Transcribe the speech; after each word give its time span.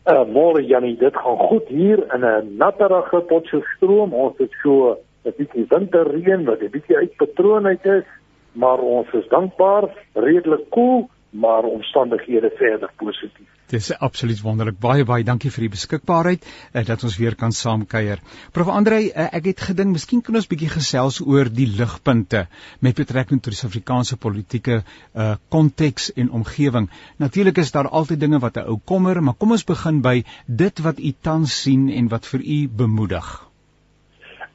Uh 0.05 0.25
môre 0.25 0.63
Janie, 0.65 0.97
dit 0.97 1.15
gaan 1.15 1.37
goed 1.37 1.67
hier 1.67 1.99
in 2.15 2.25
'n 2.25 2.57
natterige 2.57 3.21
Potchefstroom. 3.29 4.13
Ons 4.13 4.37
het 4.37 4.51
so 4.63 4.97
'n 5.25 5.33
bietjie 5.37 5.65
winterreën 5.69 6.45
wat 6.45 6.61
'n 6.61 6.71
bietjie 6.71 6.97
uit 6.97 7.15
patroon 7.15 7.65
uit 7.65 7.85
is 7.85 8.03
maar 8.51 8.79
ons 8.79 9.07
is 9.13 9.27
dankbaar, 9.29 9.89
redelik 10.13 10.69
koel, 10.69 11.07
cool, 11.07 11.09
maar 11.31 11.63
omstandighede 11.63 12.51
verder 12.57 12.91
positief. 12.97 13.47
Dis 13.71 13.87
absoluut 14.03 14.41
wonderlik. 14.43 14.75
Baie 14.83 15.05
baie 15.07 15.23
dankie 15.23 15.51
vir 15.55 15.63
die 15.63 15.71
beskikbaarheid 15.71 16.43
uh, 16.43 16.81
dat 16.87 17.05
ons 17.07 17.15
weer 17.21 17.37
kan 17.39 17.53
saamkuier. 17.55 18.19
Prof 18.51 18.67
Andrei, 18.67 19.05
uh, 19.07 19.29
ek 19.37 19.47
het 19.53 19.63
gedink 19.69 19.95
miskien 19.95 20.19
kan 20.25 20.35
ons 20.35 20.49
bietjie 20.51 20.67
gesels 20.73 21.21
oor 21.23 21.47
die 21.47 21.69
ligpunte 21.71 22.43
met 22.83 22.99
betrekking 22.99 23.39
tot 23.39 23.55
die 23.55 23.61
Suid-Afrikaanse 23.61 24.19
politieke 24.19 24.81
uh 24.81 25.29
konteks 25.55 26.09
en 26.19 26.33
omgewing. 26.35 26.89
Natuurlik 27.23 27.63
is 27.63 27.71
daar 27.71 27.87
altyd 27.87 28.19
dinge 28.19 28.43
wat 28.43 28.59
'n 28.59 28.67
ou 28.67 28.79
kommer, 28.85 29.23
maar 29.23 29.39
kom 29.39 29.55
ons 29.55 29.63
begin 29.63 30.01
by 30.01 30.23
dit 30.47 30.83
wat 30.83 30.99
u 30.99 31.13
tans 31.21 31.61
sien 31.61 31.89
en 31.89 32.11
wat 32.11 32.27
vir 32.27 32.43
u 32.43 32.67
bemoedig. 32.67 33.31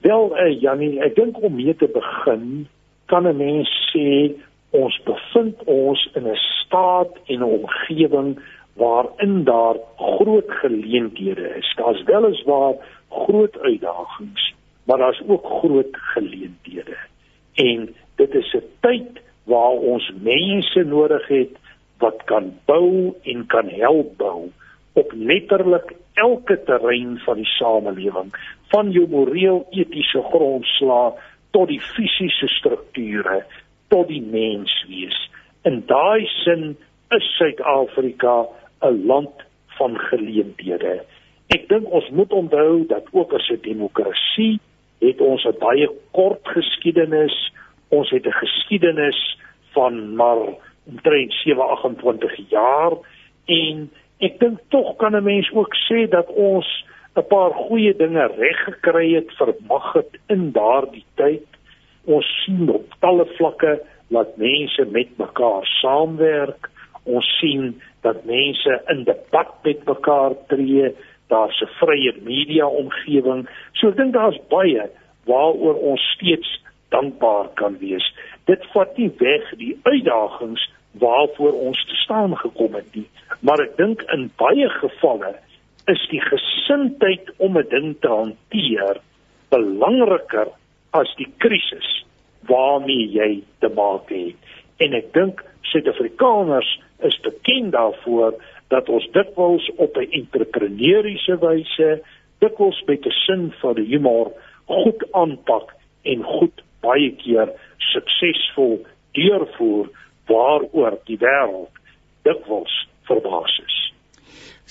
Wel, 0.05 0.31
uh, 0.37 0.61
Jannie, 0.61 1.01
ek 1.01 1.17
dink 1.17 1.41
om 1.43 1.55
mee 1.57 1.75
te 1.75 1.89
begin 1.89 2.69
kan 3.07 3.27
'n 3.27 3.37
mens 3.37 3.69
sê 3.93 4.35
ons 4.71 5.01
bevind 5.05 5.57
ons 5.65 6.09
in 6.15 6.27
'n 6.29 6.37
staat 6.37 7.13
en 7.27 7.39
'n 7.39 7.53
omgewing 7.59 8.39
waarin 8.77 9.45
daar 9.45 9.77
groot 9.97 10.51
geleenthede 10.63 11.57
is. 11.57 11.75
Daar's 11.77 12.03
weliswaar 12.03 12.75
groot 13.11 13.59
uitdagings, 13.59 14.55
maar 14.85 14.99
daar's 14.99 15.23
ook 15.27 15.47
groot 15.47 15.93
geleenthede. 15.93 16.97
En 17.55 17.95
dit 18.15 18.35
is 18.35 18.55
'n 18.55 18.65
tyd 18.81 19.21
waar 19.45 19.77
ons 19.93 20.13
mense 20.21 20.83
nodig 20.85 21.29
het 21.29 21.55
wat 21.99 22.23
kan 22.25 22.59
bou 22.65 23.15
en 23.23 23.47
kan 23.47 23.69
help 23.69 24.17
bou 24.17 24.51
op 24.93 25.13
letterlik 25.15 25.93
elke 26.15 26.63
terrein 26.65 27.19
van 27.19 27.37
die 27.37 27.51
samelewing, 27.59 28.33
van 28.69 28.91
jou 28.91 29.09
moreel 29.09 29.67
etiese 29.71 30.23
grondslag 30.23 31.15
tot 31.51 31.69
die 31.69 31.81
fisiese 31.81 32.49
strukture 32.49 33.45
tot 33.89 34.09
die 34.09 34.23
menswees. 34.23 35.17
In 35.63 35.83
daai 35.87 36.27
sin 36.45 36.77
is 37.15 37.27
Suid-Afrika 37.37 38.47
'n 38.83 39.07
land 39.07 39.45
van 39.79 39.99
geleenthede. 39.99 41.05
Ek 41.55 41.69
dink 41.69 41.91
ons 41.91 42.09
moet 42.11 42.33
onthou 42.33 42.87
dat 42.87 43.07
ook 43.13 43.33
as 43.33 43.49
'n 43.51 43.61
demokrasie 43.63 44.61
het 45.01 45.21
ons 45.21 45.45
'n 45.45 45.59
baie 45.59 45.89
kort 46.11 46.43
geskiedenis. 46.43 47.53
Ons 47.89 48.11
het 48.11 48.27
'n 48.27 48.33
geskiedenis 48.33 49.39
van 49.73 50.17
maar 50.17 50.43
omtrent 50.87 51.33
728 51.33 52.51
jaar 52.51 52.93
en 53.45 53.91
ek 54.19 54.39
dink 54.39 54.59
tog 54.69 54.97
kan 54.97 55.17
'n 55.17 55.23
mens 55.23 55.51
ook 55.53 55.75
sê 55.89 56.09
dat 56.09 56.29
ons 56.29 56.85
'n 57.17 57.27
paar 57.33 57.53
goeie 57.67 57.97
dinge 57.97 58.27
reg 58.37 58.59
gekry 58.65 59.15
het 59.15 59.31
vermag 59.41 59.93
het 59.93 60.19
in 60.29 60.51
daardie 60.53 61.05
tyd. 61.15 61.47
Ons 62.05 62.27
sien 62.45 62.69
op 62.69 62.95
talle 63.01 63.25
vlakke 63.37 63.81
dat 64.09 64.37
mense 64.37 64.85
met 64.91 65.09
mekaar 65.19 65.65
saamwerk. 65.81 66.69
Ons 67.05 67.39
sien 67.41 67.81
dat 68.03 68.25
mense 68.25 68.83
in 68.93 69.05
debat 69.05 69.51
met 69.63 69.85
mekaar 69.85 70.33
tree. 70.47 70.95
Daar's 71.29 71.61
'n 71.63 71.73
vrye 71.81 72.13
media 72.23 72.67
omgewing. 72.67 73.49
So 73.73 73.89
ek 73.89 73.97
dink 73.97 74.13
daar's 74.13 74.41
baie 74.49 74.91
waaroor 75.25 75.75
ons 75.75 76.03
steeds 76.15 76.61
dankbaar 76.89 77.49
kan 77.55 77.79
wees. 77.79 78.15
Dit 78.45 78.67
vat 78.73 78.97
nie 78.97 79.11
weg 79.19 79.57
die 79.57 79.79
uitdagings 79.83 80.71
waarvoor 80.99 81.53
ons 81.53 81.85
te 81.87 81.95
staan 81.95 82.37
gekom 82.37 82.75
het 82.75 82.95
nie, 82.95 83.09
maar 83.41 83.61
ek 83.61 83.77
dink 83.77 84.03
in 84.15 84.31
baie 84.37 84.69
gevalle 84.69 85.35
is 85.87 86.07
die 86.11 86.21
gesindheid 86.21 87.31
om 87.37 87.59
'n 87.59 87.69
ding 87.69 87.97
te 88.01 88.09
hanteer 88.09 89.01
belangriker 89.51 90.49
as 90.91 91.15
die 91.17 91.29
krisis 91.39 92.05
waarmee 92.49 93.07
jy 93.11 93.43
te 93.59 93.69
maak 93.69 94.11
het. 94.11 94.37
En 94.79 94.93
ek 94.93 95.13
dink 95.13 95.45
Suid-Afrikaners 95.63 96.81
is 96.99 97.21
bekend 97.21 97.73
daarvoor 97.73 98.35
dat 98.69 98.89
ons 98.89 99.09
dikwels 99.13 99.71
op 99.77 99.97
'n 99.97 100.11
entrepreneuriese 100.11 101.39
wyse, 101.39 102.03
dikwels 102.39 102.83
met 102.87 103.07
'n 103.07 103.11
sin 103.27 103.53
vir 103.61 103.75
die 103.75 103.87
humor 103.87 104.33
goed 104.67 105.13
aanpak 105.13 105.75
en 106.03 106.23
goed 106.23 106.63
baie 106.81 107.11
keer 107.11 107.49
suksesvol 107.79 108.87
deurvoer 109.13 109.89
waaroor 110.27 110.99
die 111.05 111.19
wêreld 111.19 111.71
dikwels 112.23 112.89
verbaas 113.03 113.61
is. 113.67 113.86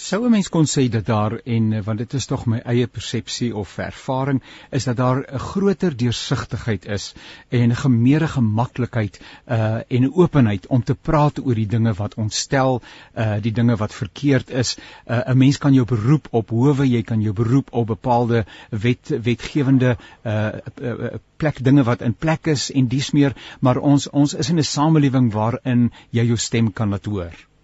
Sou 0.03 0.25
'n 0.25 0.31
mens 0.31 0.49
kon 0.51 0.65
sê 0.67 0.89
dat 0.91 1.05
daar 1.05 1.33
en 1.43 1.73
eh, 1.73 1.81
want 1.83 1.97
dit 1.97 2.13
is 2.13 2.25
tog 2.25 2.41
my 2.51 2.57
eie 2.71 2.87
persepsie 2.87 3.55
of 3.55 3.77
ervaring 3.77 4.41
is 4.69 4.83
dat 4.83 4.97
daar 4.97 5.21
'n 5.23 5.39
groter 5.39 5.95
deursigtigheid 5.97 6.85
is 6.85 7.13
en 7.49 7.69
'n 7.69 7.75
gemeere 7.75 8.27
gemaklikheid 8.27 9.21
uh 9.47 9.79
en 9.87 10.03
'n 10.03 10.11
openheid 10.13 10.67
om 10.67 10.83
te 10.83 10.95
praat 10.95 11.39
oor 11.45 11.55
die 11.55 11.67
dinge 11.67 11.93
wat 11.93 12.13
ontstel, 12.13 12.81
uh 13.15 13.37
die 13.41 13.51
dinge 13.51 13.75
wat 13.75 13.93
verkeerd 13.93 14.49
is. 14.49 14.75
'n 15.07 15.13
uh, 15.13 15.33
Mens 15.33 15.57
kan 15.57 15.73
jou 15.73 15.85
beroep 15.85 16.27
op 16.31 16.49
howe, 16.49 16.89
jy 16.89 17.01
kan 17.01 17.21
jou 17.21 17.33
beroep 17.33 17.71
op 17.71 17.87
bepaalde 17.87 18.45
wet 18.69 19.07
wetgewende 19.23 19.97
uh, 20.25 20.47
uh 20.81 21.13
plek 21.37 21.63
dinge 21.63 21.83
wat 21.83 22.01
in 22.01 22.13
plek 22.13 22.47
is 22.47 22.71
en 22.71 22.87
dies 22.87 23.11
meer, 23.11 23.35
maar 23.59 23.77
ons 23.77 24.09
ons 24.09 24.33
is 24.33 24.49
in 24.49 24.57
'n 24.57 24.63
samelewing 24.63 25.31
waarin 25.31 25.91
jy 26.09 26.25
jou 26.25 26.37
stem 26.37 26.73
kan 26.73 26.89
laat 26.89 27.05
hoor. 27.05 27.54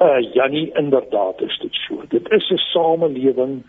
Uh 0.00 0.32
Jannie 0.32 0.70
inderdaad 0.72 1.40
is 1.40 1.58
dit 1.58 1.74
so. 1.74 2.02
Dit 2.08 2.30
is 2.30 2.50
'n 2.50 2.56
samelewing 2.56 3.62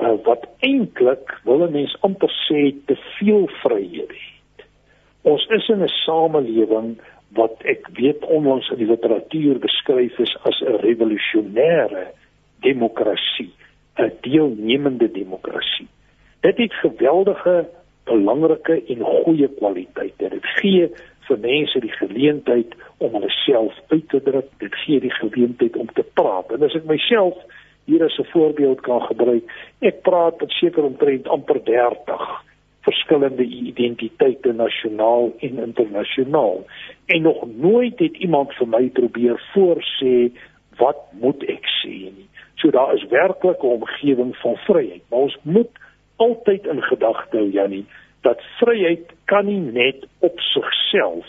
uh, 0.00 0.12
wat 0.22 0.46
eintlik 0.58 1.40
wil 1.44 1.64
'n 1.66 1.72
mens 1.72 1.96
amper 2.00 2.32
sê 2.48 2.74
te 2.86 2.96
veel 2.96 3.48
vryhede 3.62 4.14
het. 4.14 4.66
Ons 5.22 5.46
is 5.46 5.68
in 5.68 5.82
'n 5.82 5.88
samelewing 5.88 7.00
wat 7.28 7.56
ek 7.62 7.88
weet 7.92 8.24
onlangs 8.24 8.68
in 8.70 8.76
die 8.76 8.86
literatuur 8.86 9.58
beskryf 9.58 10.18
is 10.18 10.36
as 10.42 10.60
'n 10.60 10.80
revolusionêre 10.80 12.06
demokrasie, 12.60 13.52
'n 13.96 14.12
deelnemende 14.20 15.10
demokrasie. 15.10 15.88
Dit 16.40 16.56
het 16.56 16.72
geweldige 16.72 17.68
belangrike 18.04 18.82
en 18.86 19.00
goeie 19.00 19.48
kwaliteite. 19.48 20.28
Dit 20.28 20.46
gee 20.60 20.90
vir 21.28 21.38
mense 21.38 21.80
die 21.80 21.92
geleentheid 21.92 22.74
om 22.98 23.12
hulle 23.12 23.30
self 23.30 23.74
uit 23.88 24.08
te 24.08 24.22
druk. 24.22 24.50
Dit 24.58 24.74
gee 24.84 25.00
die 25.00 25.14
geleentheid 25.20 25.76
om 25.76 25.88
te 25.92 26.04
praat. 26.12 26.52
En 26.52 26.62
as 26.62 26.74
ek 26.74 26.84
myself 26.84 27.36
hier 27.88 28.04
as 28.04 28.18
'n 28.18 28.30
voorbeeld 28.32 28.80
kan 28.80 29.02
gebruik, 29.02 29.44
ek 29.80 30.02
praat 30.02 30.40
met 30.40 30.50
seker 30.50 30.84
omtrent 30.84 31.28
amper 31.28 31.64
30 31.64 32.44
verskillende 32.80 33.44
identiteite 33.44 34.52
nasionaal 34.52 35.32
en 35.38 35.58
internasionaal. 35.58 36.64
En 37.06 37.22
nog 37.22 37.46
nooit 37.56 37.98
het 37.98 38.16
iemand 38.16 38.52
vir 38.52 38.68
my 38.68 38.88
probeer 38.88 39.40
voorsê 39.54 40.30
wat 40.76 41.00
moet 41.20 41.42
ek 41.42 41.66
sê 41.82 41.96
nie. 42.16 42.28
So 42.54 42.70
daar 42.70 42.94
is 42.94 43.06
werklik 43.10 43.62
'n 43.62 43.66
omgewing 43.66 44.36
van 44.36 44.56
vryheid. 44.56 45.02
Maar 45.10 45.20
ons 45.20 45.38
moet 45.42 45.70
altyd 46.16 46.66
in 46.66 46.82
gedagte 46.82 47.36
hou 47.36 47.50
Jannie 47.50 47.86
dat 48.20 48.42
vryheid 48.58 49.12
kan 49.24 49.46
nie 49.46 49.60
net 49.60 50.06
op 50.18 50.40
sigself 50.40 51.26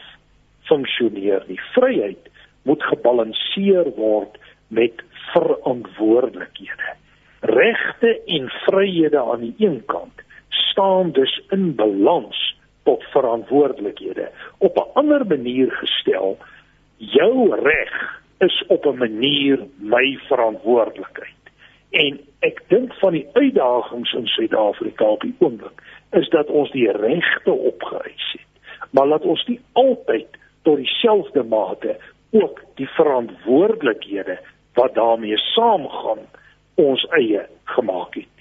funksioneer 0.70 1.44
nie. 1.48 1.60
Vryheid 1.74 2.30
moet 2.68 2.84
gebalanseer 2.92 3.92
word 3.98 4.38
met 4.70 5.04
verantwoordelikhede. 5.34 6.96
Regte 7.40 8.22
en 8.26 8.50
vryhede 8.66 9.22
aan 9.22 9.46
die 9.48 9.56
een 9.58 9.82
kant 9.86 10.26
staan 10.50 11.12
dus 11.12 11.42
in 11.50 11.76
balans 11.76 12.58
tot 12.84 13.04
verantwoordelikhede. 13.04 14.30
Op 14.58 14.78
'n 14.78 14.90
ander 14.94 15.26
manier 15.28 15.72
gestel, 15.72 16.38
jou 16.98 17.56
reg 17.56 18.22
is 18.38 18.64
op 18.68 18.86
'n 18.86 18.98
manier 18.98 19.60
my 19.78 20.20
verantwoordelikheid. 20.28 21.44
En 21.90 22.20
ek 22.40 22.62
dink 22.68 22.94
van 22.94 23.12
die 23.12 23.28
uitdagings 23.34 24.14
in 24.14 24.28
Suid-Afrika 24.28 25.06
op 25.06 25.22
die 25.22 25.36
oomblik 25.40 25.82
is 26.12 26.30
dat 26.30 26.48
ons 26.48 26.72
die 26.72 26.92
regte 26.92 27.52
opgeëis 27.52 28.32
het. 28.32 28.62
Maar 28.90 29.08
laat 29.08 29.26
ons 29.26 29.46
nie 29.46 29.60
altyd 29.72 30.38
tot 30.64 30.78
dieselfde 30.78 31.44
mate 31.44 31.98
ook 32.32 32.64
die 32.76 32.90
verantwoordelikhede 32.96 34.40
wat 34.74 34.96
daarmee 34.96 35.38
saamgaan 35.38 36.26
ons 36.76 37.06
eie 37.18 37.46
gemaak 37.76 38.16
het. 38.16 38.36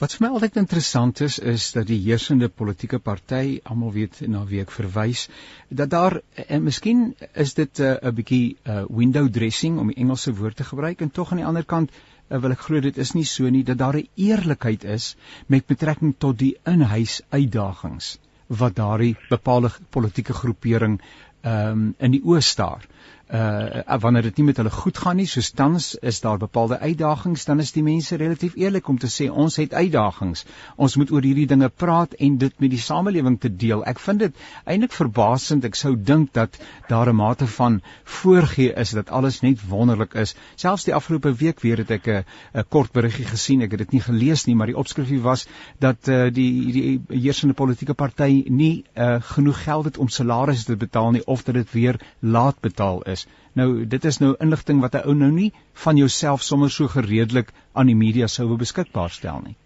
Wat 0.00 0.14
vir 0.14 0.24
my 0.24 0.28
altyd 0.34 0.56
interessant 0.60 1.20
is 1.24 1.38
is 1.38 1.66
dat 1.76 1.86
die 1.90 1.98
heersende 2.04 2.48
politieke 2.60 2.98
party 2.98 3.60
almal 3.70 3.92
weet 3.94 4.20
na 4.34 4.42
wie 4.48 4.62
ek 4.64 4.72
verwys 4.74 5.28
dat 5.68 5.92
daar 5.94 6.18
en 6.46 6.64
miskien 6.64 7.04
is 7.44 7.54
dit 7.54 7.80
'n 7.80 8.08
uh, 8.08 8.14
bietjie 8.18 8.56
uh, 8.66 8.82
window 8.88 9.28
dressing 9.38 9.78
om 9.78 9.92
die 9.92 10.00
Engelse 10.04 10.34
woord 10.40 10.56
te 10.56 10.64
gebruik 10.64 11.00
en 11.00 11.10
tog 11.10 11.30
aan 11.30 11.42
die 11.42 11.48
ander 11.50 11.68
kant 11.74 11.92
uh, 11.92 12.38
wil 12.38 12.56
ek 12.56 12.66
glo 12.66 12.80
dit 12.80 12.98
is 12.98 13.14
nie 13.14 13.28
so 13.34 13.48
nie 13.48 13.64
dat 13.64 13.78
daar 13.78 14.00
'n 14.00 14.08
eerlikheid 14.16 14.84
is 14.84 15.16
met 15.46 15.66
betrekking 15.66 16.14
tot 16.18 16.38
die 16.38 16.56
inhuis 16.74 17.22
uitdagings 17.30 18.18
wat 18.58 18.76
daardie 18.76 19.14
bepaalde 19.30 19.70
politieke 19.90 20.34
groepering 20.36 20.98
um, 21.42 21.92
in 21.98 22.14
die 22.16 22.22
oë 22.24 22.42
staar 22.44 22.86
uh 23.32 23.96
wanneer 24.02 24.22
dit 24.22 24.36
nie 24.36 24.44
met 24.50 24.58
hulle 24.60 24.70
goed 24.70 24.98
gaan 24.98 25.16
nie, 25.16 25.26
soos 25.26 25.50
tans 25.56 25.94
is 26.04 26.20
daar 26.20 26.38
bepaalde 26.38 26.78
uitdagings, 26.78 27.44
dan 27.48 27.60
is 27.64 27.72
die 27.72 27.82
mense 27.82 28.16
relatief 28.20 28.56
eerlik 28.60 28.88
om 28.88 28.98
te 28.98 29.08
sê 29.08 29.28
ons 29.30 29.56
het 29.56 29.72
uitdagings. 29.72 30.44
Ons 30.76 30.96
moet 31.00 31.12
oor 31.14 31.24
hierdie 31.24 31.46
dinge 31.48 31.68
praat 31.68 32.12
en 32.18 32.36
dit 32.38 32.60
met 32.60 32.70
die 32.70 32.80
samelewing 32.82 33.38
te 33.40 33.48
deel. 33.48 33.84
Ek 33.88 34.02
vind 34.04 34.20
dit 34.26 34.42
eintlik 34.64 34.92
verbasend. 34.92 35.64
Ek 35.64 35.78
sou 35.78 35.94
dink 35.96 36.34
dat 36.36 36.58
daar 36.88 37.08
'n 37.08 37.16
mate 37.16 37.46
van 37.46 37.80
voorgee 38.04 38.74
is 38.84 38.90
dat 38.90 39.10
alles 39.10 39.40
net 39.40 39.64
wonderlik 39.68 40.14
is. 40.14 40.34
Selfs 40.56 40.84
die 40.84 40.94
afgelope 40.94 41.32
week 41.34 41.60
weer 41.60 41.78
het 41.78 41.90
ek 41.90 42.06
'n 42.08 42.24
'n 42.54 42.64
kort 42.68 42.92
beriggie 42.92 43.24
gesien. 43.24 43.62
Ek 43.62 43.70
het 43.70 43.78
dit 43.78 43.92
nie 43.92 44.00
gelees 44.00 44.44
nie, 44.46 44.54
maar 44.54 44.66
die 44.66 44.76
opskrifie 44.76 45.20
was 45.20 45.46
dat 45.78 46.08
uh 46.08 46.28
die 46.30 46.72
die 46.72 47.00
heersende 47.08 47.54
politieke 47.54 47.94
party 47.94 48.44
nie 48.48 48.84
uh 48.94 49.20
genoeg 49.22 49.64
geld 49.64 49.84
het 49.84 49.98
om 49.98 50.08
salarisse 50.08 50.64
te 50.64 50.76
betaal 50.76 51.10
nie 51.10 51.26
of 51.26 51.42
dat 51.42 51.54
dit 51.54 51.72
weer 51.72 52.00
laat 52.20 52.60
betaal 52.60 53.02
is. 53.02 53.21
Nou 53.54 53.86
dit 53.86 54.04
is 54.04 54.18
nou 54.18 54.34
inligting 54.38 54.80
wat 54.80 54.94
'n 54.94 55.06
ou 55.08 55.14
nou 55.14 55.30
nie 55.30 55.52
van 55.84 55.96
jouself 55.96 56.42
sommer 56.42 56.70
so 56.70 56.86
gereedelik 56.86 57.52
aan 57.72 57.86
die 57.86 57.96
media 57.96 58.26
sou 58.26 58.56
beskikbaar 58.56 59.10
stel 59.10 59.40
nie. 59.44 59.56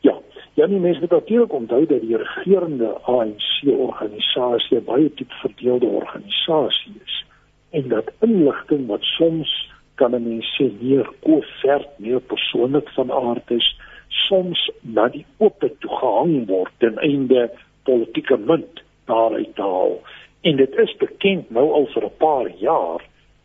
Ja, 0.00 0.14
ja 0.54 0.66
nie 0.66 0.80
mense 0.80 1.00
moet 1.00 1.10
natuurlik 1.10 1.52
onthou 1.52 1.86
dat 1.86 2.00
die 2.00 2.16
regerende 2.16 2.90
ANC 3.02 3.66
organisasie 3.66 4.78
'n 4.78 4.84
baie 4.84 5.10
diep 5.14 5.32
verdeelde 5.32 5.86
organisasie 5.86 6.94
is 7.04 7.24
en 7.70 7.88
dat 7.88 8.12
inligting 8.20 8.86
wat 8.86 9.02
soms 9.02 9.70
kan 9.94 10.14
'n 10.14 10.28
mens 10.28 10.46
sê 10.56 10.66
meer 10.80 11.08
koevert, 11.20 11.88
meer 11.96 12.20
persoonlik 12.20 12.88
van 12.88 13.12
aard 13.12 13.50
is, 13.50 13.78
soms 14.08 14.70
na 14.80 15.08
die 15.08 15.26
oop 15.36 15.60
toe 15.60 15.90
gehang 16.00 16.46
word 16.46 16.72
ten 16.78 16.98
einde 16.98 17.50
politieke 17.82 18.36
munt 18.36 18.82
daaruit 19.04 19.54
te 19.54 19.62
haal. 19.62 20.00
En 20.42 20.56
dit 20.56 20.78
is 20.78 20.96
bekend 20.96 21.50
nou 21.50 21.70
al 21.72 21.86
vir 21.94 22.04
'n 22.04 22.16
paar 22.18 22.48
jaar 22.58 23.00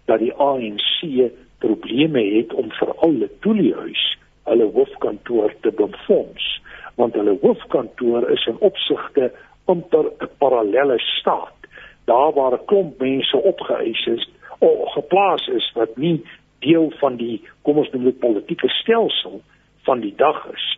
dat 0.05 0.19
die 0.19 0.33
ANC 0.33 1.31
probleme 1.59 2.23
het 2.37 2.53
om 2.53 2.71
vir 2.71 2.93
alle 2.95 3.29
toeliehuis 3.39 4.17
hulle 4.43 4.71
hoofkantoor 4.73 5.53
te 5.61 5.71
befonds 5.71 6.61
want 6.95 7.13
hulle 7.13 7.37
hoofkantoor 7.41 8.29
is 8.29 8.45
in 8.45 8.57
opsigte 8.59 9.31
amper 9.65 10.05
'n 10.19 10.29
parallelle 10.37 10.99
staat. 10.99 11.57
Daar 12.05 12.33
waar 12.33 12.53
'n 12.53 12.65
klomp 12.65 12.99
mense 12.99 13.37
opgeëis 13.37 14.05
is 14.05 14.29
of 14.59 14.91
geplaas 14.91 15.47
is 15.47 15.71
wat 15.73 15.97
nie 15.97 16.25
deel 16.59 16.91
van 16.99 17.15
die 17.15 17.41
kom 17.61 17.77
ons 17.77 17.89
noem 17.91 18.03
dit 18.03 18.19
politieke 18.19 18.69
stelsel 18.69 19.41
van 19.83 19.99
die 19.99 20.13
dag 20.15 20.47
is 20.53 20.77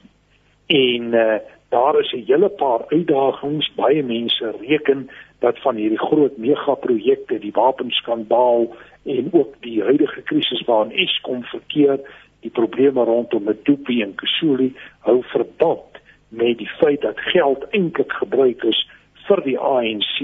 en 0.70 1.14
uh, 1.14 1.36
daar 1.70 2.00
is 2.00 2.12
'n 2.14 2.24
hele 2.26 2.50
paar 2.50 2.82
uitdagings 2.88 3.72
baie 3.76 4.04
mense 4.04 4.54
reken 4.60 5.10
dat 5.40 5.60
van 5.64 5.76
hierdie 5.76 6.00
groot 6.00 6.38
megaprojekte, 6.38 7.40
die 7.40 7.54
wapenskandaal 7.56 8.68
en 9.04 9.30
ook 9.32 9.56
die 9.64 9.82
huidige 9.84 10.22
krisis 10.22 10.64
waarin 10.68 10.92
Eskom 10.92 11.44
verkeer, 11.44 12.00
die 12.44 12.52
probleme 12.52 13.04
rondom 13.04 13.44
Medupi 13.44 14.02
en 14.04 14.16
Kusuli 14.16 14.74
hou 15.08 15.20
verband 15.32 16.00
met 16.30 16.58
die 16.58 16.70
feit 16.80 17.02
dat 17.02 17.20
geld 17.20 17.66
eintlik 17.70 18.12
gebruik 18.12 18.64
is 18.64 18.80
vir 19.28 19.42
die 19.46 19.58
ANC 19.60 20.18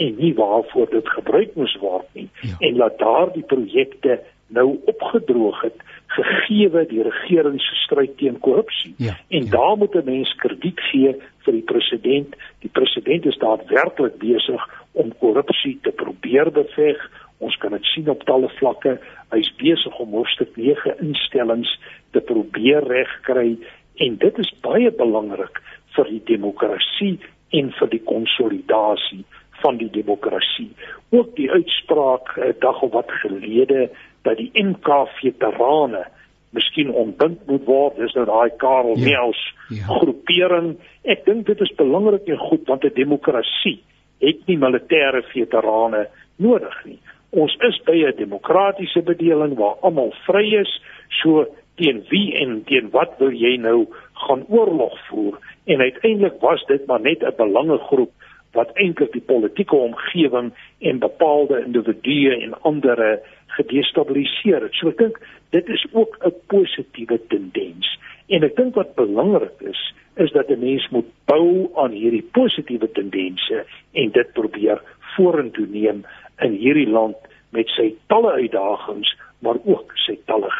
en 0.00 0.16
nie 0.18 0.32
waarvoor 0.34 0.90
dit 0.90 1.08
gebruik 1.16 1.56
moes 1.58 1.74
word 1.82 2.06
nie 2.18 2.28
ja. 2.40 2.56
en 2.68 2.78
laat 2.82 2.98
daardie 2.98 3.44
projekte 3.46 4.20
nou 4.50 4.80
opgedroog 4.90 5.60
het 5.62 5.82
gegee 6.06 6.86
die 6.90 7.02
regering 7.02 7.60
se 7.60 7.74
stryd 7.84 8.16
teen 8.18 8.38
korrupsie. 8.38 8.94
Ja, 8.98 9.16
en 9.28 9.44
ja. 9.44 9.50
daar 9.50 9.76
moet 9.76 9.94
'n 9.94 10.04
mens 10.04 10.34
krediet 10.34 10.80
gee 10.80 11.16
vir 11.44 11.52
die 11.52 11.62
president. 11.72 12.36
Die 12.58 12.70
president 12.72 13.26
is 13.26 13.38
daadwerklik 13.38 14.18
besig 14.18 14.68
om 14.92 15.12
korrupsie 15.18 15.78
te 15.82 15.90
probeer 15.90 16.50
beveg. 16.52 17.10
Ons 17.38 17.56
kan 17.56 17.70
dit 17.70 17.84
sien 17.84 18.08
op 18.08 18.22
talle 18.22 18.48
vlakke. 18.48 18.98
Hy's 19.30 19.54
besig 19.56 19.98
om 19.98 20.10
hoofstuk 20.10 20.56
9 20.56 20.98
instellings 21.00 21.78
te 22.10 22.20
probeer 22.20 22.82
regkry 22.82 23.58
en 23.94 24.16
dit 24.16 24.38
is 24.38 24.54
baie 24.60 24.90
belangrik 24.90 25.62
vir 25.94 26.04
die 26.04 26.22
demokrasie 26.24 27.18
en 27.50 27.72
vir 27.78 27.88
die 27.88 28.02
konsolidasie 28.04 29.24
van 29.60 29.76
die 29.76 29.90
demokrasie. 29.90 30.70
Ook 31.10 31.36
die 31.36 31.50
uitspraak 31.50 32.36
'n 32.36 32.54
dag 32.58 32.82
of 32.82 32.92
wat 32.92 33.10
gelede 33.10 33.90
dat 34.22 34.36
die 34.36 34.50
NK 34.54 34.88
veterane 35.20 36.04
miskien 36.50 36.90
ontbind 36.90 37.46
moet 37.46 37.64
word. 37.64 37.96
Dis 37.96 38.14
nou 38.18 38.26
daai 38.26 38.50
Karel 38.58 38.96
ja, 38.98 39.04
Meels 39.04 39.42
ja. 39.68 39.86
groepering. 40.00 40.74
Ek 41.02 41.24
dink 41.24 41.46
dit 41.46 41.60
is 41.60 41.74
belangrik 41.78 42.28
en 42.28 42.42
goed 42.50 42.66
want 42.66 42.84
'n 42.84 42.94
demokrasie 42.94 43.78
het 44.20 44.46
nie 44.46 44.58
militêre 44.58 45.22
veterane 45.32 46.08
nodig 46.36 46.76
nie. 46.84 46.98
Ons 47.30 47.54
is 47.68 47.80
by 47.86 47.96
'n 48.06 48.16
demokratiese 48.16 49.02
bedeling 49.02 49.54
waar 49.56 49.76
almal 49.80 50.12
vry 50.26 50.54
is. 50.60 50.82
So 51.22 51.46
teen 51.76 52.04
wie 52.08 52.34
en 52.36 52.64
teen 52.64 52.90
wat 52.90 53.14
wil 53.18 53.32
jy 53.32 53.56
nou 53.56 53.86
gaan 54.12 54.44
oorlog 54.48 54.98
voer? 55.08 55.38
En 55.64 55.80
uiteindelik 55.80 56.40
was 56.40 56.64
dit 56.66 56.86
maar 56.86 57.00
net 57.00 57.22
'n 57.22 57.36
belangegroep 57.36 58.10
wat 58.52 58.72
eintlik 58.74 59.12
die 59.12 59.24
politieke 59.24 59.76
omgewing 59.76 60.52
en 60.78 60.98
bepaalde 60.98 61.62
individue 61.64 62.34
en 62.40 62.54
ander 62.62 63.20
gedestabiliseer 63.46 64.62
het. 64.62 64.74
So 64.78 64.90
ek 64.90 64.98
dink 64.98 65.20
dit 65.54 65.68
is 65.68 65.86
ook 65.92 66.18
'n 66.24 66.34
positiewe 66.46 67.20
tendens. 67.28 67.98
En 68.28 68.42
ek 68.42 68.56
dink 68.56 68.74
wat 68.74 68.94
belangrik 68.94 69.60
is, 69.60 69.94
is 70.16 70.30
dat 70.32 70.50
'n 70.50 70.58
mens 70.58 70.88
moet 70.88 71.10
bou 71.24 71.70
aan 71.74 71.90
hierdie 71.90 72.28
positiewe 72.32 72.90
tendense 72.92 73.64
en 73.92 74.10
dit 74.10 74.32
probeer 74.32 74.82
vorentoe 75.16 75.66
neem 75.66 76.04
in 76.38 76.52
hierdie 76.52 76.88
land 76.88 77.16
met 77.50 77.68
sy 77.68 77.94
talle 78.06 78.32
uitdagings, 78.32 79.16
maar 79.38 79.56
ook 79.64 79.92
sy 79.94 80.18
talle. 80.24 80.50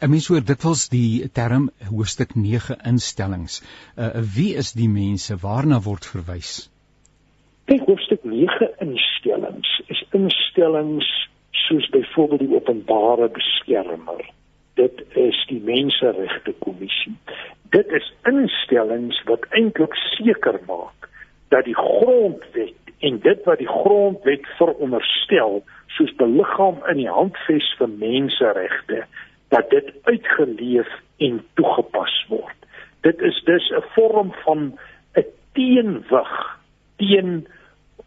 'n 0.00 0.10
Mens 0.10 0.28
hoor 0.30 0.44
dikwels 0.46 0.82
die 0.92 1.26
term 1.34 1.64
hoofstuk 1.90 2.34
9 2.38 2.76
instellings. 2.86 3.54
Uh 3.98 4.22
wie 4.36 4.54
is 4.54 4.70
die 4.72 4.88
mense 4.88 5.34
waarna 5.42 5.80
word 5.82 6.06
verwys? 6.06 6.70
Kyk, 7.66 7.82
hoofstuk 7.90 8.22
9 8.22 8.68
instellings 8.86 9.72
is 9.94 10.04
instellings 10.14 11.08
soos 11.66 11.88
byvoorbeeld 11.90 12.44
die 12.44 12.54
openbare 12.54 13.28
beskermer. 13.28 14.22
Dit 14.78 15.02
is 15.18 15.40
die 15.50 15.60
menseregte 15.66 16.54
kommissie. 16.62 17.16
Dit 17.74 17.90
is 18.00 18.06
instellings 18.30 19.18
wat 19.26 19.50
eintlik 19.50 19.98
seker 20.14 20.60
maak 20.70 21.10
dat 21.50 21.66
die 21.66 21.74
grondwet 21.74 22.94
en 23.02 23.18
dit 23.26 23.42
wat 23.50 23.58
die 23.58 23.72
grondwet 23.82 24.46
veronderstel 24.62 25.64
soos 25.98 26.14
beliggaam 26.22 26.78
in 26.92 27.02
die 27.02 27.10
handves 27.10 27.74
vir 27.80 27.90
menseregte 27.98 29.08
dat 29.48 29.70
dit 29.70 29.92
uitgeleef 30.02 30.88
en 31.16 31.44
toegepas 31.54 32.26
word. 32.28 32.56
Dit 33.00 33.20
is 33.20 33.42
dus 33.44 33.70
'n 33.70 33.84
vorm 33.94 34.32
van 34.44 34.78
teenwig 35.58 36.34
teen 36.96 37.46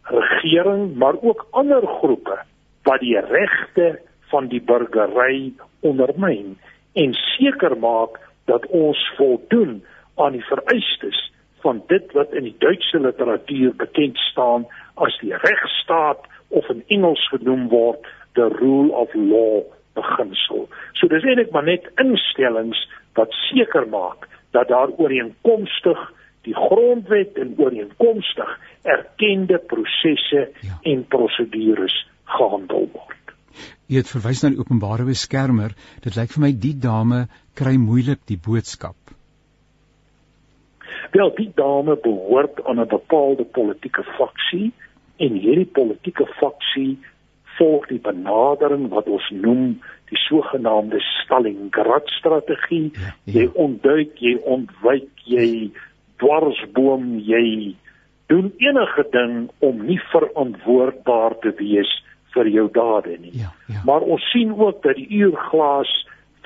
regering 0.02 0.96
maar 0.96 1.14
ook 1.20 1.46
ander 1.50 1.86
groepe 1.86 2.38
wat 2.82 3.00
die 3.00 3.20
regte 3.20 4.00
van 4.32 4.48
die 4.48 4.62
burgery 4.62 5.52
ondermyn 5.80 6.56
en 6.92 7.12
seker 7.14 7.76
maak 7.78 8.18
dat 8.50 8.66
ons 8.66 9.02
voldoen 9.16 9.82
aan 10.16 10.32
die 10.32 10.44
vereistes 10.44 11.20
van 11.62 11.82
dit 11.86 12.12
wat 12.16 12.32
in 12.32 12.48
die 12.48 12.56
Duitse 12.58 13.00
literatuur 13.00 13.76
bekend 13.76 14.18
staan 14.30 14.66
as 14.94 15.18
die 15.20 15.36
regstaat 15.44 16.26
of 16.48 16.68
in 16.68 16.82
Engels 16.86 17.28
genoem 17.28 17.68
word 17.68 18.08
the 18.34 18.48
rule 18.58 18.90
of 19.04 19.14
law 19.14 19.62
beginsel. 19.98 20.68
So 20.98 21.08
dis 21.08 21.24
eintlik 21.24 21.52
maar 21.52 21.66
net 21.68 21.88
instellings 22.02 22.80
wat 23.18 23.32
seker 23.48 23.88
maak 23.88 24.28
dat 24.52 24.68
daar 24.68 24.92
ooreenkomstig 24.96 26.00
die 26.46 26.54
grondwet 26.54 27.38
en 27.38 27.54
ooreenkomstig 27.58 28.58
erkende 28.82 29.58
prosesse 29.58 30.48
ja. 30.60 30.78
en 30.82 31.04
prosedures 31.08 31.94
gehandel 32.24 32.88
word. 32.92 33.34
Jy 33.86 34.00
het 34.00 34.10
verwys 34.10 34.42
na 34.42 34.52
die 34.54 34.60
openbare 34.62 35.04
beskermer. 35.06 35.74
Dit 36.04 36.16
lyk 36.16 36.32
vir 36.34 36.44
my 36.46 36.52
die 36.56 36.74
dame 36.80 37.26
kry 37.58 37.76
moeilik 37.80 38.22
die 38.30 38.40
boodskap. 38.40 38.96
Wel, 41.12 41.32
die 41.36 41.50
dame 41.54 41.98
behoort 42.00 42.62
aan 42.64 42.80
'n 42.80 42.88
bepaalde 42.88 43.44
politieke 43.44 44.02
faksie 44.16 44.72
en 45.16 45.34
hierdie 45.36 45.68
politieke 45.68 46.26
faksie 46.40 46.98
volg 47.62 47.86
die 47.92 48.00
benadering 48.02 48.88
wat 48.90 49.06
ons 49.06 49.28
noem 49.30 49.76
die 50.10 50.18
sogenaamde 50.26 50.98
Stalingrad 51.22 52.10
strategie. 52.18 52.90
Ja, 52.94 53.14
ja. 53.24 53.34
Jy 53.38 53.48
ontduik, 53.54 54.18
jy 54.18 54.34
ontwyk, 54.42 55.10
jy 55.24 55.70
dwarsboom, 56.22 57.20
jy 57.22 57.74
doen 58.32 58.50
enige 58.62 59.04
ding 59.12 59.36
om 59.60 59.82
nie 59.86 60.00
verantwoordbaar 60.10 61.38
te 61.44 61.52
wees 61.60 61.90
vir 62.32 62.48
jou 62.48 62.66
dade 62.72 63.18
nie. 63.20 63.34
Ja, 63.44 63.52
ja. 63.68 63.82
Maar 63.88 64.06
ons 64.14 64.24
sien 64.32 64.54
ook 64.56 64.82
dat 64.82 64.96
die 64.96 65.08
uurglas 65.22 65.92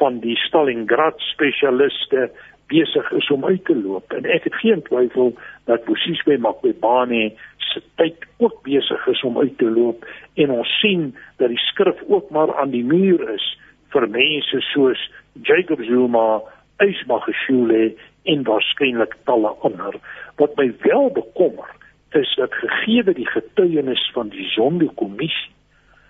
van 0.01 0.21
die 0.21 0.37
Stalingrad 0.45 1.23
spesialiste 1.31 2.29
besig 2.67 3.11
is 3.13 3.31
om 3.31 3.45
uit 3.45 3.65
te 3.65 3.77
loop. 3.77 4.13
En 4.13 4.25
ek 4.25 4.49
het 4.49 4.55
geen 4.63 4.83
twyfel 4.83 5.35
dat 5.65 5.85
Bosiswe 5.85 6.39
Makbane 6.39 7.33
se 7.57 7.83
tyd 7.95 8.27
ook 8.43 8.63
besig 8.63 9.07
is 9.07 9.23
om 9.23 9.39
uit 9.39 9.59
te 9.59 9.71
loop. 9.71 10.07
En 10.35 10.51
ons 10.51 10.79
sien 10.81 11.15
dat 11.37 11.49
die 11.49 11.63
skrif 11.69 12.03
ook 12.09 12.31
maar 12.31 12.55
aan 12.57 12.71
die 12.71 12.85
muur 12.85 13.23
is 13.35 13.47
vir 13.95 14.09
mense 14.11 14.61
soos 14.73 15.01
Jacob 15.43 15.83
Zuma, 15.85 16.43
Ismagashule 16.83 17.95
en 18.25 18.43
waarskynlik 18.45 19.15
talle 19.25 19.53
ander. 19.65 19.95
Wat 20.37 20.57
my 20.57 20.73
wel 20.83 21.11
bekommer 21.11 21.69
is 22.17 22.35
dat 22.37 22.55
gegee 22.55 23.05
die 23.15 23.29
getuienis 23.29 24.11
van 24.15 24.29
die 24.33 24.49
Zondo-kommissie 24.55 25.53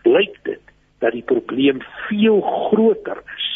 blyk 0.02 0.38
dit 0.42 0.62
dat 0.98 1.12
die 1.12 1.24
probleem 1.26 1.82
veel 2.08 2.40
groter 2.40 3.22
is 3.36 3.48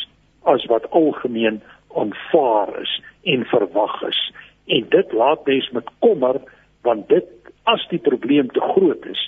as 0.43 0.65
wat 0.73 0.91
algemeen 0.91 1.61
aanvaar 1.97 2.81
is 2.83 2.93
en 3.23 3.45
verwag 3.45 4.03
is 4.09 4.21
en 4.67 4.87
dit 4.89 5.13
laat 5.13 5.47
mens 5.47 5.71
met 5.71 5.89
kommer 5.99 6.41
want 6.87 7.09
dit 7.09 7.29
as 7.69 7.87
die 7.91 7.99
probleem 7.99 8.49
te 8.55 8.63
groot 8.73 9.07
is 9.11 9.23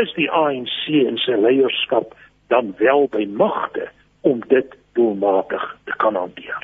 is 0.00 0.12
die 0.16 0.30
ANC 0.30 0.88
en 1.06 1.18
sy 1.22 1.36
leierskap 1.38 2.14
dan 2.52 2.74
wel 2.78 3.06
by 3.12 3.26
magte 3.30 3.88
om 4.26 4.40
dit 4.48 4.72
doelmatig 4.98 5.64
te 5.84 5.94
kan 5.98 6.16
hanteer. 6.18 6.62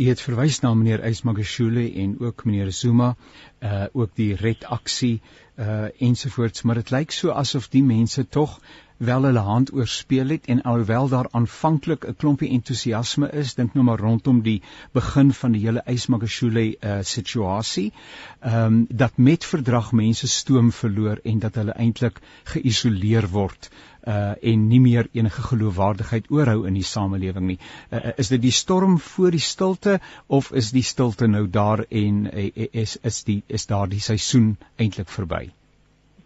Jy 0.00 0.08
het 0.14 0.22
verwys 0.24 0.60
na 0.64 0.70
meneer 0.74 1.02
Ysmagashule 1.04 1.84
en 2.02 2.14
ook 2.22 2.44
meneer 2.48 2.70
Zuma, 2.72 3.14
uh 3.60 3.86
ook 3.92 4.14
die 4.16 4.32
red 4.38 4.64
aksie 4.64 5.20
uh 5.58 5.90
ensovoorts, 6.00 6.62
maar 6.64 6.80
dit 6.80 6.92
lyk 6.94 7.12
so 7.12 7.34
asof 7.36 7.68
die 7.68 7.84
mense 7.84 8.24
tog 8.28 8.58
wel 9.00 9.22
hulle 9.22 9.40
hand 9.44 9.70
oorspeel 9.72 10.28
het 10.28 10.46
en 10.52 10.62
alhoewel 10.62 11.08
daar 11.08 11.28
aanvanklik 11.30 12.04
'n 12.08 12.16
klompie 12.16 12.50
entoesiasme 12.56 13.30
is, 13.42 13.54
dink 13.54 13.74
nou 13.74 13.84
maar 13.84 13.98
rondom 13.98 14.42
die 14.42 14.62
begin 14.92 15.32
van 15.32 15.52
die 15.52 15.60
hele 15.60 15.82
Ysmagashule 15.86 16.64
uh, 16.64 16.98
situasie, 17.02 17.92
ehm 18.40 18.64
um, 18.64 18.86
dat 18.88 19.16
met 19.16 19.44
verdrag 19.44 19.92
mense 19.92 20.28
stoom 20.28 20.72
verloor 20.72 21.20
en 21.24 21.38
dat 21.38 21.54
hulle 21.54 21.72
eintlik 21.72 22.20
geïsoleer 22.44 23.28
word 23.28 23.70
uh 24.06 24.32
en 24.52 24.68
nie 24.68 24.80
meer 24.80 25.08
enige 25.12 25.42
geloofwaardigheid 25.42 26.30
oorhou 26.30 26.66
in 26.66 26.74
die 26.74 26.84
samelewing 26.90 27.46
nie. 27.46 27.58
Uh, 27.90 28.12
is 28.16 28.28
dit 28.28 28.42
die 28.42 28.52
storm 28.52 28.98
voor 28.98 29.30
die 29.30 29.46
stilte 29.46 30.00
of 30.26 30.52
is 30.52 30.70
die 30.70 30.82
stilte 30.82 31.26
nou 31.26 31.46
daar 31.48 31.84
en 31.88 32.26
uh, 32.34 32.50
is 32.72 32.98
is 33.02 33.24
die 33.24 33.42
is 33.46 33.66
daar 33.66 33.88
die 33.88 34.00
seisoen 34.00 34.56
eintlik 34.76 35.08
verby? 35.08 35.50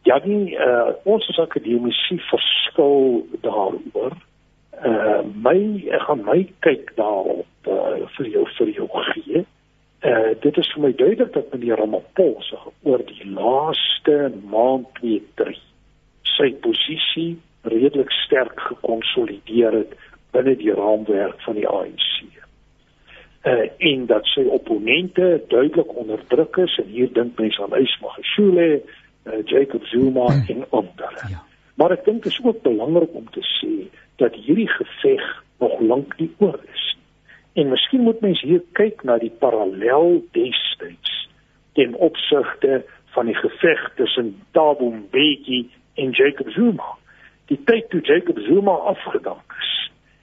Ja, 0.04 0.18
die 0.20 0.52
uh, 0.52 0.92
ons 1.08 1.28
as 1.32 1.40
akademici 1.40 2.18
verskil 2.28 3.24
daaroor. 3.40 4.16
Uh 4.84 5.22
my 5.40 5.56
ek 5.96 6.02
gaan 6.08 6.24
my 6.26 6.42
kyk 6.66 6.90
daarop 6.98 7.68
uh, 7.72 8.02
vir 8.16 8.28
jou 8.28 8.42
vir 8.58 8.72
jou 8.76 8.88
gee. 9.14 9.44
Uh 10.04 10.34
dit 10.44 10.58
is 10.60 10.72
vir 10.74 10.82
my 10.84 10.90
duidelik 10.92 11.32
dat 11.32 11.52
meneer 11.54 11.80
Ramaphosa 11.80 12.60
oor 12.82 13.04
die 13.08 13.30
laaste 13.30 14.18
maand 14.52 14.90
twee 14.98 15.22
drie 15.40 15.62
sy 16.34 16.50
posisie 16.66 17.38
redelik 17.64 18.12
sterk 18.24 18.60
gekonsolideer 18.60 19.78
het 19.78 19.94
binne 20.36 20.56
die 20.60 20.74
raamwerk 20.74 21.40
van 21.46 21.56
die 21.56 21.68
ANC. 21.68 22.10
Uh 23.48 23.64
en 23.92 24.04
dat 24.12 24.28
sy 24.34 24.44
opponente 24.52 25.30
duidelik 25.48 25.96
onderdruk 25.96 26.60
is 26.66 26.76
en 26.84 26.92
hier 26.92 27.08
dink 27.16 27.40
mense 27.40 27.62
aan 27.62 27.78
Ismagashule 27.80 28.68
uh, 29.24 29.42
Jacob 29.44 29.84
Zuma 29.84 30.28
mm. 30.28 30.44
en 30.48 30.64
ander. 30.70 31.12
Ja. 31.28 31.42
Maar 31.74 31.90
ek 31.90 32.04
dink 32.04 32.22
dit 32.22 32.32
is 32.32 32.40
ook 32.44 32.62
belangrik 32.62 33.14
om 33.14 33.30
te 33.30 33.42
sê 33.58 33.72
dat 34.22 34.34
hierdie 34.34 34.68
geveg 34.70 35.24
nog 35.58 35.80
lank 35.80 36.18
nie 36.18 36.30
oor 36.38 36.60
is. 36.72 36.84
En 37.54 37.68
miskien 37.68 38.02
moet 38.06 38.20
mens 38.20 38.40
hier 38.42 38.62
kyk 38.72 39.02
na 39.02 39.18
die 39.18 39.32
parallel 39.38 40.22
destyds 40.36 41.28
ten 41.74 41.94
opsigte 41.94 42.84
van 43.14 43.26
die 43.26 43.34
geveg 43.34 43.90
tussen 43.98 44.34
Thabo 44.50 44.90
Mbeki 44.90 45.70
en 45.94 46.10
Jacob 46.10 46.50
Zuma. 46.54 46.94
Die 47.50 47.58
tyd 47.64 47.90
toe 47.90 48.00
Jacob 48.00 48.38
Zuma 48.46 48.74
afgedank 48.94 49.54
is, 49.58 49.72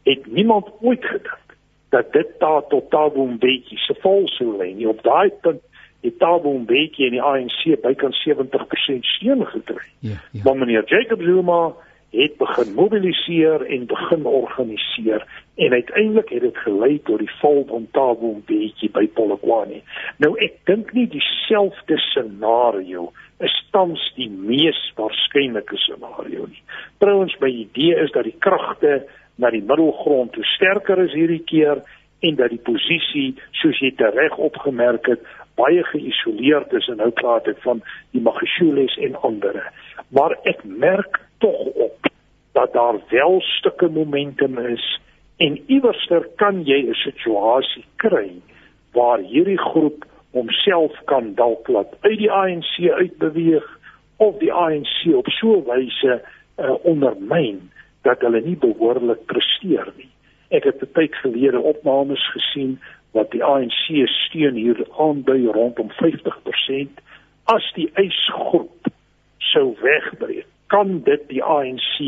het 0.03 0.25
niemand 0.31 0.71
ooit 0.81 1.05
gedink 1.05 1.55
dat 1.89 2.13
dit 2.13 2.27
daar 2.39 2.67
tot 2.67 2.89
Thabo 2.89 3.25
Mbeki 3.25 3.77
se 3.77 3.95
val 3.99 4.27
sou 4.35 4.55
lê 4.57 4.71
nie. 4.75 4.87
Op 4.87 5.03
daai 5.03 5.31
punt 5.43 5.63
het 6.01 6.19
Thabo 6.19 6.57
Mbeki 6.57 7.05
en 7.05 7.15
die 7.17 7.21
ANC 7.21 7.81
bykans 7.81 8.19
70% 8.27 9.07
steun 9.15 9.45
gekry. 9.45 9.87
Ja, 9.99 10.17
ja. 10.31 10.41
Maar 10.43 10.57
meneer 10.57 10.83
Jacob 10.85 11.21
Zuma 11.21 11.73
het 12.11 12.37
begin 12.37 12.73
mobiliseer 12.73 13.65
en 13.65 13.85
begin 13.85 14.25
organiseer 14.25 15.27
en 15.55 15.71
uiteindelik 15.71 16.29
het 16.29 16.41
dit 16.41 16.57
gelei 16.57 16.99
tot 17.03 17.19
die 17.19 17.31
val 17.39 17.63
van 17.67 17.87
Thabo 17.91 18.33
Mbeki 18.33 18.89
by 18.91 19.07
Polokwane. 19.07 19.79
Nou 20.17 20.33
ek 20.43 20.59
dink 20.67 20.91
nie 20.97 21.07
dieselfde 21.07 21.97
scenario 22.09 23.11
is 23.39 23.55
tans 23.71 24.03
die 24.17 24.29
mees 24.29 24.81
waarskynlike 24.97 25.77
scenario 25.85 26.49
nie. 26.49 26.63
Trouwens 26.99 27.37
my 27.39 27.49
idee 27.63 27.95
is 28.03 28.11
dat 28.11 28.27
die 28.27 28.35
kragte 28.39 29.05
na 29.39 29.49
die 29.49 29.63
middelgrond 29.63 30.35
toe 30.35 30.43
sterker 30.57 30.99
is 31.05 31.15
hierdie 31.15 31.43
keer 31.47 31.81
en 32.21 32.35
dat 32.35 32.49
die 32.53 32.61
posisie 32.63 33.29
soos 33.61 33.79
jy 33.81 33.93
reg 33.97 34.37
opgemerk 34.37 35.05
het 35.09 35.23
baie 35.59 35.83
geïsoleerd 35.83 36.73
is 36.73 36.87
en 36.87 37.01
nou 37.01 37.09
praat 37.21 37.47
ek 37.51 37.59
van 37.65 37.81
die 38.15 38.21
Magishules 38.21 38.95
en 38.97 39.17
ander. 39.27 39.57
Maar 40.09 40.37
ek 40.49 40.63
merk 40.63 41.19
tog 41.43 41.59
op 41.87 42.11
dat 42.57 42.73
daar 42.73 42.99
wel 43.09 43.41
stukke 43.41 43.89
momentum 43.89 44.57
is 44.57 44.85
en 45.37 45.57
iewerster 45.67 46.27
kan 46.35 46.63
jy 46.65 46.79
'n 46.89 46.93
situasie 46.93 47.85
kry 47.95 48.31
waar 48.93 49.19
hierdie 49.19 49.57
groep 49.57 50.05
homself 50.31 50.91
kan 51.05 51.33
dalk 51.35 51.67
laat 51.67 51.95
uit 52.01 52.17
die 52.17 52.31
ANC 52.31 52.75
uitbeweeg 52.79 53.67
of 54.17 54.37
die 54.39 54.53
ANC 54.53 55.15
op 55.15 55.27
so 55.27 55.57
'n 55.57 55.65
wyse 55.65 56.21
uh, 56.57 56.75
ondermyn 56.83 57.71
dat 58.01 58.21
hulle 58.21 58.41
nie 58.41 58.57
behoorlik 58.57 59.25
presteer 59.25 59.93
nie. 59.97 60.09
Ek 60.51 60.63
het 60.63 60.81
'n 60.81 60.91
tyd 60.93 61.15
gelede 61.15 61.59
opnames 61.59 62.23
gesien 62.31 62.79
wat 63.11 63.31
die 63.31 63.43
ANC 63.43 64.07
steun 64.07 64.55
hier 64.55 64.79
aandui 64.97 65.45
rondom 65.47 65.89
50% 65.91 66.99
as 67.43 67.71
die 67.75 67.89
eisgroep 67.93 68.87
sou 69.37 69.75
wegbreek 69.81 70.47
kan 70.67 71.01
dit 71.03 71.23
die 71.27 71.43
ANC 71.43 71.99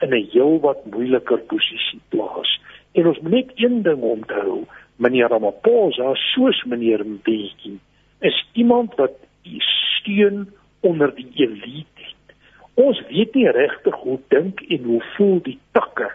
in 0.00 0.10
'n 0.10 0.28
heelwat 0.32 0.84
moeiliker 0.84 1.38
posisie 1.52 2.00
plaas 2.08 2.60
en 2.92 3.06
ons 3.06 3.20
moet 3.20 3.32
net 3.32 3.50
een 3.54 3.82
ding 3.82 4.02
onthou 4.02 4.64
meneer 4.96 5.28
Ramaphosa 5.28 6.14
soos 6.14 6.64
meneer 6.64 7.04
Mbeki 7.04 7.78
is 8.20 8.44
iemand 8.52 8.94
wat 8.94 9.16
steun 9.58 10.48
onder 10.80 11.14
die 11.14 11.30
elite 11.34 12.02
het 12.08 12.36
ons 12.74 13.02
weet 13.08 13.34
nie 13.34 13.50
regtig 13.50 13.94
hoe 13.94 14.20
dink 14.28 14.60
en 14.60 14.82
hoe 14.84 15.02
voel 15.16 15.40
die 15.42 15.58
takke 15.72 16.10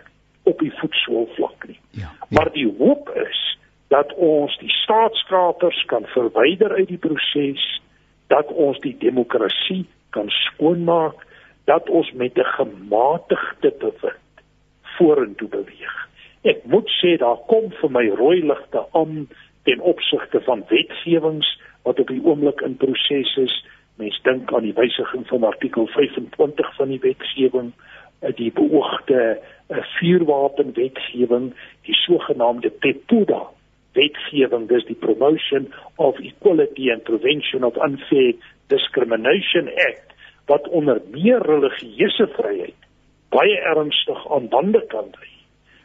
op 0.47 0.59
die 0.59 0.71
voetsoolvlak. 0.79 1.56
Maar 2.29 2.51
die 2.51 2.67
hoop 2.77 3.09
is 3.15 3.57
dat 3.87 4.13
ons 4.13 4.57
die 4.59 4.71
staatskapers 4.83 5.85
kan 5.85 6.05
verwyder 6.05 6.73
uit 6.75 6.87
die 6.87 7.01
proses 7.01 7.63
dat 8.27 8.47
ons 8.51 8.79
die 8.83 8.95
demokrasie 8.99 9.85
kan 10.09 10.29
skoonmaak, 10.29 11.23
dat 11.65 11.89
ons 11.89 12.11
met 12.11 12.37
'n 12.37 12.51
gematigde 12.59 13.71
bewind 13.79 14.35
vorentoe 14.97 15.47
beweeg. 15.47 15.95
Ek 16.41 16.65
moet 16.65 16.89
sê 16.99 17.17
daar 17.17 17.39
kom 17.47 17.71
vir 17.71 17.91
my 17.91 18.07
rooi 18.07 18.45
ligte 18.45 18.85
aan 18.91 19.27
ten 19.63 19.79
opsigte 19.79 20.41
van 20.41 20.63
wetgewings 20.67 21.59
wat 21.83 21.99
op 21.99 22.07
die 22.07 22.23
oomblik 22.23 22.61
in 22.61 22.77
proses 22.77 23.35
is. 23.37 23.65
Mens 23.95 24.19
dink 24.21 24.53
aan 24.53 24.63
die 24.63 24.73
wysiging 24.73 25.27
van 25.27 25.43
artikel 25.43 25.87
25 25.87 26.75
van 26.75 26.87
die 26.87 26.99
wetgewing, 26.99 27.71
eh, 27.71 27.96
die 28.19 28.51
beoogde 28.51 29.39
eh, 29.67 29.83
vuurwapenwetgewing, 29.99 31.53
die 31.85 31.95
sogenaamde 31.95 32.69
PEPUDA 32.69 33.43
wetgewing, 33.97 34.67
dis 34.67 34.85
die 34.85 34.95
Promotion 34.95 35.71
of 35.95 36.19
Equality 36.19 36.91
and 36.91 37.03
Prevention 37.03 37.63
of 37.63 37.77
Unfair 37.77 38.33
Discrimination 38.67 39.69
Act 39.87 40.15
wat 40.47 40.67
onder 40.67 41.01
meer 41.11 41.41
religieuse 41.43 42.27
vryheid 42.37 42.85
baie 43.35 43.57
ernstig 43.73 44.21
aan 44.31 44.47
bande 44.47 44.81
kan 44.87 45.09
lê. 45.19 45.33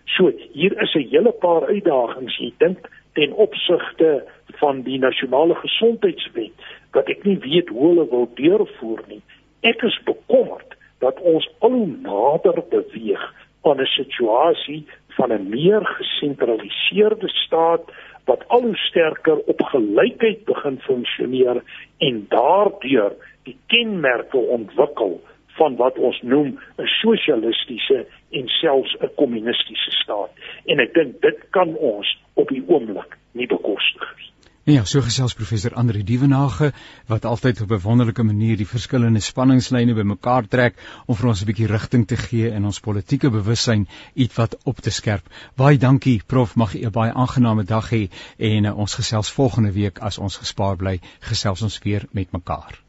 So 0.06 0.30
hier 0.52 0.74
is 0.82 0.94
'n 0.94 1.08
hele 1.10 1.32
paar 1.32 1.66
uitdagings. 1.66 2.38
Ek 2.38 2.58
dink 2.58 2.88
ten 3.12 3.32
opsigte 3.32 4.24
van 4.60 4.82
die 4.82 4.98
nasionale 4.98 5.54
gesondheidswet 5.54 6.52
wat 6.92 7.08
ek 7.08 7.24
nie 7.24 7.38
weet 7.38 7.68
hoe 7.68 7.88
hulle 7.88 8.06
wil 8.10 8.28
deurvoer 8.34 9.02
nie. 9.08 9.22
Ek 9.60 9.82
is 9.82 9.98
bekommerd 10.04 10.76
dat 11.02 11.20
ons 11.20 11.50
al 11.58 11.70
hoe 11.70 11.94
nader 12.06 12.62
beweeg 12.70 13.22
aan 13.62 13.80
'n 13.80 13.94
situasie 14.00 14.86
van 15.16 15.32
'n 15.32 15.48
meer 15.48 15.82
gesentraliseerde 15.98 17.28
staat 17.28 17.84
wat 18.24 18.48
al 18.48 18.62
hoe 18.62 18.76
sterker 18.76 19.38
op 19.52 19.62
gelykheid 19.62 20.44
begin 20.44 20.78
funksioneer 20.80 21.62
en 21.98 22.26
daardeur 22.28 23.12
die 23.42 23.56
kenmerke 23.66 24.36
ontwikkel 24.36 25.20
van 25.58 25.76
wat 25.76 25.98
ons 25.98 26.22
noem 26.22 26.58
'n 26.78 26.86
sosialistiese 26.86 28.06
en 28.30 28.48
selfs 28.48 28.96
'n 29.00 29.14
kommunistiese 29.14 29.90
staat. 29.90 30.30
En 30.64 30.78
ek 30.78 30.94
dink 30.94 31.20
dit 31.20 31.38
kan 31.50 31.74
ons 31.76 32.18
op 32.34 32.48
die 32.48 32.64
oomblik 32.66 33.18
nie 33.32 33.46
bekostig 33.46 34.14
nie. 34.16 34.30
Ja, 34.64 34.84
so 34.86 35.00
gesels 35.02 35.32
professor 35.34 35.74
Andre 35.74 36.04
Dievenage 36.06 36.68
wat 37.08 37.24
altyd 37.26 37.60
op 37.64 37.72
'n 37.72 37.80
wonderlike 37.82 38.22
manier 38.22 38.56
die 38.56 38.66
verskillende 38.66 39.20
spanningslyne 39.20 39.94
bymekaar 39.94 40.46
trek 40.48 40.78
om 41.06 41.16
vir 41.16 41.28
ons 41.28 41.42
'n 41.42 41.48
bietjie 41.48 41.66
rigting 41.66 42.06
te 42.06 42.16
gee 42.16 42.52
in 42.58 42.64
ons 42.64 42.78
politieke 42.80 43.30
bewussyn 43.30 43.88
iets 44.14 44.36
wat 44.36 44.56
op 44.64 44.80
te 44.80 44.90
skerp. 44.90 45.26
Baie 45.56 45.78
dankie 45.78 46.22
prof, 46.26 46.54
mag 46.54 46.74
jy 46.74 46.84
'n 46.86 46.92
baie 46.92 47.12
aangename 47.12 47.64
dag 47.64 47.90
hê 47.90 48.08
en 48.38 48.64
uh, 48.64 48.78
ons 48.78 48.94
gesels 48.94 49.32
volgende 49.32 49.72
week 49.72 49.98
as 49.98 50.18
ons 50.18 50.36
gespaar 50.36 50.76
bly, 50.76 51.00
gesels 51.20 51.62
ons 51.62 51.78
weer 51.78 52.06
met 52.12 52.32
mekaar. 52.32 52.82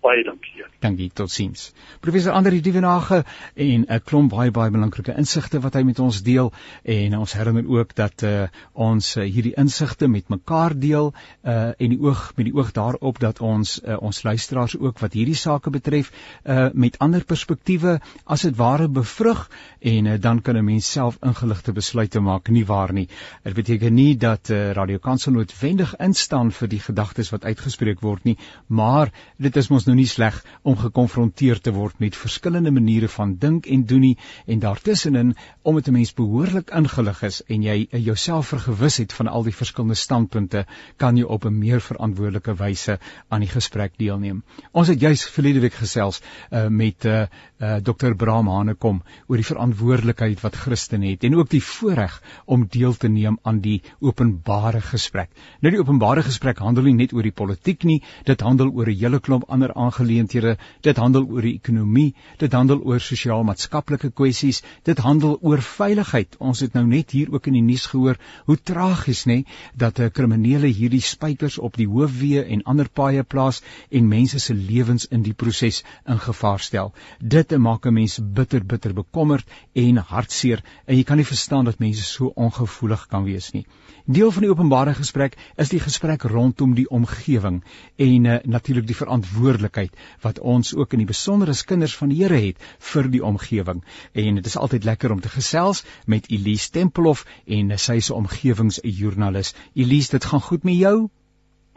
Baie 0.00 0.22
dankie. 0.22 0.58
Dankie, 0.78 1.10
totsiens. 1.10 1.72
Professor 2.00 2.32
Andri 2.32 2.60
Dievenage 2.62 3.24
en 3.54 3.84
'n 3.88 4.00
klomp 4.04 4.30
baie 4.30 4.50
baie 4.50 4.70
belangrike 4.70 5.14
insigte 5.18 5.58
wat 5.60 5.74
hy 5.74 5.82
met 5.82 5.98
ons 5.98 6.22
deel 6.22 6.52
en 6.84 7.16
ons 7.18 7.32
herinner 7.32 7.66
ook 7.66 7.94
dat 7.94 8.22
uh, 8.22 8.46
ons 8.74 9.16
uh, 9.16 9.24
hierdie 9.24 9.54
insigte 9.58 10.06
met 10.08 10.28
mekaar 10.28 10.78
deel 10.78 11.10
uh, 11.42 11.74
en 11.74 11.90
die 11.90 11.98
oog 11.98 12.32
met 12.36 12.46
die 12.46 12.54
oog 12.54 12.70
daarop 12.72 13.18
dat 13.18 13.40
ons 13.40 13.80
uh, 13.82 13.96
ons 13.98 14.22
luisteraars 14.22 14.76
ook 14.78 14.98
wat 15.02 15.12
hierdie 15.18 15.34
sake 15.34 15.70
betref 15.70 16.12
uh, 16.44 16.68
met 16.74 16.98
ander 16.98 17.24
perspektiewe 17.24 17.98
as 18.24 18.46
dit 18.46 18.56
ware 18.56 18.88
bevrug 18.88 19.50
en 19.82 20.06
uh, 20.06 20.14
dan 20.20 20.42
kan 20.42 20.56
'n 20.56 20.64
mens 20.64 20.92
self 20.92 21.18
ingeligte 21.22 21.72
besluite 21.72 22.20
maak 22.20 22.48
nie 22.48 22.64
waar 22.66 22.92
nie. 22.92 23.08
Dit 23.42 23.54
beteken 23.54 23.94
nie 23.94 24.16
dat 24.16 24.48
uh, 24.50 24.70
Radio 24.70 24.98
Kansel 24.98 25.32
noodwendig 25.32 25.96
instaan 25.98 26.52
vir 26.52 26.68
die 26.68 26.80
gedagtes 26.80 27.30
wat 27.30 27.44
uitgespreek 27.44 28.00
word 28.00 28.24
nie, 28.24 28.38
maar 28.66 29.10
dit 29.38 29.56
is 29.56 29.68
mos 29.68 29.87
nou 29.88 29.96
nie 29.98 30.08
sleg 30.08 30.36
om 30.62 30.76
gekonfronteer 30.78 31.60
te 31.64 31.72
word 31.74 31.98
met 32.02 32.16
verskillende 32.16 32.70
maniere 32.74 33.08
van 33.08 33.34
dink 33.40 33.66
en 33.66 33.84
doen 33.88 34.04
nie 34.04 34.16
en 34.46 34.60
daartussenin 34.62 35.34
om 35.62 35.78
dit 35.80 35.88
'n 35.88 35.96
mens 35.96 36.14
behoorlik 36.14 36.70
ingelig 36.70 37.22
is 37.22 37.42
en 37.48 37.62
jy 37.62 37.88
jouself 37.90 38.52
vergewis 38.54 38.96
het 39.02 39.12
van 39.12 39.28
al 39.28 39.42
die 39.42 39.54
verskillende 39.54 39.94
standpunte 39.94 40.66
kan 40.96 41.16
jy 41.16 41.24
op 41.24 41.44
'n 41.44 41.58
meer 41.58 41.80
verantwoordelike 41.80 42.54
wyse 42.54 42.98
aan 43.28 43.40
die 43.40 43.48
gesprek 43.48 43.92
deelneem. 43.96 44.42
Ons 44.72 44.88
het 44.88 45.00
juis 45.00 45.24
verlede 45.24 45.60
week 45.60 45.74
gesels 45.74 46.20
uh, 46.50 46.66
met 46.68 47.04
uh, 47.04 47.26
uh, 47.60 47.76
Dr. 47.82 48.14
Braam 48.14 48.48
Hanekom 48.48 49.02
oor 49.26 49.36
die 49.40 49.46
verantwoordelikheid 49.46 50.42
wat 50.42 50.56
Christen 50.56 51.02
het 51.02 51.24
en 51.24 51.36
ook 51.38 51.50
die 51.50 51.62
voorreg 51.62 52.20
om 52.46 52.66
deel 52.70 52.94
te 52.94 53.08
neem 53.08 53.38
aan 53.42 53.60
die 53.60 53.82
openbare 54.00 54.80
gesprek. 54.80 55.30
Nou 55.60 55.72
die 55.74 55.80
openbare 55.80 56.22
gesprek 56.22 56.58
handel 56.58 56.88
nie 56.88 56.94
net 56.94 57.12
oor 57.12 57.26
die 57.26 57.34
politiek 57.34 57.84
nie, 57.84 58.02
dit 58.24 58.40
handel 58.40 58.70
oor 58.72 58.88
'n 58.88 58.98
hele 58.98 59.20
klomp 59.20 59.44
ander 59.48 59.74
aangeleenthede 59.74 60.56
dit 60.82 60.96
handel 60.96 61.26
oor 61.26 61.42
die 61.42 61.54
ekonomie, 61.54 62.14
dit 62.38 62.52
handel 62.52 62.80
oor 62.82 63.00
sosiaal-maatskaplike 63.00 64.10
kwessies, 64.10 64.62
dit 64.84 64.98
handel 64.98 65.38
oor 65.40 65.62
veiligheid. 65.62 66.36
Ons 66.38 66.60
het 66.60 66.74
nou 66.74 66.84
net 66.86 67.10
hier 67.10 67.32
ook 67.32 67.46
in 67.46 67.58
die 67.58 67.62
nuus 67.62 67.86
gehoor 67.86 68.18
hoe 68.46 68.56
tragies 68.56 69.24
nê 69.26 69.44
dat 69.74 69.98
'n 69.98 70.02
eh, 70.02 70.10
kriminele 70.12 70.66
hierdie 70.66 71.00
spykers 71.00 71.58
op 71.58 71.76
die 71.76 71.88
hoofweë 71.88 72.46
en 72.48 72.62
ander 72.64 72.88
paaie 72.88 73.22
plaas 73.22 73.62
en 73.90 74.08
mense 74.08 74.38
se 74.38 74.54
lewens 74.54 75.06
in 75.06 75.22
die 75.22 75.34
proses 75.34 75.84
in 76.06 76.18
gevaar 76.18 76.60
stel. 76.60 76.92
Dit 77.20 77.47
maak 77.56 77.86
'n 77.86 77.94
mens 77.94 78.18
bitter 78.20 78.64
bitter 78.66 78.92
bekommerd 78.92 79.46
en 79.72 79.96
hartseer 79.96 80.62
en 80.86 80.96
jy 80.96 81.04
kan 81.04 81.16
nie 81.16 81.24
verstaan 81.24 81.64
dat 81.64 81.78
mense 81.78 82.02
so 82.02 82.32
ongevoelig 82.34 83.06
kan 83.06 83.24
wees 83.24 83.52
nie. 83.52 83.66
Deel 84.06 84.30
van 84.32 84.42
die 84.42 84.50
openbare 84.50 84.94
gesprek 84.94 85.36
is 85.56 85.68
die 85.68 85.80
gesprek 85.80 86.22
rondom 86.22 86.74
die 86.74 86.88
omgewing 86.88 87.62
en 87.96 88.24
uh, 88.24 88.38
natuurlik 88.44 88.86
die 88.86 88.96
verantwoordelikheid 88.96 89.96
wat 90.22 90.38
ons 90.40 90.74
ook 90.74 90.92
in 90.92 90.98
die 90.98 91.10
besonder 91.10 91.48
as 91.48 91.64
kinders 91.64 91.96
van 91.96 92.08
die 92.08 92.22
Here 92.22 92.40
het 92.46 92.56
vir 92.92 93.08
die 93.08 93.24
omgewing. 93.24 93.84
En 94.12 94.34
dit 94.34 94.46
is 94.46 94.56
altyd 94.56 94.84
lekker 94.84 95.12
om 95.12 95.20
te 95.20 95.28
gesels 95.28 95.84
met 96.06 96.30
Elise 96.30 96.70
Tempelhof 96.70 97.24
en 97.46 97.78
sy 97.78 98.00
is 98.02 98.10
'n 98.10 98.20
omgewingsjoernalis. 98.22 99.54
Elise, 99.74 100.10
dit 100.10 100.24
gaan 100.24 100.40
goed 100.40 100.64
met 100.64 100.74
jou? 100.74 101.10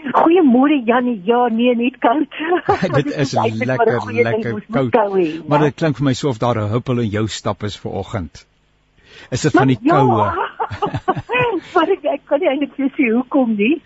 Goeiemôre 0.10 0.82
Janie. 0.86 1.22
Ja, 1.26 1.48
nee, 1.48 1.76
net 1.76 1.98
koud. 2.00 2.38
dit 2.98 3.12
is 3.16 3.34
lekker 3.34 4.14
lekker 4.14 4.64
koud. 4.72 5.48
Maar 5.48 5.68
dit 5.68 5.76
klink 5.76 6.00
vir 6.00 6.08
my 6.10 6.14
so 6.18 6.30
of 6.30 6.40
daar 6.42 6.58
'n 6.58 6.72
huppel 6.72 7.00
in 7.00 7.10
jou 7.10 7.28
stap 7.28 7.64
is 7.64 7.78
vir 7.80 7.92
oggend. 7.92 8.46
Is 9.30 9.42
dit 9.42 9.52
van 9.52 9.68
die 9.68 9.78
ja. 9.82 9.96
koue? 9.96 10.26
maar 11.74 11.90
ek, 11.90 12.04
ek 12.04 12.24
kan 12.26 12.40
nie 12.40 12.50
eintlik 12.50 12.94
sê 12.98 13.12
hoekom 13.12 13.56
nie. 13.56 13.82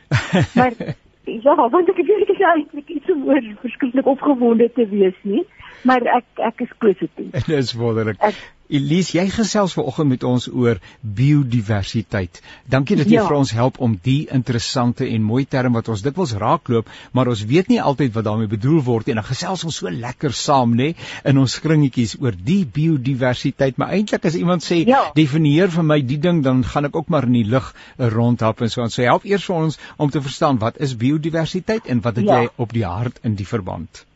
Maar 0.56 0.73
ja, 1.45 1.56
want 1.56 1.89
ek 1.89 1.97
weet 1.97 2.23
ek 2.23 2.34
is 2.36 2.45
eintlik 2.54 2.89
iets 2.89 3.12
om 3.12 3.28
oor 3.28 3.41
verskriklik 3.62 4.08
opgewonde 4.08 4.69
te 4.73 4.88
wees 4.89 5.17
nie, 5.21 5.43
maar 5.86 6.06
ek 6.17 6.43
ek 6.52 6.67
is 6.67 6.76
positief. 6.82 7.32
Dit 7.38 7.56
is 7.58 7.74
wonderlik. 7.78 8.19
Ek, 8.24 8.38
Elise, 8.65 9.13
jy 9.19 9.28
gesels 9.30 9.76
vanoggend 9.78 10.10
met 10.10 10.24
ons 10.26 10.48
oor 10.50 10.80
biodiversiteit. 11.02 12.39
Dankie 12.65 12.95
dat 12.98 13.12
jy 13.12 13.19
ja. 13.19 13.26
vir 13.28 13.38
ons 13.38 13.52
help 13.54 13.76
om 13.86 13.93
die 14.02 14.26
interessante 14.34 15.06
en 15.06 15.21
mooi 15.21 15.43
term 15.45 15.78
wat 15.78 15.91
ons 15.93 16.02
dikwels 16.02 16.34
raakloop, 16.41 16.89
maar 17.13 17.30
ons 17.30 17.43
weet 17.45 17.69
nie 17.69 17.78
altyd 17.78 18.15
wat 18.15 18.26
daarmee 18.26 18.50
bedoel 18.50 18.82
word 18.88 19.12
en 19.13 19.21
dan 19.21 19.28
gesels 19.28 19.67
ons 19.69 19.78
so 19.84 19.91
lekker 19.93 20.34
saam, 20.34 20.74
nê, 20.80 20.95
in 21.30 21.41
ons 21.43 21.60
kringetjies 21.62 22.15
oor 22.24 22.34
die 22.34 22.63
biodiversiteit. 22.65 23.78
Maar 23.78 23.93
eintlik 24.00 24.26
as 24.26 24.39
iemand 24.39 24.65
sê, 24.65 24.82
ja. 24.89 25.04
definieer 25.13 25.69
vir 25.78 25.86
my 25.86 26.00
die 26.02 26.19
ding, 26.26 26.41
dan 26.48 26.65
gaan 26.65 26.89
ek 26.89 26.98
ook 26.98 27.13
maar 27.13 27.30
in 27.30 27.38
die 27.38 27.45
lug 27.54 27.69
rondhap 28.17 28.65
en 28.65 28.74
so 28.74 28.82
aan. 28.82 28.93
So 28.93 29.06
help 29.06 29.30
eers 29.30 29.45
vir 29.45 29.62
ons 29.62 29.80
om 30.02 30.10
te 30.10 30.26
verstaan 30.26 30.58
wat 30.65 30.82
is 30.82 30.98
biodiversiteit 30.98 31.86
en 31.86 32.02
wat 32.02 32.17
het 32.17 32.34
ja. 32.34 32.41
jy 32.41 32.52
op 32.58 32.74
die 32.74 32.88
hart 32.89 33.21
in 33.21 33.38
die 33.38 33.45
verband? 33.45 34.08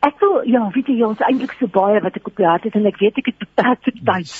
Ek 0.00 0.20
wil 0.22 0.42
ja, 0.46 0.62
weet 0.74 0.86
jy 0.86 1.02
ons 1.02 1.22
eintlik 1.26 1.54
so 1.58 1.66
baie 1.74 2.00
wat 2.04 2.16
ek 2.16 2.28
op 2.30 2.36
die 2.38 2.46
hart 2.46 2.66
het 2.68 2.76
en 2.78 2.86
ek 2.86 3.00
weet 3.02 3.18
ek 3.18 3.32
het 3.32 3.38
beperkte 3.42 3.92
tyd. 3.96 4.34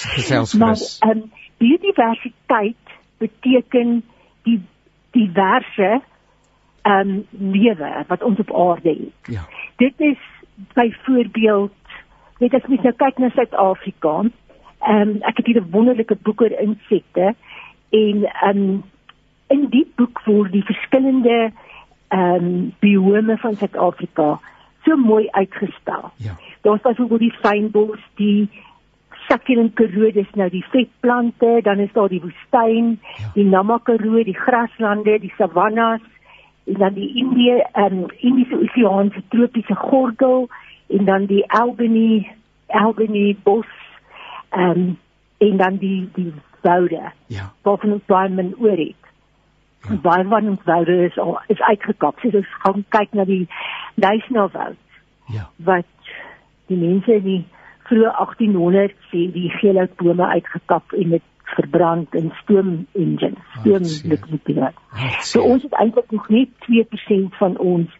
Maar 0.58 0.76
ehm 0.78 1.10
um, 1.10 1.24
biodiversiteit 1.58 2.92
beteken 3.18 4.02
die 4.46 4.60
diverse 5.16 5.88
ehm 6.82 7.14
um, 7.14 7.24
lewe 7.54 8.04
wat 8.08 8.22
ons 8.22 8.38
op 8.38 8.52
aarde 8.54 8.94
het. 8.94 9.32
Ja. 9.34 9.46
Dit 9.82 9.94
is 9.98 10.20
byvoorbeeld 10.74 11.74
weet 12.38 12.54
as 12.54 12.66
mens 12.70 12.84
nou 12.86 12.94
kyk 12.94 13.18
na 13.18 13.30
Suid-Afrika, 13.34 14.14
ehm 14.22 15.00
um, 15.00 15.16
ek 15.26 15.42
het 15.42 15.46
hier 15.46 15.60
'n 15.60 15.70
wonderlike 15.70 16.16
boek 16.22 16.40
oor 16.40 16.54
insekte 16.66 17.34
en 17.90 18.24
ehm 18.24 18.62
um, 18.62 18.82
in 19.48 19.66
die 19.70 19.86
boek 19.96 20.22
word 20.24 20.52
die 20.52 20.64
verskillende 20.64 21.50
ehm 22.08 22.44
um, 22.44 22.74
biome 22.78 23.36
van 23.38 23.56
Suid-Afrika 23.56 24.38
so 24.88 24.96
mooi 24.96 25.28
uitgestel. 25.30 26.10
Ja. 26.16 26.36
Daar's 26.60 26.82
byvoorbeeld 26.82 27.20
die 27.20 27.34
fynbos, 27.42 28.00
die 28.14 28.48
Sakien 29.28 29.72
Karoo, 29.74 30.10
dis 30.12 30.30
nou 30.34 30.48
die 30.50 30.64
vetplante, 30.72 31.58
dan 31.62 31.78
is 31.84 31.92
daar 31.92 32.08
die 32.08 32.22
woestyn, 32.24 32.94
ja. 33.16 33.30
die 33.34 33.44
Namakaroo, 33.44 34.22
die 34.24 34.36
graslande, 34.36 35.18
die 35.20 35.32
savannas 35.36 36.00
en 36.68 36.74
dan 36.74 36.94
die 36.94 37.08
Indië 37.16 37.62
en 37.72 37.92
um, 37.92 38.06
Indiese 38.16 38.56
Oseaanse 38.56 39.22
tropiese 39.28 39.74
gordel 39.74 40.48
en 40.86 41.04
dan 41.04 41.26
die 41.26 41.44
Albany 41.52 42.28
Albany 42.66 43.36
bos 43.42 43.66
um, 44.56 44.98
en 45.38 45.56
dan 45.56 45.76
die 45.76 46.08
die 46.14 46.32
woude. 46.60 47.12
Ja. 47.26 47.52
Waarvan 47.62 47.92
ons 47.92 48.04
baie 48.06 48.28
min 48.28 48.54
oor 48.58 48.76
het. 48.76 49.12
Ja. 49.86 49.96
Baie 50.02 50.24
van 50.28 50.48
ons 50.48 50.64
woude 50.64 51.04
is 51.04 51.18
al 51.18 51.38
is 51.46 51.60
uitgekap. 51.60 52.18
So 52.20 52.40
ons 52.40 52.54
gaan 52.64 52.84
kyk 52.88 53.12
na 53.12 53.24
die 53.24 53.46
Duisnelwoud. 53.94 54.76
Ja. 55.32 55.48
Wat 55.56 55.86
die 56.66 56.76
mense 56.76 57.14
in 57.14 57.24
die 57.24 57.40
vroeë 57.88 58.12
1800 58.16 58.96
sê 59.10 59.24
die 59.32 59.50
geelhoutbome 59.60 60.26
uitgekap 60.26 60.92
en 60.92 61.16
dit 61.16 61.24
verbrand 61.54 62.14
in 62.14 62.32
stoom 62.42 62.72
engines, 62.92 63.38
stoom 63.60 63.86
lokomotief. 64.10 64.82
So 65.24 65.42
ons 65.42 65.64
het 65.64 65.72
eintlik 65.80 66.10
nog 66.12 66.28
net 66.28 66.52
2% 66.66 67.38
van 67.40 67.56
ons 67.58 67.94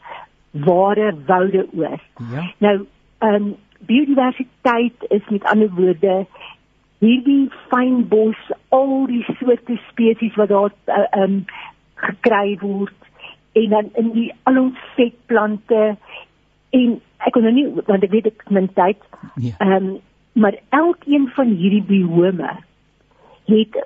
ware 0.51 1.15
woude 1.27 1.65
oor. 1.73 1.97
Ja. 2.35 2.45
Nou, 2.59 2.77
ehm 3.19 3.35
um, 3.35 3.57
biodiversiteit 3.89 5.05
is 5.09 5.29
met 5.29 5.45
ander 5.45 5.71
woorde 5.71 6.27
hierdie 6.99 7.51
fynbos, 7.71 8.39
al 8.75 9.07
die 9.07 9.25
soorte 9.39 9.79
spesies 9.89 10.35
wat 10.41 10.49
daar 10.49 10.73
uh, 10.87 11.23
um, 11.23 11.45
gekry 11.95 12.59
word 12.61 12.95
en 13.59 13.71
dan 13.71 13.91
in 13.95 14.11
die 14.15 14.29
al 14.43 14.59
ons 14.61 14.83
vetplante 14.97 15.97
en 16.77 17.01
ek 17.27 17.35
kon 17.35 17.43
nou 17.47 17.55
nie 17.55 17.67
want 17.87 18.05
ek 18.07 18.13
weet 18.15 18.31
ek 18.31 18.45
min 18.55 18.69
tyd. 18.79 19.01
Ja. 19.37 19.55
Ehm 19.59 19.71
ja. 19.71 19.81
um, 19.81 19.97
maar 20.39 20.55
elkeen 20.69 21.25
van 21.35 21.49
hierdie 21.59 21.83
biome 21.83 22.51
het 23.51 23.79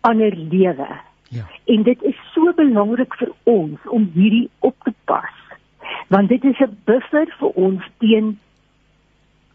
ander 0.00 0.36
lewe. 0.36 0.88
Ja. 1.28 1.44
En 1.64 1.82
dit 1.82 2.02
is 2.02 2.16
so 2.34 2.52
belangrik 2.58 3.14
vir 3.20 3.30
ons 3.42 3.78
om 3.86 4.08
hierdie 4.14 4.48
op 4.58 4.74
te 4.82 4.92
pas. 5.04 5.36
Want 6.08 6.28
dit 6.28 6.44
is 6.44 6.58
'n 6.58 6.78
buffer 6.84 7.34
vir 7.38 7.48
ons 7.48 7.82
teen 7.98 8.38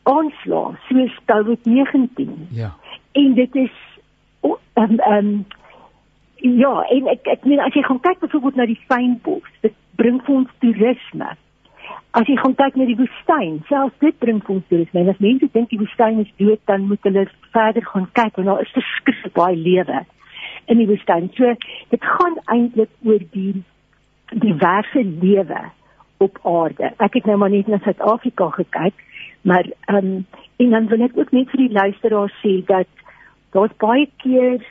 aanslae 0.03 0.77
soos 0.87 1.17
COVID-19. 1.25 2.47
Ja. 2.49 2.75
En 3.17 3.33
dit 3.33 3.55
is 3.55 3.75
ehm 4.77 4.91
um, 4.91 4.99
um, 5.13 5.45
ja, 6.35 6.73
en 6.93 7.07
ek 7.07 7.27
ek 7.33 7.45
meen 7.49 7.61
as 7.65 7.73
jy 7.73 7.81
gaan 7.85 7.99
kyk 7.99 8.19
byvoorbeeld 8.21 8.59
na 8.59 8.65
die 8.69 8.79
fynbos, 8.89 9.53
dit 9.65 9.73
bring 9.97 10.19
vir 10.25 10.35
ons 10.35 10.51
toerisme. 10.61 11.29
As 12.19 12.29
jy 12.29 12.35
gaan 12.37 12.53
kyk 12.59 12.77
na 12.77 12.85
die 12.89 12.97
woestyn, 12.99 13.57
selfs 13.69 13.97
dit 14.03 14.19
bring 14.21 14.43
vir 14.45 14.55
ons 14.57 14.67
toerisme. 14.69 15.05
As 15.09 15.23
mense 15.23 15.49
dink 15.55 15.71
die 15.73 15.81
woestyn 15.81 16.21
is 16.21 16.29
dood, 16.41 16.61
dan 16.69 16.85
moet 16.91 17.09
hulle 17.09 17.25
verder 17.55 17.89
gaan 17.89 18.05
kyk 18.19 18.37
want 18.37 18.51
daar 18.51 18.61
is 18.65 18.75
verskriklik 18.75 19.33
baie 19.39 19.57
lewe 19.57 20.03
in 20.67 20.83
die 20.83 20.87
woestyn. 20.89 21.31
So 21.39 21.55
dit 21.93 22.07
gaan 22.13 22.37
eintlik 22.53 22.93
oor 23.07 23.25
die 23.33 23.63
diverse 24.45 25.03
lewe 25.23 25.63
op 26.21 26.37
aarde. 26.43 26.91
Ek 27.01 27.17
het 27.17 27.25
nou 27.29 27.37
maar 27.41 27.53
net 27.53 27.69
na 27.71 27.81
Suid-Afrika 27.81 28.51
gekyk, 28.61 29.01
maar 29.41 29.65
ehm 29.89 30.05
um, 30.05 30.25
en 30.57 30.71
dan 30.73 30.87
wil 30.89 31.03
ek 31.05 31.17
ook 31.17 31.31
net 31.31 31.49
vir 31.53 31.61
die 31.67 31.73
luisteraars 31.73 32.33
sê 32.41 32.55
dat 32.65 32.89
daar's 33.55 33.75
baie 33.77 34.09
keer 34.23 34.63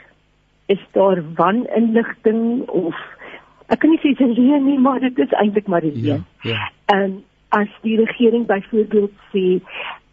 is 0.67 0.83
daar 0.93 1.23
waninligting 1.35 2.67
of 2.69 2.95
ek 3.67 3.81
kan 3.83 3.91
nie 3.91 4.01
sê 4.03 4.15
dit 4.15 4.39
is 4.39 4.63
nie, 4.63 4.79
maar 4.79 5.01
dit 5.01 5.19
is 5.19 5.33
eintlik 5.43 5.67
maar 5.67 5.81
dit. 5.81 5.97
Ja. 5.97 6.19
Ja. 6.43 6.71
En 6.87 7.25
as 7.49 7.71
die 7.83 7.97
regering 7.99 8.47
byvoorbeeld 8.47 9.13
sê 9.33 9.45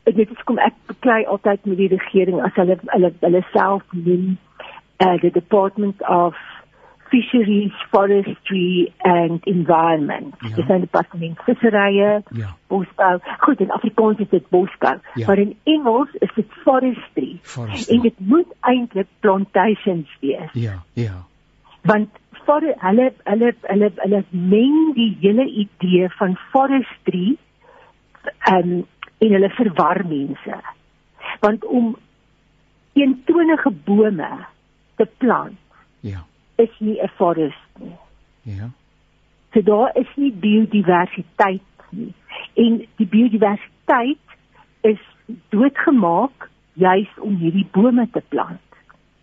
dit 0.04 0.30
is 0.30 0.44
kom 0.44 0.58
ek 0.60 0.76
beklei 0.90 1.24
altyd 1.26 1.66
met 1.66 1.78
die 1.78 1.92
regering 1.94 2.42
as 2.44 2.56
hulle 2.60 2.78
hulle 2.92 3.14
hulle 3.22 3.44
self 3.52 3.84
noem 3.92 4.34
uh, 5.00 5.16
the 5.22 5.32
department 5.32 6.02
of 6.10 6.36
fisheries, 7.14 7.72
forestry 7.92 8.94
and 9.04 9.46
environment. 9.46 10.34
Ja. 10.42 10.56
Dis 10.56 10.70
'n 10.70 10.80
departement 10.80 11.38
visserye, 11.46 12.24
ja. 12.30 12.50
bosbou. 12.68 13.20
Goed, 13.40 13.60
in 13.60 13.72
Afrikaans 13.72 14.18
is 14.18 14.30
dit 14.30 14.50
bosbou, 14.50 14.98
ja. 15.14 15.28
maar 15.28 15.38
in 15.38 15.56
Engels 15.64 16.10
is 16.14 16.32
dit 16.36 16.50
forestry. 16.64 17.38
forestry. 17.42 17.96
En 17.96 18.02
dit 18.02 18.20
moet 18.20 18.50
eintlik 18.60 19.08
plantations 19.20 20.18
wees. 20.20 20.50
Ja, 20.54 20.82
ja. 20.94 21.26
Want 21.82 22.10
vir 22.46 22.74
hulle 22.86 23.12
hulle 23.24 23.54
hulle 23.62 23.92
hulle 23.96 24.24
meng 24.30 24.94
die 24.98 25.18
hele 25.22 25.46
idee 25.46 26.10
van 26.18 26.38
forestry 26.52 27.38
um, 28.50 28.74
en 29.18 29.38
hulle 29.38 29.50
verwar 29.50 30.02
mense. 30.08 30.62
Want 31.40 31.66
om 31.66 31.96
eentonige 32.94 33.72
bome 33.86 34.46
te 34.96 35.08
plant. 35.18 35.60
Ja 36.00 36.26
is 36.56 36.70
nie 36.80 37.02
'n 37.02 37.12
forest 37.16 37.70
nie. 37.80 37.98
Ja. 38.42 38.70
So 39.54 39.62
daar 39.62 39.92
is 39.96 40.08
nie 40.16 40.32
biodiversiteit 40.32 41.62
nie. 41.90 42.14
En 42.54 42.86
die 42.96 43.08
biodiversiteit 43.08 44.18
is 44.82 45.00
doodgemaak 45.50 46.50
juis 46.74 47.10
om 47.20 47.36
hierdie 47.36 47.68
bome 47.72 48.08
te 48.12 48.22
plant. 48.28 48.62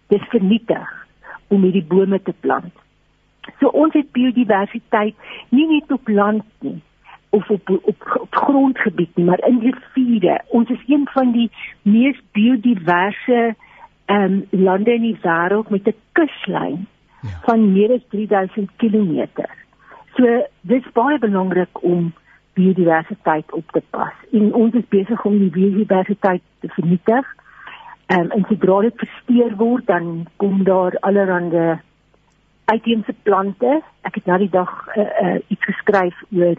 Dis 0.06 0.22
vernietig 0.28 1.06
om 1.48 1.62
hierdie 1.62 1.84
bome 1.84 2.22
te 2.22 2.34
plant. 2.40 2.74
So 3.58 3.66
ons 3.66 3.92
het 3.92 4.12
biodiversiteit 4.12 5.14
nie 5.48 5.66
net 5.66 5.92
op 5.92 6.08
land 6.08 6.44
nie 6.58 6.80
of 7.30 7.50
op 7.50 7.68
op, 7.70 8.18
op 8.20 8.34
grondgebied 8.34 9.16
nie, 9.16 9.24
maar 9.24 9.42
in 9.46 9.60
riviere. 9.60 10.40
Ons 10.48 10.70
is 10.70 10.82
een 10.86 11.08
van 11.12 11.32
die 11.32 11.50
mees 11.82 12.18
biodiverse 12.32 13.54
ehm 14.04 14.22
um, 14.22 14.46
lande 14.50 14.94
in 14.94 15.02
die 15.02 15.18
wêreld 15.22 15.70
met 15.70 15.86
'n 15.86 15.94
kuslyn 16.12 16.86
ja. 17.22 17.36
van 17.42 17.72
meer 17.72 17.92
as 17.96 18.06
3000 18.08 18.70
km. 18.76 19.26
So 20.16 20.46
dis 20.60 20.86
baie 20.92 21.18
belangrik 21.18 21.82
om 21.82 22.12
biodiversiteit 22.58 23.52
op 23.52 23.70
te 23.72 23.82
pas. 23.90 24.14
En 24.32 24.54
ons 24.54 24.74
is 24.74 24.88
besig 24.88 25.24
om 25.24 25.38
die 25.38 25.50
biodiversiteit 25.50 26.42
te 26.60 26.68
vernietig. 26.68 27.36
Um, 28.10 28.30
en 28.30 28.44
sodra 28.48 28.80
dit 28.80 28.96
versteur 28.98 29.54
word, 29.56 29.86
dan 29.86 30.26
kom 30.36 30.64
daar 30.64 30.96
allerlei 31.06 31.78
uitheemse 32.64 33.14
plante. 33.22 33.80
Ek 34.06 34.14
het 34.18 34.26
nou 34.26 34.38
die 34.42 34.50
dag 34.50 34.70
uh, 34.96 35.06
uh, 35.22 35.36
iets 35.46 35.64
geskryf 35.64 36.16
oor 36.34 36.58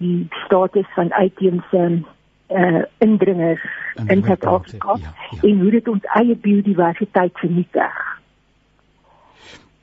die 0.00 0.26
status 0.46 0.88
van 0.96 1.12
uitheemse 1.12 2.02
uh 2.50 2.82
indringers 2.98 3.62
in 4.06 4.24
Suid-Afrika 4.24 4.96
ja, 4.98 5.12
ja. 5.30 5.38
en 5.48 5.60
hoe 5.60 5.70
dit 5.70 5.88
ons 5.88 6.06
eie 6.18 6.34
biodiversiteit 6.34 7.38
vernietig. 7.38 7.98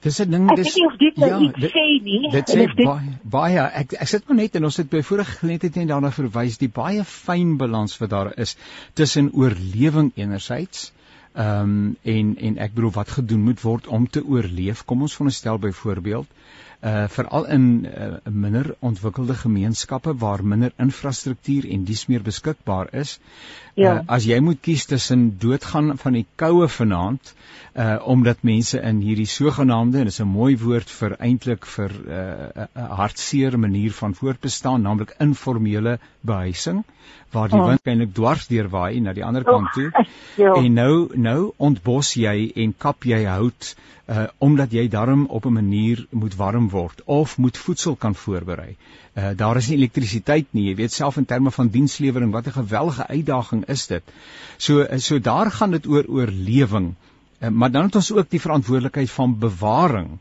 Dis 0.05 0.19
'n 0.21 0.29
ding 0.31 0.49
dis 0.55 0.75
nou 1.15 1.29
ja, 1.29 1.39
dit 1.59 1.71
sê 1.73 1.85
nie. 2.03 2.29
Dit 2.31 2.49
sê 2.53 2.65
baie 2.75 3.15
baie 3.23 3.63
ek 3.81 3.95
ek 3.97 4.07
sit 4.07 4.27
maar 4.27 4.37
net 4.37 4.55
en 4.55 4.69
ons 4.69 4.77
het 4.77 4.89
by 4.89 5.01
vorige 5.01 5.39
geleentheid 5.39 5.75
net 5.75 5.89
daarna 5.89 6.11
verwys 6.11 6.59
die 6.61 6.69
baie 6.69 7.03
fyn 7.03 7.57
balans 7.57 7.97
wat 7.97 8.13
daar 8.13 8.29
is 8.45 8.55
tussen 8.93 9.31
oorlewing 9.33 10.11
enerzijds 10.15 10.91
ehm 11.33 11.73
um, 11.73 11.97
en 12.03 12.37
en 12.37 12.57
ek 12.57 12.73
bedoel 12.77 12.93
wat 12.93 13.09
gedoen 13.17 13.43
moet 13.49 13.61
word 13.61 13.87
om 13.87 14.07
te 14.09 14.23
oorleef. 14.25 14.85
Kom 14.85 15.01
ons 15.01 15.17
veronderstel 15.17 15.59
byvoorbeeld 15.65 16.27
uh 16.85 17.07
veral 17.09 17.45
in 17.45 17.85
uh, 17.85 18.07
minder 18.29 18.75
ontwikkelde 18.79 19.33
gemeenskappe 19.33 20.13
waar 20.17 20.43
minder 20.45 20.71
infrastruktuur 20.77 21.65
en 21.73 21.83
dies 21.83 22.05
meer 22.05 22.21
beskikbaar 22.21 22.93
is. 22.93 23.19
Ja. 23.73 23.93
Uh, 23.95 24.03
as 24.05 24.25
jy 24.29 24.37
moet 24.39 24.61
kies 24.61 24.85
tussen 24.85 25.37
doodgaan 25.41 25.97
van 25.97 26.13
die 26.13 26.25
koue 26.35 26.67
vanaand 26.67 27.33
uh 27.77 28.07
omdat 28.09 28.41
mense 28.41 28.79
in 28.81 29.01
hierdie 29.05 29.27
sogenaamde 29.29 29.99
en 29.99 30.07
dis 30.09 30.19
'n 30.21 30.27
mooi 30.27 30.57
woord 30.57 30.89
vir 30.99 31.15
eintlik 31.19 31.65
vir 31.65 31.91
'n 31.93 32.09
uh, 32.09 32.63
uh, 32.63 32.85
hartseer 33.01 33.59
manier 33.59 33.91
van 33.91 34.15
voortbestaan, 34.15 34.81
naamlik 34.81 35.13
informele 35.19 35.99
behuising 36.21 36.83
waar 37.31 37.49
die 37.49 37.59
oh. 37.59 37.67
wind 37.67 37.81
eintlik 37.83 38.13
dwars 38.13 38.47
deur 38.47 38.69
waai 38.69 38.99
na 38.99 39.13
die 39.13 39.25
ander 39.25 39.43
kant 39.43 39.69
toe. 39.73 39.91
Oh, 40.37 40.57
en 40.63 40.73
nou 40.73 41.09
nou 41.13 41.53
ontbos 41.57 42.13
jy 42.13 42.51
en 42.55 42.73
kap 42.77 43.05
jy 43.05 43.23
hout 43.25 43.75
uh 44.07 44.25
omdat 44.37 44.71
jy 44.71 44.87
darm 44.87 45.25
op 45.25 45.45
'n 45.45 45.53
manier 45.53 46.05
moet 46.09 46.35
warm 46.35 46.69
word 46.69 47.01
of 47.05 47.37
moet 47.37 47.57
voedsel 47.57 47.95
kan 47.95 48.15
voorberei. 48.15 48.75
Uh 49.13 49.31
daar 49.35 49.57
is 49.57 49.67
nie 49.67 49.77
elektrisiteit 49.77 50.47
nie. 50.51 50.69
Jy 50.69 50.75
weet 50.75 50.91
self 50.91 51.17
in 51.17 51.25
terme 51.25 51.51
van 51.51 51.67
dienslewering 51.67 52.31
wat 52.31 52.47
'n 52.47 52.61
geweldige 52.61 53.07
uitdaging 53.07 53.65
is 53.67 53.87
dit. 53.87 54.03
So 54.57 54.97
so 54.97 55.19
daar 55.19 55.51
gaan 55.51 55.71
dit 55.71 55.87
oor 55.87 56.05
oorlewing. 56.07 56.87
Uh, 56.87 57.06
maar 57.39 57.71
dan 57.71 57.83
het 57.83 57.95
ons 57.95 58.13
ook 58.13 58.29
die 58.29 58.41
verantwoordelikheid 58.41 59.11
van 59.11 59.37
bewaring. 59.39 60.17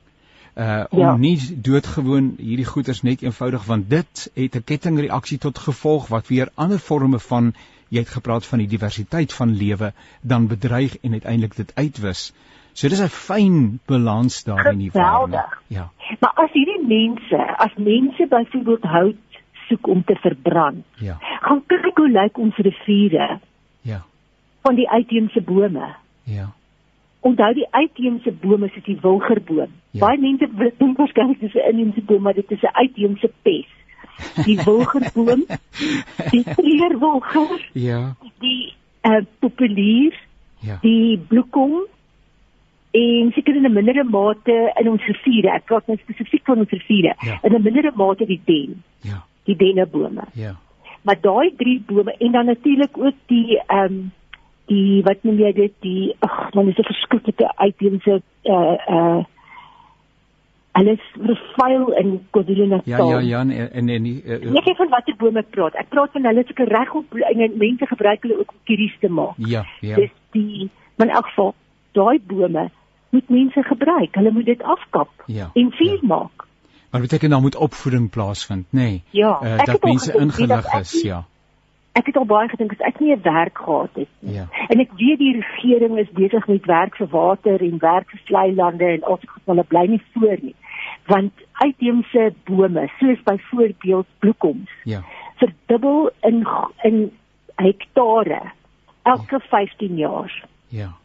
Uh 0.57 0.85
om 0.89 0.99
ja. 0.99 1.17
nie 1.17 1.61
doodgewoon 1.61 2.35
hierdie 2.39 2.65
goeders 2.65 3.03
net 3.03 3.23
eenvoudig 3.23 3.65
want 3.65 3.91
dit 3.91 4.31
het 4.35 4.57
'n 4.57 4.65
kettingreaksie 4.65 5.39
tot 5.39 5.59
gevolg 5.59 6.07
wat 6.09 6.29
weer 6.29 6.49
ander 6.55 6.79
forme 6.79 7.19
van 7.19 7.55
jy 7.89 7.99
het 7.99 8.09
gepraat 8.09 8.47
van 8.47 8.59
die 8.59 8.69
diversiteit 8.69 9.33
van 9.33 9.57
lewe 9.57 9.93
dan 10.21 10.47
bedreig 10.47 10.97
en 11.01 11.13
uiteindelik 11.13 11.57
dit 11.57 11.73
uitwis. 11.75 12.33
So 12.73 12.89
dis 12.89 13.01
'n 13.01 13.09
fyn 13.09 13.81
balans 13.87 14.45
daar 14.45 14.73
in 14.73 14.79
die 14.79 14.91
wêreld. 14.93 15.37
Ja. 15.67 15.91
Maar 16.21 16.33
as 16.35 16.53
hierdie 16.53 16.87
mense, 16.87 17.57
as 17.57 17.75
mense 17.77 18.27
byvoorbeeld 18.29 18.83
hout 18.83 19.17
soek 19.69 19.87
om 19.87 20.05
te 20.05 20.15
verbrand. 20.15 20.85
Ja. 20.95 21.17
Gaan 21.41 21.63
kyk 21.67 21.97
hoe 21.97 22.11
lyk 22.11 22.39
ons 22.39 22.57
riviere. 22.57 23.39
Ja. 23.81 24.05
Van 24.63 24.75
die 24.75 24.89
uitheemse 24.91 25.41
bome. 25.41 25.95
Ja. 26.23 26.53
Onthou 27.27 27.53
die 27.55 27.67
uitheemse 27.71 28.33
bome 28.43 28.69
soos 28.69 28.85
die 28.87 28.99
wilgerboom. 29.03 29.73
Ja. 29.91 30.05
Baie 30.05 30.21
mense 30.23 30.49
dink 30.79 30.99
waarskynlik 31.03 31.41
dis 31.41 31.55
'n 31.55 31.69
inheemse 31.73 32.05
boom, 32.07 32.23
maar 32.23 32.35
dit 32.35 32.51
is 32.51 32.63
'n 32.63 32.77
uitheemse 32.83 33.31
pes. 33.43 33.69
Die 34.45 34.57
wilgerboom, 34.65 35.45
die 36.35 36.45
kleurwilger. 36.55 37.69
Ja. 37.73 38.17
Die 38.41 38.73
uh, 39.03 39.25
populier. 39.39 40.15
Ja. 40.61 40.79
Die 40.81 41.19
bloekom 41.19 41.85
en 42.97 43.33
seker 43.35 43.57
in 43.57 43.67
'n 43.67 43.73
mindere 43.73 44.05
mate 44.05 44.73
in 44.81 44.89
ons 44.89 45.05
riviere. 45.05 45.51
Ek 45.55 45.65
praat 45.65 45.87
nou 45.87 45.99
spesifiek 45.99 46.45
van 46.45 46.59
ons 46.59 46.71
riviere. 46.71 47.15
Ja. 47.21 47.39
In 47.43 47.55
'n 47.55 47.63
mindere 47.63 47.93
mate 47.95 48.27
die 48.27 48.41
den. 48.45 48.83
Ja. 49.01 49.25
Die 49.45 49.57
dennebome. 49.57 50.25
Ja. 50.33 50.57
Maar 51.03 51.21
daai 51.21 51.55
drie 51.57 51.83
bome 51.87 52.15
en 52.19 52.33
dan 52.33 52.47
natuurlik 52.47 52.99
ook 52.99 53.15
die 53.27 53.61
ehm 53.67 53.85
um, 53.85 54.13
die 54.71 55.03
wat 55.07 55.23
noem 55.23 55.39
jy 55.39 55.53
dit 55.53 55.75
die 55.85 56.15
ag 56.27 56.55
man 56.55 56.69
is 56.69 56.79
'n 56.79 56.91
verskriklike 56.91 57.51
uitheemse 57.57 58.21
uh 58.45 58.77
uh 58.89 59.25
alles 60.77 61.01
vervuil 61.17 61.93
in 61.97 62.09
KwaZulu-Natal. 62.31 63.11
Ja 63.11 63.21
ja 63.21 63.21
ja 63.21 63.41
en 63.41 63.51
en, 63.51 63.89
en 63.89 64.03
die 64.03 64.23
uh, 64.25 64.57
Ek 64.61 64.65
weet 64.65 64.77
van 64.77 64.89
watter 64.89 65.17
bome 65.17 65.41
ek 65.41 65.51
praat. 65.51 65.75
Ek 65.75 65.89
praat 65.89 66.13
van 66.13 66.27
hulle 66.29 66.45
seker 66.47 66.69
reg 66.69 66.95
op 66.95 67.15
en 67.15 67.53
mense 67.59 67.87
gebruik 67.87 68.27
hulle 68.27 68.41
ook 68.41 68.53
om 68.53 68.59
kieries 68.65 68.97
te 69.01 69.09
maak. 69.09 69.39
Ja 69.39 69.65
ja. 69.81 69.97
Dis 69.97 70.13
die 70.37 70.71
in 70.97 71.09
elk 71.09 71.27
geval 71.27 71.55
daai 71.93 72.19
bome 72.21 72.71
moet 73.11 73.29
mense 73.29 73.63
gebruik. 73.63 74.15
Hulle 74.15 74.33
moet 74.33 74.45
dit 74.45 74.63
afkap 74.63 75.09
ja, 75.27 75.51
en 75.55 75.73
vuur 75.73 76.01
ja. 76.01 76.07
maak. 76.07 76.45
Maar 76.91 77.01
beteken 77.01 77.31
dan 77.31 77.43
moet 77.43 77.57
opvoeding 77.57 78.11
plaasvind, 78.11 78.67
nê? 78.71 78.81
Nee. 78.81 79.03
Ja, 79.11 79.41
uh, 79.43 79.65
dat 79.65 79.83
mense 79.83 80.13
ingelig 80.19 80.73
is, 80.81 81.03
ja. 81.03 81.25
Ek 81.97 82.07
het 82.11 82.17
al 82.21 82.29
baie 82.29 82.49
gedink 82.53 82.75
as 82.75 82.83
ek 82.85 83.01
nie 83.01 83.15
'n 83.15 83.23
werk 83.23 83.59
gehad 83.59 83.95
het 83.95 84.09
nie. 84.21 84.35
Ja. 84.35 84.47
En 84.69 84.81
ek 84.81 84.93
weet 85.01 85.19
die 85.19 85.33
regering 85.41 85.99
is 85.99 86.11
besig 86.13 86.47
met 86.47 86.67
werk 86.67 86.97
vir 86.97 87.09
water 87.09 87.63
en 87.63 87.79
werk 87.79 88.11
vir 88.11 88.21
vlei 88.25 88.55
lande 88.55 88.85
en 88.85 89.07
ons 89.07 89.25
hulle 89.45 89.65
bly 89.65 89.87
nie 89.87 90.03
voor 90.13 90.37
nie. 90.43 90.55
Want 91.07 91.33
uitheemse 91.53 92.33
bome, 92.45 92.91
soos 92.99 93.23
byvoorbeeld 93.23 94.07
bloekoms, 94.19 94.71
ja. 94.85 95.03
verdubbel 95.37 96.11
in 96.21 96.47
in 96.83 97.13
hektare 97.55 98.43
elke 99.03 99.39
ja. 99.41 99.47
15 99.49 99.97
jaar. 99.97 100.45
Ja. 100.69 100.97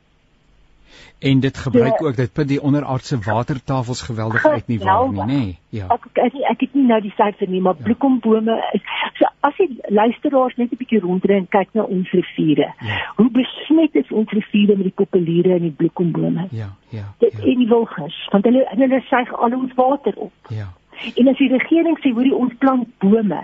En 1.20 1.40
dit 1.40 1.58
gebruik 1.58 2.00
ja. 2.00 2.06
ook 2.06 2.16
dit 2.16 2.34
put 2.34 2.48
die 2.48 2.62
onderaardse 2.62 3.20
watertafels 3.20 4.02
geweldig 4.02 4.46
uit 4.46 4.68
nie 4.68 4.80
waar 4.80 5.12
nie, 5.12 5.22
nê? 5.22 5.26
Nee. 5.26 5.60
Ja. 5.70 5.88
Ek, 5.88 6.08
ek 6.14 6.34
ek 6.34 6.64
het 6.66 6.74
nie 6.74 6.88
nou 6.90 7.02
die 7.02 7.14
syfer 7.16 7.50
nie, 7.50 7.62
maar 7.62 7.76
ja. 7.78 7.84
bloekombome 7.84 8.58
is 8.72 8.82
so 9.20 9.30
as 9.48 9.58
jy 9.58 9.68
luisteraars 9.88 10.56
net 10.58 10.72
'n 10.72 10.80
bietjie 10.82 11.00
rondry 11.00 11.38
en 11.38 11.48
kyk 11.48 11.70
na 11.74 11.84
ons 11.84 12.12
riviere. 12.12 12.74
Ja. 12.80 13.00
Hoe 13.16 13.30
besmet 13.30 13.96
is 13.96 14.12
ons 14.12 14.32
riviere 14.32 14.76
met 14.76 14.90
die 14.90 15.00
populiere 15.04 15.54
en 15.54 15.62
die 15.62 15.78
bloekombome? 15.78 16.48
Ja, 16.52 16.74
ja. 16.90 17.14
Dit 17.20 17.34
ja. 17.38 17.46
en 17.46 17.58
die 17.58 17.68
wilgers, 17.68 18.28
want 18.32 18.46
hulle 18.46 18.66
hulle 18.70 19.02
suig 19.02 19.34
al 19.34 19.56
ons 19.56 19.74
water 19.76 20.14
op. 20.16 20.34
Ja. 20.50 20.70
En 21.16 21.28
as 21.28 21.38
die 21.38 21.50
regering 21.50 21.98
sê 22.00 22.14
hoor 22.14 22.26
jy 22.26 22.38
ons 22.38 22.54
plant 22.58 22.88
bome, 22.98 23.42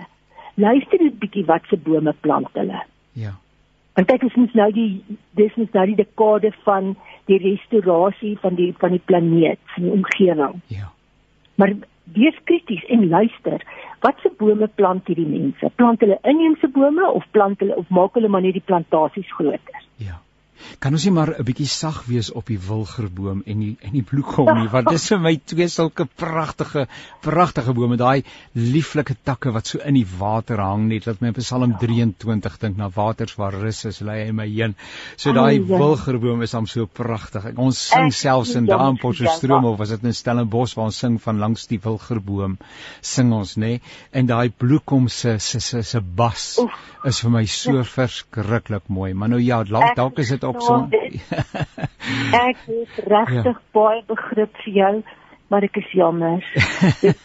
luister 0.54 1.02
net 1.02 1.18
bietjie 1.18 1.44
wat 1.44 1.66
se 1.70 1.76
bome 1.76 2.14
plant 2.20 2.50
hulle. 2.52 2.82
Ja. 3.12 3.38
Want 3.98 4.06
kyk 4.12 4.28
ons 4.28 4.34
moet 4.38 4.52
nou 4.54 4.68
die 4.70 5.16
dis 5.34 5.54
moet 5.58 5.72
nou 5.74 5.84
die 5.90 5.96
dekade 5.98 6.52
van 6.62 6.92
die 7.26 7.40
restaurasie 7.42 8.36
van 8.38 8.54
die 8.54 8.68
van 8.78 8.92
die 8.94 9.02
planeet, 9.10 9.58
van 9.74 9.88
die 9.88 9.94
omgewing. 9.96 10.60
Ja. 10.70 10.92
Maar 11.58 11.74
wees 12.14 12.38
krities 12.46 12.84
en 12.94 13.08
luister. 13.08 13.64
Watse 14.06 14.30
bome 14.38 14.68
plant 14.78 15.10
hierdie 15.10 15.26
mense? 15.26 15.72
Plant 15.82 16.06
hulle 16.06 16.20
inheemse 16.22 16.70
bome 16.76 17.10
of 17.10 17.26
plant 17.34 17.58
hulle 17.58 17.74
of 17.74 17.90
maak 17.90 18.14
hulle 18.14 18.30
maar 18.30 18.46
net 18.46 18.54
die 18.60 18.66
plantasies 18.70 19.34
groter? 19.34 19.82
Ja. 20.58 20.76
Kan 20.78 20.92
ons 20.92 21.04
nie 21.04 21.12
maar 21.12 21.34
'n 21.38 21.44
bietjie 21.44 21.66
sag 21.66 22.04
wees 22.06 22.30
op 22.32 22.46
die 22.46 22.58
wilgerboom 22.58 23.42
en 23.46 23.60
die 23.60 23.76
en 23.80 23.92
die 23.92 24.02
bloekom 24.02 24.50
nie 24.58 24.68
want 24.68 24.90
dis 24.90 25.08
vir 25.08 25.18
my 25.18 25.34
twee 25.44 25.68
sulke 25.68 26.06
pragtige 26.06 26.86
pragtige 27.22 27.72
bome 27.74 27.96
daai 27.96 28.24
lieflike 28.54 29.16
takke 29.24 29.52
wat 29.52 29.66
so 29.66 29.78
in 29.78 29.94
die 29.94 30.06
water 30.18 30.60
hang 30.60 30.88
net 30.88 31.06
laat 31.06 31.20
my 31.20 31.28
op 31.28 31.38
Psalm 31.38 31.74
23 31.78 32.58
dink 32.58 32.76
na 32.76 32.90
waters 32.94 33.36
waar 33.36 33.54
rus 33.54 33.84
is 33.84 34.00
lê 34.00 34.26
hy 34.26 34.32
my 34.32 34.46
heen. 34.46 34.74
So 35.16 35.32
daai 35.32 35.60
wilgerboom 35.60 36.42
is 36.42 36.52
hom 36.52 36.66
so 36.66 36.86
pragtig. 36.86 37.50
Ons 37.56 37.78
sing 37.88 38.12
selfs 38.12 38.54
in 38.54 38.66
daai 38.66 38.96
Potchefstroom 39.00 39.64
of 39.64 39.78
was 39.78 39.90
dit 39.94 40.04
in 40.04 40.14
Stellenbosch 40.14 40.76
waar 40.76 40.90
ons 40.90 40.98
sing 40.98 41.18
van 41.22 41.38
langs 41.38 41.66
die 41.70 41.80
wilgerboom 41.84 42.58
sing 43.00 43.32
ons 43.32 43.56
nê 43.56 43.66
nee? 43.66 43.80
en 44.12 44.26
daai 44.26 44.50
bloekom 44.50 45.08
se 45.08 45.38
se 45.38 45.60
se 45.60 45.82
se 45.82 46.00
bas 46.00 46.58
is 47.04 47.20
vir 47.22 47.30
my 47.30 47.44
so 47.46 47.82
verskriklik 47.86 48.88
mooi. 48.88 49.12
Maar 49.14 49.28
nou 49.34 49.40
ja, 49.42 49.62
dalk 49.64 50.18
is 50.18 50.32
dit 50.34 50.44
ook 50.48 50.62
so. 50.62 50.88
ek 52.48 52.60
het 52.66 52.98
regtig 53.04 53.56
ja. 53.56 53.62
baie 53.76 54.02
begrip 54.06 54.60
vir 54.64 54.74
jou, 54.74 54.92
maar 55.48 55.64
ek 55.64 55.76
is 55.80 55.92
jammer. 55.96 56.44
Dit 57.00 57.16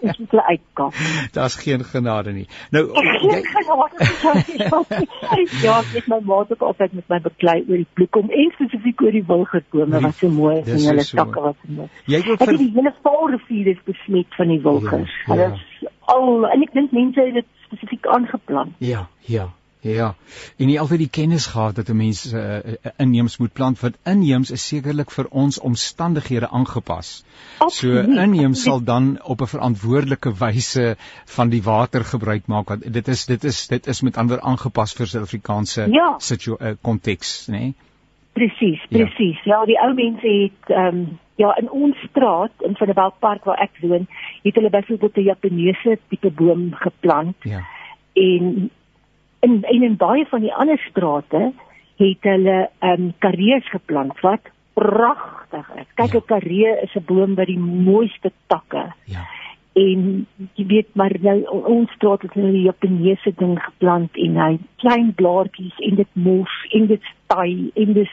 is 0.18 0.18
'n 0.30 0.42
uitkom. 0.50 0.92
Daar's 1.32 1.56
geen 1.56 1.84
genade 1.84 2.32
nie. 2.32 2.46
Nou 2.70 2.88
geen 2.92 3.44
genade. 3.44 3.98
ja, 5.64 5.78
ek 5.78 5.94
het 5.94 6.06
my 6.06 6.20
maat 6.22 6.52
ook 6.52 6.62
altyd 6.70 6.92
met 6.92 7.08
my 7.08 7.20
beklei 7.20 7.58
oor 7.68 7.76
die 7.76 7.90
bloekom 7.92 8.30
en 8.30 8.50
spesifiek 8.54 9.02
oor 9.02 9.12
die 9.12 9.24
wilgerkome 9.26 10.00
wat 10.00 10.14
so 10.14 10.28
mooi 10.28 10.58
is 10.58 10.72
en 10.72 10.90
hulle 10.90 11.04
takke 11.04 11.40
wat 11.40 11.56
so 11.62 11.72
mooi. 11.82 11.88
Jy 12.04 12.22
het 12.22 12.42
vir... 12.42 12.56
die 12.56 12.72
hele 12.74 12.94
Vaalrivier 13.02 13.66
is 13.74 13.82
besmet 13.84 14.34
van 14.36 14.48
die 14.48 14.62
wilgers. 14.62 15.14
Ja, 15.26 15.34
ja. 15.34 15.50
Hulle 15.50 15.54
is 15.54 15.94
al 16.08 16.50
en 16.50 16.62
ek 16.62 16.72
dink 16.72 16.92
mense 16.92 17.20
het 17.20 17.34
dit 17.34 17.46
spesifiek 17.68 18.06
aangeplant. 18.06 18.74
Ja, 18.78 19.06
ja. 19.28 19.48
Ja. 19.80 20.14
En 20.56 20.66
nie 20.66 20.80
altyd 20.80 20.98
die 20.98 21.10
kennis 21.10 21.46
gehad 21.46 21.76
dat 21.76 21.88
'n 21.88 21.96
mens 21.96 22.32
uh, 22.32 22.56
inheems 22.96 23.38
moet 23.38 23.52
plant 23.52 23.80
want 23.80 23.96
inheems 24.04 24.50
is 24.50 24.66
sekerlik 24.66 25.10
vir 25.10 25.26
ons 25.30 25.58
omstandighede 25.58 26.48
aangepas. 26.48 27.24
So 27.66 28.00
inheems 28.00 28.62
sal 28.62 28.82
dan 28.84 29.22
op 29.22 29.40
'n 29.40 29.46
verantwoordelike 29.46 30.34
wyse 30.38 30.96
van 31.24 31.48
die 31.48 31.62
water 31.62 32.04
gebruik 32.04 32.46
maak 32.46 32.68
want 32.68 32.92
dit 32.92 33.08
is 33.08 33.26
dit 33.26 33.44
is 33.44 33.66
dit 33.66 33.86
is 33.86 34.00
met 34.00 34.16
ander 34.16 34.40
aangepas 34.40 34.92
vir 34.92 35.06
Suid-Afrikaanse 35.06 35.88
ja. 35.90 36.16
konteks, 36.80 37.48
uh, 37.48 37.54
nê? 37.54 37.60
Nee? 37.60 37.74
Presies, 38.32 38.86
presies. 38.88 39.44
Ja. 39.44 39.58
ja, 39.58 39.64
die 39.64 39.80
ou 39.80 39.94
mense 39.94 40.26
het 40.26 40.70
ehm 40.70 40.86
um, 40.86 41.18
ja, 41.38 41.56
in 41.56 41.70
ons 41.70 41.98
straat 42.10 42.50
in 42.66 42.74
Vanderbijl 42.76 43.12
Park 43.18 43.44
waar 43.44 43.60
ek 43.62 43.76
woon, 43.80 44.08
het 44.42 44.54
hulle 44.54 44.70
byvoorbeeld 44.70 45.16
'n 45.16 45.28
Japaneese 45.30 45.98
tipe 46.08 46.30
boom 46.30 46.74
geplant. 46.74 47.36
Ja. 47.42 47.62
En 48.12 48.70
in 49.40 49.64
en 49.64 49.82
in 49.82 49.96
baie 49.96 50.26
van 50.26 50.40
die 50.40 50.54
ander 50.54 50.78
strate 50.90 51.52
het 51.98 52.22
hulle 52.30 52.58
ehm 52.78 53.02
um, 53.02 53.12
karrees 53.18 53.66
geplant 53.70 54.20
wat 54.20 54.50
pragtig 54.78 55.66
is. 55.74 55.88
Kyk, 55.94 56.14
'n 56.14 56.22
ja. 56.22 56.26
karree 56.26 56.70
is 56.82 56.94
'n 56.94 57.04
boom 57.06 57.34
met 57.34 57.46
die 57.46 57.58
mooiste 57.58 58.32
takke. 58.46 58.92
Ja. 59.04 59.26
En 59.74 60.26
jy 60.54 60.66
weet 60.66 60.88
maar 60.92 61.14
nou 61.20 61.46
ons 61.64 61.90
straat 61.90 62.22
het 62.22 62.34
nou 62.34 62.50
die 62.52 62.62
Japaneese 62.62 63.32
ding 63.36 63.58
geplant 63.62 64.16
en 64.16 64.36
hy 64.36 64.58
klein 64.76 65.14
blaartjies 65.14 65.78
en 65.78 65.94
dit 65.94 66.08
mos 66.12 66.54
en 66.70 66.86
dit 66.86 67.02
staai 67.02 67.70
en 67.74 67.92
dit 67.92 68.10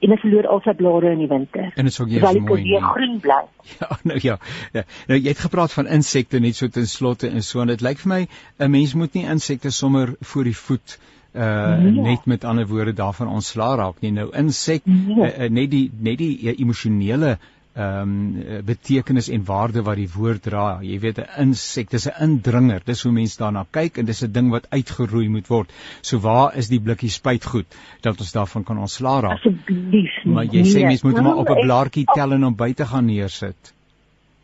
en 0.00 0.12
dit 0.12 0.20
verloor 0.20 0.46
al 0.52 0.62
sy 0.64 0.74
blare 0.78 1.12
in 1.16 1.24
die 1.24 1.28
winter. 1.30 1.72
En 1.74 1.88
dit 1.88 1.92
is 1.92 2.00
ook 2.00 2.08
nie 2.12 2.20
mooi 2.20 2.62
nie. 2.62 2.80
Groen 2.80 3.20
bly. 3.20 3.42
Ja, 3.80 3.98
nou 4.02 4.18
ja. 4.22 4.38
ja. 4.72 4.82
Nou 5.08 5.18
jy 5.18 5.28
het 5.28 5.42
gepraat 5.42 5.72
van 5.72 5.88
insekte 5.90 6.38
net 6.38 6.56
so 6.56 6.68
ten 6.68 6.86
slotte 6.86 7.28
en 7.28 7.42
so 7.42 7.60
en 7.60 7.72
dit 7.72 7.82
lyk 7.82 7.98
vir 8.04 8.12
my 8.12 8.22
'n 8.58 8.70
mens 8.70 8.94
moet 8.94 9.14
nie 9.14 9.26
insekte 9.26 9.70
sommer 9.70 10.14
voor 10.20 10.44
die 10.44 10.56
voet 10.56 10.98
uh 11.36 11.76
nee. 11.78 11.92
net 11.92 12.24
met 12.24 12.44
ander 12.44 12.66
woorde 12.66 12.92
daarvan 12.92 13.28
ontslaa 13.28 13.74
raak 13.76 14.00
nie. 14.00 14.12
Nou 14.12 14.30
insek 14.32 14.84
nee. 14.84 15.16
uh, 15.16 15.44
uh, 15.44 15.50
net 15.50 15.70
die 15.70 15.90
net 15.98 16.18
die 16.18 16.32
uh, 16.42 16.54
emosionele 16.58 17.38
ehm 17.76 18.02
um, 18.02 18.64
betekenis 18.64 19.28
en 19.28 19.42
waarde 19.44 19.82
wat 19.84 19.98
die 20.00 20.08
woord 20.08 20.42
dra. 20.42 20.78
Jy 20.80 20.98
weet 21.00 21.18
'n 21.18 21.42
insek, 21.42 21.90
dis 21.90 22.06
'n 22.08 22.22
indringer. 22.24 22.80
Dis 22.84 23.02
hoe 23.02 23.12
mense 23.12 23.36
daarna 23.38 23.66
kyk 23.70 23.98
en 23.98 24.06
dis 24.06 24.22
'n 24.24 24.32
ding 24.32 24.50
wat 24.50 24.70
uitgeroei 24.70 25.28
moet 25.28 25.48
word. 25.48 25.72
So 26.00 26.18
waar 26.18 26.56
is 26.56 26.68
die 26.68 26.80
blikkie 26.80 27.10
spuitgoed 27.10 27.76
dat 28.00 28.18
ons 28.18 28.32
daarvan 28.32 28.64
kan 28.64 28.78
ontslaa 28.78 29.20
raak? 29.20 29.32
Asseblief. 29.32 30.24
Maar 30.24 30.44
jy 30.44 30.62
nee. 30.62 30.72
sê 30.72 30.86
mense 30.86 31.06
moet 31.06 31.18
hom 31.18 31.26
op 31.26 31.50
'n 31.50 31.60
blaartjie 31.66 32.04
tel 32.14 32.32
en 32.32 32.42
hom 32.42 32.56
buite 32.56 32.86
gaan 32.86 33.06
neersit. 33.06 33.74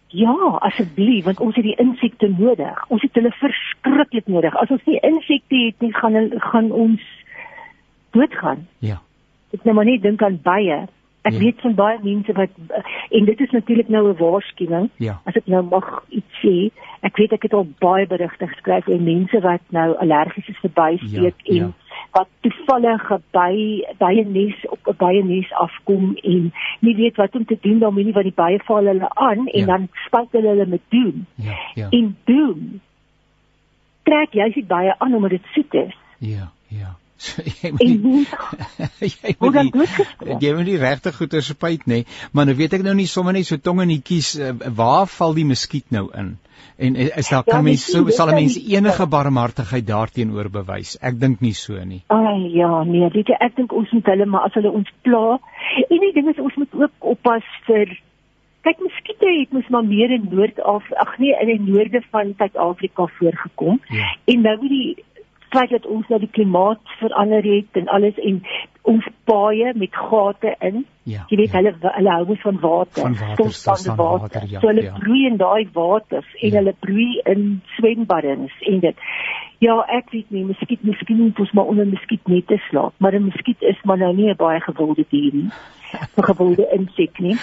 Ja, 0.08 0.36
asseblief, 0.60 1.24
want 1.24 1.40
ons 1.40 1.54
het 1.54 1.64
die 1.64 1.76
insekte 1.76 2.28
nodig. 2.28 2.84
Ons 2.88 3.02
het 3.02 3.14
hulle 3.14 3.30
verskriklik 3.30 4.26
nodig. 4.26 4.56
As 4.56 4.68
ons 4.68 4.84
nie 4.84 5.00
insekte 5.00 5.56
het 5.56 5.80
nie, 5.80 5.92
gaan 5.92 6.30
gaan 6.38 6.70
ons 6.70 7.00
doodgaan. 8.10 8.68
Ja. 8.78 9.00
Ek 9.52 9.64
nou 9.64 9.74
maar 9.74 9.88
net 9.88 10.02
dink 10.02 10.22
aan 10.22 10.40
baie 10.42 10.86
Ek 11.22 11.32
ja. 11.32 11.38
weet 11.38 11.60
van 11.60 11.74
baie 11.74 11.98
mense 12.02 12.32
wat 12.32 12.50
en 13.10 13.24
dit 13.24 13.40
is 13.40 13.50
natuurlik 13.50 13.88
nou 13.88 14.08
'n 14.08 14.16
waarskuwing. 14.18 14.90
Ja. 14.96 15.20
As 15.24 15.34
ek 15.34 15.46
nou 15.46 15.62
mag 15.62 16.04
iets 16.08 16.40
sê, 16.42 16.70
ek 17.00 17.16
weet 17.16 17.32
ek 17.32 17.42
het 17.42 17.52
al 17.52 17.66
baie 17.78 18.06
berigte 18.06 18.46
geskryf 18.46 18.88
oor 18.88 19.00
mense 19.00 19.40
wat 19.40 19.60
nou 19.68 19.94
allergies 19.96 20.48
is 20.48 20.58
vir 20.62 20.70
bysteek 20.74 21.38
ja, 21.44 21.54
en 21.54 21.56
ja. 21.56 21.70
wat 22.10 22.28
toevallig 22.40 23.08
by 23.30 23.54
by 23.98 24.12
'n 24.20 24.32
nes 24.32 24.66
op 24.68 24.78
'n 24.86 24.96
baie 24.98 25.22
nes 25.24 25.52
afkom 25.52 26.16
en 26.22 26.52
nie 26.80 26.96
weet 26.96 27.16
wat 27.16 27.34
om 27.34 27.44
te 27.44 27.58
doen 27.60 27.78
daarmee 27.78 28.04
nie 28.04 28.12
want 28.12 28.30
die 28.30 28.42
baie 28.44 28.58
val 28.64 28.84
hulle 28.84 29.08
aan 29.14 29.46
en 29.46 29.60
ja. 29.60 29.66
dan 29.66 29.88
spuit 30.06 30.32
hulle 30.32 30.48
hulle 30.48 30.66
met 30.66 30.82
doen. 30.88 31.26
Ja, 31.34 31.54
ja. 31.74 31.88
En 31.90 32.16
doen 32.24 32.80
trek 34.02 34.34
jy 34.34 34.50
sit 34.52 34.66
baie 34.66 34.94
aan 34.98 35.14
omdat 35.14 35.30
dit 35.30 35.46
soet 35.52 35.74
is. 35.74 35.96
Ja, 36.18 36.50
ja. 36.68 36.96
jy 37.62 37.72
moet 37.72 37.82
nie, 37.86 38.26
jy 39.08 39.34
moet 39.40 39.58
nie, 39.58 40.38
jy 40.42 40.54
moet 40.54 40.70
nie 40.70 40.78
regtig 40.82 41.18
goeie 41.18 41.42
spyt 41.42 41.86
nê, 41.90 42.04
maar 42.32 42.48
nou 42.48 42.56
weet 42.58 42.78
ek 42.78 42.86
nou 42.86 42.94
nie 42.98 43.10
sommer 43.10 43.36
net 43.36 43.48
so 43.48 43.60
tong 43.60 43.82
in 43.84 43.94
die 43.96 44.02
kies 44.04 44.34
uh, 44.38 44.54
waar 44.76 45.06
val 45.10 45.36
die 45.36 45.48
muskiet 45.48 45.90
nou 45.94 46.08
in? 46.14 46.36
En 46.82 46.96
eh, 46.96 47.10
is 47.18 47.28
daar 47.28 47.42
ja, 47.46 47.52
kan 47.52 47.64
mens 47.64 47.84
so 47.90 48.08
sal 48.14 48.30
'n 48.32 48.38
mens 48.42 48.56
enige 48.56 49.06
barmhartigheid 49.06 49.86
daarteenoor 49.86 50.48
bewys? 50.50 50.96
Ek 51.02 51.18
dink 51.20 51.40
nie 51.40 51.54
so 51.54 51.78
nie. 51.84 52.02
Ag 52.08 52.46
ja, 52.54 52.82
nee, 52.84 53.08
weet 53.12 53.28
jy 53.28 53.38
ek 53.38 53.56
dink 53.56 53.72
ons 53.72 53.90
moet 53.92 54.06
hulle 54.06 54.26
maar 54.26 54.48
as 54.48 54.54
hulle 54.58 54.70
ons 54.70 54.88
pla, 55.02 55.38
En 55.88 56.00
die 56.00 56.12
ding 56.12 56.28
is 56.28 56.40
ons 56.40 56.56
moet 56.60 56.74
ook 56.84 57.12
oppas 57.14 57.46
vir 57.66 57.94
kyk 58.62 58.82
muskiete 58.84 59.30
het 59.40 59.54
mos 59.54 59.68
maar 59.74 59.86
meer 59.86 60.12
in 60.14 60.28
Noord-Afrika, 60.30 61.00
ag 61.02 61.16
nee, 61.18 61.34
in 61.42 61.48
die 61.50 61.72
noorde 61.72 62.02
van 62.14 62.34
Suid-Afrika 62.38 63.08
voorgekom. 63.18 63.80
Ja. 63.90 64.10
En 64.30 64.44
nou 64.46 64.54
die 64.62 65.04
feit 65.52 65.70
dat 65.70 65.86
ons 65.86 66.08
nou 66.08 66.18
die 66.22 66.30
klimaat 66.30 66.80
verander 67.00 67.44
het 67.44 67.80
en 67.80 67.90
alles 67.92 68.18
en 68.18 68.40
ons 68.88 69.06
paaie 69.30 69.72
met 69.78 69.94
gate 69.94 70.54
in. 70.68 70.82
Ja, 71.02 71.24
jy 71.30 71.38
weet 71.40 71.54
ja. 71.54 71.60
hulle 71.60 71.92
hulle 71.96 72.14
hou 72.16 72.26
mos 72.30 72.42
van 72.46 72.58
water, 72.62 73.02
van 73.02 73.16
water, 73.20 73.52
van 73.62 73.96
water. 73.96 74.26
water 74.26 74.48
ja, 74.50 74.60
so 74.62 74.70
hulle 74.70 74.86
ja. 74.86 74.98
broei 74.98 75.24
in 75.28 75.38
daai 75.40 75.68
water 75.74 76.22
en 76.22 76.48
ja. 76.48 76.56
hulle 76.60 76.74
broei 76.86 77.08
in 77.34 77.46
swembaddens 77.76 78.58
en 78.72 78.84
dit. 78.86 79.06
Ja, 79.62 79.76
ek 79.94 80.10
weet 80.10 80.30
nie, 80.34 80.42
miskien 80.48 80.80
miskien 80.82 81.20
moet 81.20 81.38
ons 81.38 81.52
maar 81.54 81.70
onder 81.70 81.86
miskien 81.86 82.20
net 82.32 82.46
te 82.50 82.58
slaap, 82.68 82.94
maar 82.98 83.14
'n 83.14 83.28
miskien 83.30 83.56
is 83.60 83.78
maar 83.84 83.98
nou 83.98 84.14
nie 84.14 84.30
'n 84.30 84.36
baie 84.36 84.60
gewilde 84.60 85.04
dier 85.10 85.34
nie. 85.34 85.50
'n 86.16 86.24
Gewilde 86.24 86.66
insek 86.78 87.18
nie. 87.18 87.36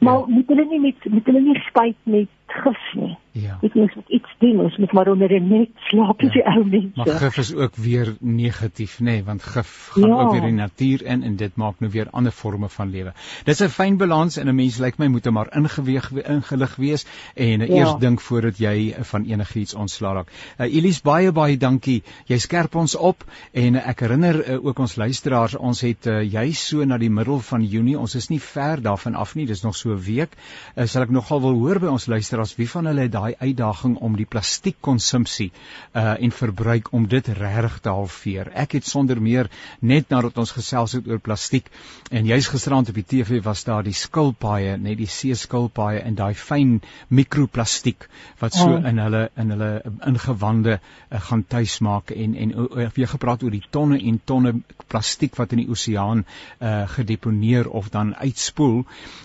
Maar 0.00 0.18
ja. 0.18 0.24
moet 0.26 0.46
hulle 0.46 0.66
nie 0.70 0.80
met 0.80 1.04
moet 1.04 1.26
hulle 1.26 1.40
nie 1.40 1.60
spuit 1.68 1.96
met 2.02 2.28
gif 2.46 2.92
nie. 2.94 3.16
Ja. 3.36 3.58
Dit 3.60 3.74
moet 3.74 3.92
iets 4.06 4.34
doen, 4.38 4.60
ons 4.60 4.76
moet 4.76 4.92
maar 4.92 5.08
onder 5.08 5.32
'n 5.32 5.48
net 5.48 5.68
slaap 5.74 6.22
as 6.22 6.32
ja. 6.32 6.32
die 6.32 6.46
ou 6.46 6.64
mense. 6.64 6.90
Maar 6.94 7.06
gif 7.06 7.36
is 7.36 7.54
ook 7.54 7.74
weer 7.76 8.16
negatief, 8.20 8.98
nê, 9.00 9.02
nee, 9.02 9.24
want 9.24 9.42
gif 9.42 9.88
gaan 9.92 10.08
ja. 10.08 10.20
ook 10.20 10.32
weer 10.32 10.40
die 10.40 10.52
natuur 10.52 11.02
in 11.02 11.22
en 11.22 11.36
dit 11.36 11.56
maak 11.56 11.74
nou 11.78 11.92
weer 11.92 12.08
ander 12.10 12.32
forme 12.32 12.68
van 12.68 12.90
lewe. 12.90 13.12
Dis 13.44 13.60
'n 13.60 13.68
fyn 13.68 13.96
balans 13.96 14.36
en 14.36 14.48
'n 14.48 14.54
mens 14.54 14.78
lyk 14.78 14.84
like 14.84 15.02
my 15.02 15.08
moet 15.08 15.30
maar 15.30 15.56
ingeweeg 15.56 16.10
ingelig 16.12 16.76
wees 16.76 17.06
en 17.34 17.60
ja. 17.60 17.66
eers 17.66 17.94
dink 17.98 18.20
voordat 18.20 18.58
jy 18.58 18.94
van 18.98 19.24
enigiets 19.24 19.74
ontslaa 19.74 20.12
raak. 20.12 20.30
Uh, 20.58 20.74
Elise 20.74 21.02
baie 21.02 21.32
baie 21.32 21.56
dankie. 21.66 22.00
Jy 22.30 22.38
skerp 22.42 22.76
ons 22.78 22.94
op 22.96 23.24
en 23.56 23.78
ek 23.80 24.04
herinner 24.06 24.38
uh, 24.40 24.58
ook 24.62 24.78
ons 24.84 24.96
luisteraars, 25.00 25.56
ons 25.58 25.82
het 25.84 26.08
uh, 26.10 26.20
jy 26.22 26.46
so 26.56 26.84
na 26.86 26.98
die 27.02 27.10
middel 27.12 27.40
van 27.44 27.64
Junie, 27.66 27.96
ons 27.98 28.14
is 28.18 28.30
nie 28.30 28.40
ver 28.42 28.82
daarvan 28.84 29.18
af 29.18 29.34
nie, 29.36 29.46
dis 29.48 29.64
nog 29.64 29.76
so 29.76 29.94
'n 29.94 30.02
week. 30.02 30.36
Uh, 30.76 30.86
sal 30.86 31.06
ek 31.06 31.14
nogal 31.14 31.42
wil 31.44 31.58
hoor 31.62 31.80
by 31.82 31.90
ons 31.92 32.06
luisteraars 32.06 32.56
wie 32.56 32.68
van 32.70 32.86
hulle 32.86 33.06
het 33.06 33.12
daai 33.12 33.34
uitdaging 33.40 33.96
om 34.00 34.16
die 34.16 34.28
plastiekkonsumpsie 34.28 35.50
uh 35.94 36.14
en 36.16 36.32
verbruik 36.32 36.92
om 36.92 37.06
dit 37.06 37.28
reg 37.28 37.80
te 37.82 37.90
halveer. 37.92 38.50
Ek 38.54 38.72
het 38.78 38.86
sonder 38.86 39.20
meer 39.20 39.50
net 39.80 40.10
nadat 40.10 40.38
ons 40.38 40.52
gesels 40.52 40.92
het 40.96 41.08
oor 41.08 41.18
plastiek 41.18 41.68
en 42.10 42.26
jy's 42.26 42.48
gisterand 42.48 42.88
op 42.88 42.94
die 42.94 43.04
TV 43.04 43.42
was 43.44 43.64
daar 43.64 43.82
die 43.82 43.94
skilpaaie, 43.94 44.76
net 44.76 44.98
die 44.98 45.10
see 45.10 45.34
skilpaaie 45.34 46.00
en 46.00 46.14
daai 46.14 46.34
fyn 46.34 46.80
mikroplastiek 47.08 48.08
wat 48.40 48.54
so 48.54 48.76
oh. 48.76 48.88
in 48.88 48.98
hulle 49.02 49.28
in 49.36 49.50
hulle 49.54 49.70
ingewande 50.06 50.78
uh, 50.78 51.20
gaan 51.28 51.44
tuis 51.56 51.78
maak 51.84 52.12
en 52.14 52.34
en 52.36 52.54
uh, 52.64 52.88
jy 52.94 53.08
gepraat 53.10 53.44
oor 53.44 53.54
die 53.54 53.64
tonne 53.70 53.98
en 54.10 54.20
tonne 54.24 54.52
plastiek 54.92 55.36
wat 55.40 55.54
in 55.56 55.64
die 55.64 55.70
oseaan 55.72 56.24
uh 56.60 56.74
gedeponeer 56.96 57.68
of 57.68 57.88
dan 57.94 58.14
uitspoel. 58.16 58.84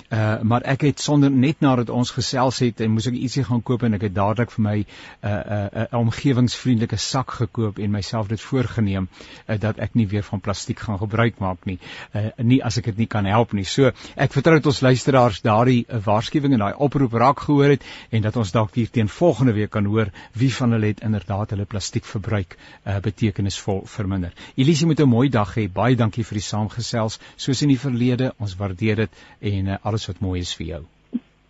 Uh 0.10 0.40
maar 0.42 0.66
ek 0.74 0.86
het 0.88 1.00
sonder 1.00 1.32
net 1.32 1.62
nadat 1.62 1.90
ons 1.90 2.12
gesels 2.16 2.60
het 2.64 2.82
en 2.82 2.94
moes 2.96 3.08
ek 3.10 3.18
ietsie 3.20 3.44
gaan 3.48 3.64
koop 3.68 3.84
en 3.88 3.98
ek 3.98 4.08
het 4.08 4.16
dadelik 4.16 4.52
vir 4.56 4.64
my 4.68 4.78
'n 4.80 4.86
uh, 5.28 5.32
'n 5.32 5.84
uh, 5.84 6.00
omgewingsvriendelike 6.02 6.98
sak 6.98 7.32
gekoop 7.42 7.80
en 7.80 7.92
myself 7.92 8.28
dit 8.28 8.42
voorgenem 8.42 9.08
uh, 9.08 9.60
dat 9.60 9.80
ek 9.80 9.94
nie 9.94 10.08
weer 10.08 10.24
van 10.24 10.40
plastiek 10.40 10.80
gaan 10.80 10.98
gebruik 10.98 11.40
maak 11.40 11.66
nie. 11.66 11.80
Uh, 12.16 12.30
nie 12.38 12.62
as 12.64 12.78
ek 12.78 12.86
dit 12.86 12.98
nie 12.98 13.08
kan 13.08 13.26
help 13.26 13.54
nie. 13.54 13.66
So 13.66 13.92
ek 14.16 14.34
vertrou 14.34 14.58
dat 14.58 14.66
ons 14.66 14.82
luisteraars 14.82 15.42
daardie 15.42 15.86
uh, 15.88 16.00
waarskuwing 16.06 16.54
en 16.54 16.66
daai 16.66 16.74
oproep 16.74 17.14
raak 17.14 17.40
gehoor 17.40 17.70
het 17.76 17.84
en 18.10 18.22
dat 18.22 18.36
ons 18.36 18.52
dalk 18.52 18.76
hier 18.76 18.90
teen 18.90 19.10
volgende 19.10 19.54
week 19.54 19.72
kan 19.72 19.86
hoor 19.86 20.12
wie 20.34 20.54
van 20.54 20.72
hulle 20.72 20.94
het 20.94 21.02
inderdaad 21.02 21.50
hulle 21.50 21.66
plastiekverbruik 22.22 22.58
uh, 22.86 23.00
betekenisvol 23.02 23.82
verminder. 23.86 24.34
Elise 24.56 24.86
moet 24.86 25.00
'n 25.00 25.10
mooi 25.10 25.30
dag 25.30 25.56
hê. 25.56 25.68
Baie 25.68 25.96
dankie 25.96 26.24
vir 26.24 26.38
die 26.40 26.48
saamgesels 26.48 27.20
soos 27.36 27.62
in 27.62 27.70
die 27.70 27.80
verlede. 27.80 28.34
Ons 28.38 28.56
waardeer 28.56 28.96
dit 28.96 29.12
en 29.40 29.68
uh, 29.68 29.78
alles 29.84 30.08
wat 30.08 30.20
mooi 30.20 30.40
is 30.40 30.54
vir 30.56 30.68
jou. 30.68 30.86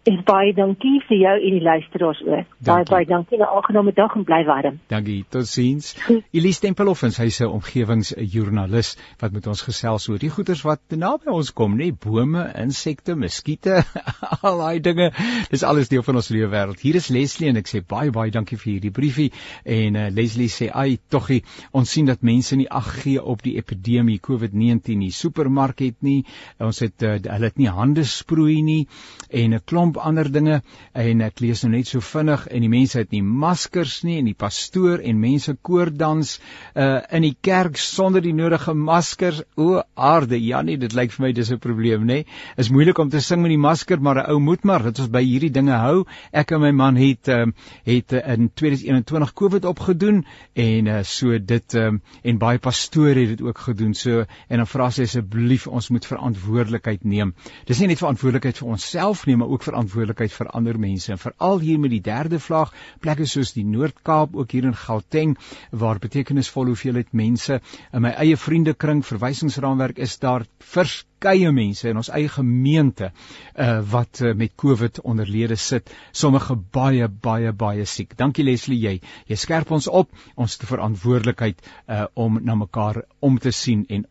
En 0.09 0.15
baie 0.25 0.49
dankie 0.57 0.95
vir 1.05 1.17
jou 1.19 1.31
en 1.37 1.53
die 1.53 1.61
luisteraars 1.61 2.21
ook. 2.25 2.53
Baie 2.65 2.85
baie 2.89 3.05
dankie. 3.05 3.37
'n 3.37 3.45
Aangename 3.45 3.91
dag 3.93 4.15
en 4.15 4.23
bly 4.23 4.43
warm. 4.45 4.79
Dankie. 4.89 5.25
Totsiens. 5.29 5.95
Elise 6.31 6.59
Tempelhoff, 6.59 7.03
sy's 7.05 7.41
'n 7.41 7.45
omgewingsjoernalis 7.45 8.97
wat 9.19 9.31
met 9.31 9.47
ons 9.47 9.61
gesels 9.61 10.09
oor 10.09 10.17
die 10.17 10.29
goeters 10.29 10.63
wat 10.63 10.79
naby 10.89 11.29
ons 11.29 11.51
kom, 11.53 11.77
nê, 11.77 11.91
bome, 11.93 12.51
insekte, 12.55 13.15
muskiete, 13.15 13.83
al 14.41 14.57
daai 14.57 14.79
dinge. 14.79 15.11
Dis 15.51 15.63
alles 15.63 15.89
deel 15.89 16.03
van 16.03 16.15
ons 16.15 16.29
lewe 16.29 16.49
wêreld. 16.49 16.79
Hier 16.79 16.95
is 16.95 17.09
Leslie 17.09 17.49
en 17.49 17.57
ek 17.57 17.67
sê 17.67 17.85
baie 17.85 18.09
baie 18.09 18.31
dankie 18.31 18.57
vir 18.57 18.73
hierdie 18.73 18.91
briefie 18.91 19.31
en 19.65 19.95
uh, 19.95 20.09
Leslie 20.09 20.49
sê, 20.49 20.71
"Ai, 20.73 20.97
toggie, 21.09 21.43
ons 21.73 21.89
sien 21.89 22.05
dat 22.05 22.23
mense 22.23 22.55
nie 22.55 22.69
ag 22.69 23.03
gee 23.03 23.21
op 23.21 23.43
die 23.43 23.57
epidemie 23.57 24.19
COVID-19 24.19 24.97
nie. 24.97 25.11
Supermark 25.11 25.79
het 25.79 26.01
nie, 26.01 26.25
ons 26.57 26.79
het 26.79 27.03
uh, 27.03 27.19
hulle 27.21 27.45
het 27.45 27.57
nie 27.57 27.69
hande 27.69 28.03
sproei 28.03 28.61
nie 28.63 28.87
en 29.29 29.53
'n 29.53 29.61
klomp 29.65 29.90
klomp 29.91 30.05
ander 30.05 30.29
dinge 30.31 30.61
en 30.93 31.21
ek 31.21 31.41
lees 31.41 31.63
nou 31.63 31.71
net 31.73 31.89
so 31.89 32.01
vinnig 32.01 32.45
en 32.51 32.63
die 32.63 32.69
mense 32.71 32.99
het 32.99 33.11
nie 33.11 33.21
maskers 33.21 34.01
nie 34.03 34.19
en 34.19 34.29
die 34.29 34.37
pastoor 34.37 35.01
en 35.03 35.19
mense 35.19 35.55
koordans 35.61 36.39
uh 36.75 37.01
in 37.11 37.23
die 37.25 37.35
kerk 37.41 37.77
sonder 37.77 38.21
die 38.21 38.33
nodige 38.33 38.73
maskers. 38.73 39.41
O 39.57 39.81
aarde 39.95 40.37
Jannie 40.39 40.77
dit 40.77 40.93
lyk 40.93 41.11
vir 41.11 41.25
my 41.25 41.31
dis 41.33 41.51
'n 41.51 41.59
probleem 41.59 42.05
nê? 42.07 42.25
Is 42.57 42.69
moeilik 42.69 42.97
om 42.99 43.09
te 43.09 43.19
sing 43.19 43.41
met 43.41 43.49
die 43.49 43.57
masker 43.57 43.99
maar 43.99 44.21
'n 44.23 44.31
ou 44.31 44.39
moet 44.39 44.63
maar. 44.63 44.83
Dit 44.83 44.99
ons 44.99 45.09
by 45.09 45.23
hierdie 45.23 45.51
dinge 45.51 45.73
hou. 45.73 46.05
Ek 46.31 46.51
en 46.51 46.61
my 46.61 46.71
man 46.71 46.95
het 46.95 47.27
uh, 47.27 47.45
het 47.85 48.13
uh, 48.13 48.19
in 48.33 48.51
2021 48.53 49.33
covid 49.33 49.65
opgedoen 49.65 50.25
en 50.53 50.85
uh, 50.87 51.03
so 51.03 51.37
dit 51.39 51.73
um, 51.73 52.01
en 52.23 52.37
baie 52.37 52.59
pastore 52.59 53.19
het 53.19 53.37
dit 53.37 53.41
ook 53.41 53.57
gedoen. 53.57 53.93
So 53.93 54.25
en 54.47 54.57
dan 54.57 54.67
vra 54.67 54.89
sy 54.91 55.03
asseblief 55.03 55.67
ons 55.67 55.89
moet 55.89 56.05
verantwoordelikheid 56.05 57.03
neem. 57.03 57.33
Dis 57.65 57.79
nie 57.79 57.87
net 57.87 57.99
verantwoordelikheid 57.99 58.57
vir 58.57 58.67
onsself 58.67 59.25
nie 59.25 59.35
maar 59.35 59.49
ook 59.49 59.63
vir 59.63 59.73
verantwoordelikheid 59.81 60.33
vir 60.35 60.49
ander 60.57 60.79
mense. 60.79 61.11
En 61.11 61.21
veral 61.21 61.59
hier 61.59 61.79
met 61.79 61.91
die 61.91 62.01
derde 62.01 62.39
vlaag 62.39 62.73
plekke 63.01 63.25
soos 63.25 63.53
die 63.53 63.65
Noord-Kaap 63.65 64.35
ook 64.35 64.51
hier 64.51 64.67
in 64.69 64.77
Gauteng 64.77 65.37
waar 65.71 65.99
betekenisvol 65.99 66.71
hoeveelheid 66.71 67.13
mense 67.13 67.61
in 67.91 68.01
my 68.05 68.13
eie 68.21 68.37
vriendekring 68.37 69.03
verwysingsraamwerk 69.05 69.97
is 69.97 70.19
daar 70.19 70.45
vers 70.73 71.01
verskeie 71.21 71.51
mense 71.53 71.89
in 71.89 71.99
ons 71.99 72.09
eie 72.09 72.29
gemeente 72.33 73.11
uh 73.53 73.81
wat 73.91 74.21
uh, 74.21 74.33
met 74.33 74.55
COVID 74.57 75.01
onderlede 75.05 75.55
sit, 75.55 75.91
sommige 76.11 76.55
baie 76.73 77.07
baie 77.07 77.51
baie 77.53 77.85
siek. 77.85 78.15
Dankie 78.17 78.43
Leslie 78.43 78.79
jy. 78.81 78.93
Jy 79.27 79.37
skerp 79.37 79.71
ons 79.71 79.87
op 79.87 80.09
ons 80.35 80.57
te 80.57 80.65
verantwoordelikheid 80.65 81.61
uh 81.87 82.07
om 82.15 82.39
na 82.41 82.55
mekaar 82.55 83.03
om 83.19 83.37
te 83.37 83.51
sien 83.51 83.85
en 83.89 84.05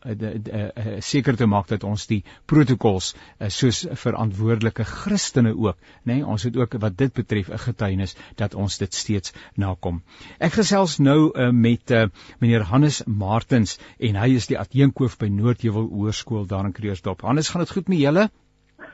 seker 1.01 1.33
uh, 1.33 1.35
uh, 1.35 1.39
te 1.41 1.47
maak 1.47 1.67
dat 1.67 1.83
ons 1.83 2.07
die 2.07 2.21
protokols 2.47 3.13
uh, 3.13 3.49
soos 3.49 3.83
verantwoordelike 3.91 4.85
Christene 4.85 5.51
ook, 5.51 5.77
nê, 6.05 6.21
nee, 6.21 6.25
ons 6.25 6.43
het 6.47 6.55
ook 6.55 6.79
wat 6.79 6.97
dit 6.97 7.13
betref 7.13 7.51
'n 7.51 7.59
getuienis 7.59 8.15
dat 8.37 8.55
ons 8.55 8.77
dit 8.77 8.93
steeds 8.93 9.33
nakom. 9.55 10.01
Ek 10.39 10.53
gesels 10.53 10.99
nou 10.99 11.31
uh, 11.35 11.51
met 11.51 11.91
uh, 11.91 12.07
meneer 12.39 12.63
Hannes 12.71 13.03
Martens 13.05 13.77
en 13.99 14.15
hy 14.15 14.35
is 14.35 14.47
die 14.47 14.59
adjunkhoof 14.59 15.17
by 15.17 15.27
Noordheuwel 15.27 15.89
Hoërskool 15.91 16.47
daar 16.47 16.65
in 16.65 16.73
Kreeus 17.01 17.17
dop. 17.17 17.21
Hannes, 17.27 17.49
gaan 17.49 17.61
dit 17.61 17.71
goed 17.71 17.87
met 17.87 17.97
julle? 17.97 18.29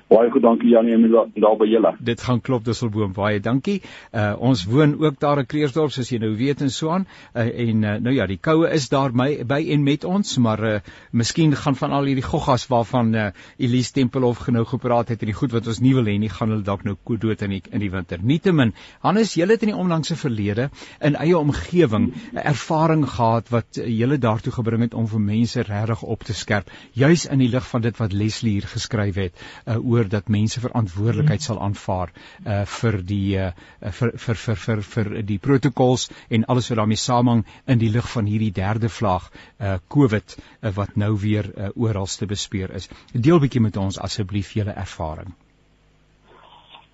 Baie 0.07 0.29
goed, 0.31 0.39
dankie 0.39 0.69
Janie 0.71 0.93
en 0.95 1.03
daar 1.11 1.57
by 1.59 1.65
julle. 1.67 1.89
Dit 1.99 2.21
gaan 2.23 2.39
klop 2.39 2.63
Dusselboom, 2.63 3.11
baie 3.11 3.41
dankie. 3.43 3.81
Uh 4.15 4.37
ons 4.47 4.61
woon 4.71 4.93
ook 5.01 5.17
daar 5.19 5.41
in 5.41 5.47
Kreersdorp 5.51 5.91
soos 5.91 6.07
jy 6.13 6.21
nou 6.23 6.29
weet 6.39 6.61
en 6.63 6.69
so 6.71 6.93
aan. 6.95 7.03
Uh, 7.33 7.43
en 7.43 7.81
uh, 7.83 7.95
nou 8.05 8.13
ja, 8.15 8.27
die 8.29 8.37
koue 8.39 8.69
is 8.71 8.87
daar 8.87 9.11
my 9.11 9.43
by 9.43 9.57
en 9.75 9.83
met 9.83 10.05
ons, 10.07 10.37
maar 10.39 10.63
uh 10.63 10.77
miskien 11.11 11.51
gaan 11.59 11.75
van 11.75 11.91
al 11.97 12.07
hierdie 12.07 12.23
goggas 12.23 12.69
waarvan 12.71 13.11
uh 13.15 13.25
Elise 13.59 13.91
Tempelhof 13.97 14.45
genou 14.45 14.63
gepraat 14.69 15.11
het 15.11 15.25
en 15.25 15.31
die 15.33 15.35
goed 15.35 15.51
wat 15.51 15.67
ons 15.67 15.81
nie 15.83 15.91
wil 15.97 16.07
hê 16.07 16.15
nie, 16.23 16.31
gaan 16.31 16.55
hulle 16.55 16.63
dalk 16.63 16.87
nou 16.87 16.95
koud 17.03 17.25
dood 17.25 17.43
in 17.43 17.57
die 17.57 17.61
in 17.67 17.83
die 17.83 17.91
winter. 17.91 18.23
Nietemin, 18.23 18.71
Hannes, 19.03 19.35
julle 19.35 19.57
het 19.57 19.67
in 19.67 19.73
die 19.73 19.77
onlangse 19.77 20.15
verlede 20.15 20.69
in 21.03 21.19
eie 21.19 21.35
omgewing 21.35 22.13
'n 22.31 22.45
ervaring 22.45 23.03
gehad 23.09 23.51
wat 23.51 23.75
julle 23.83 24.17
daartoe 24.17 24.55
gebring 24.55 24.87
het 24.87 24.95
om 24.95 25.11
vir 25.11 25.19
mense 25.19 25.67
regtig 25.67 26.07
op 26.07 26.23
te 26.23 26.33
skerp, 26.33 26.71
juis 26.93 27.27
in 27.27 27.43
die 27.43 27.51
lig 27.51 27.67
van 27.67 27.81
dit 27.81 27.97
wat 27.97 28.13
Leslie 28.13 28.55
hier 28.55 28.71
geskryf 28.71 29.15
het. 29.15 29.35
Uh 29.67 29.96
daaroor 29.97 30.09
dat 30.09 30.29
mense 30.29 30.59
verantwoordelikheid 30.59 31.41
sal 31.41 31.59
aanvaar 31.59 32.11
uh 32.45 32.65
vir 32.65 33.01
die 33.01 33.37
uh 33.37 33.51
vir 33.81 34.11
vir 34.25 34.35
vir 34.35 34.57
vir 34.65 34.81
vir 34.81 35.09
die 35.23 35.39
protokols 35.39 36.09
en 36.29 36.45
alles 36.45 36.69
wat 36.69 36.77
daarmee 36.77 37.01
saamhang 37.01 37.43
in 37.67 37.79
die 37.79 37.89
lig 37.89 38.11
van 38.13 38.25
hierdie 38.25 38.51
derde 38.51 38.89
vlaag 38.89 39.31
uh 39.59 39.77
COVID 39.87 40.37
uh, 40.37 40.71
wat 40.75 40.95
nou 40.95 41.17
weer 41.17 41.45
uh, 41.55 41.69
oral 41.75 42.05
te 42.05 42.25
bespeer 42.25 42.73
is. 42.75 42.89
Deel 43.13 43.39
bietjie 43.39 43.61
met 43.61 43.77
ons 43.77 43.99
asseblief 43.99 44.53
julle 44.53 44.71
ervaring. 44.71 45.33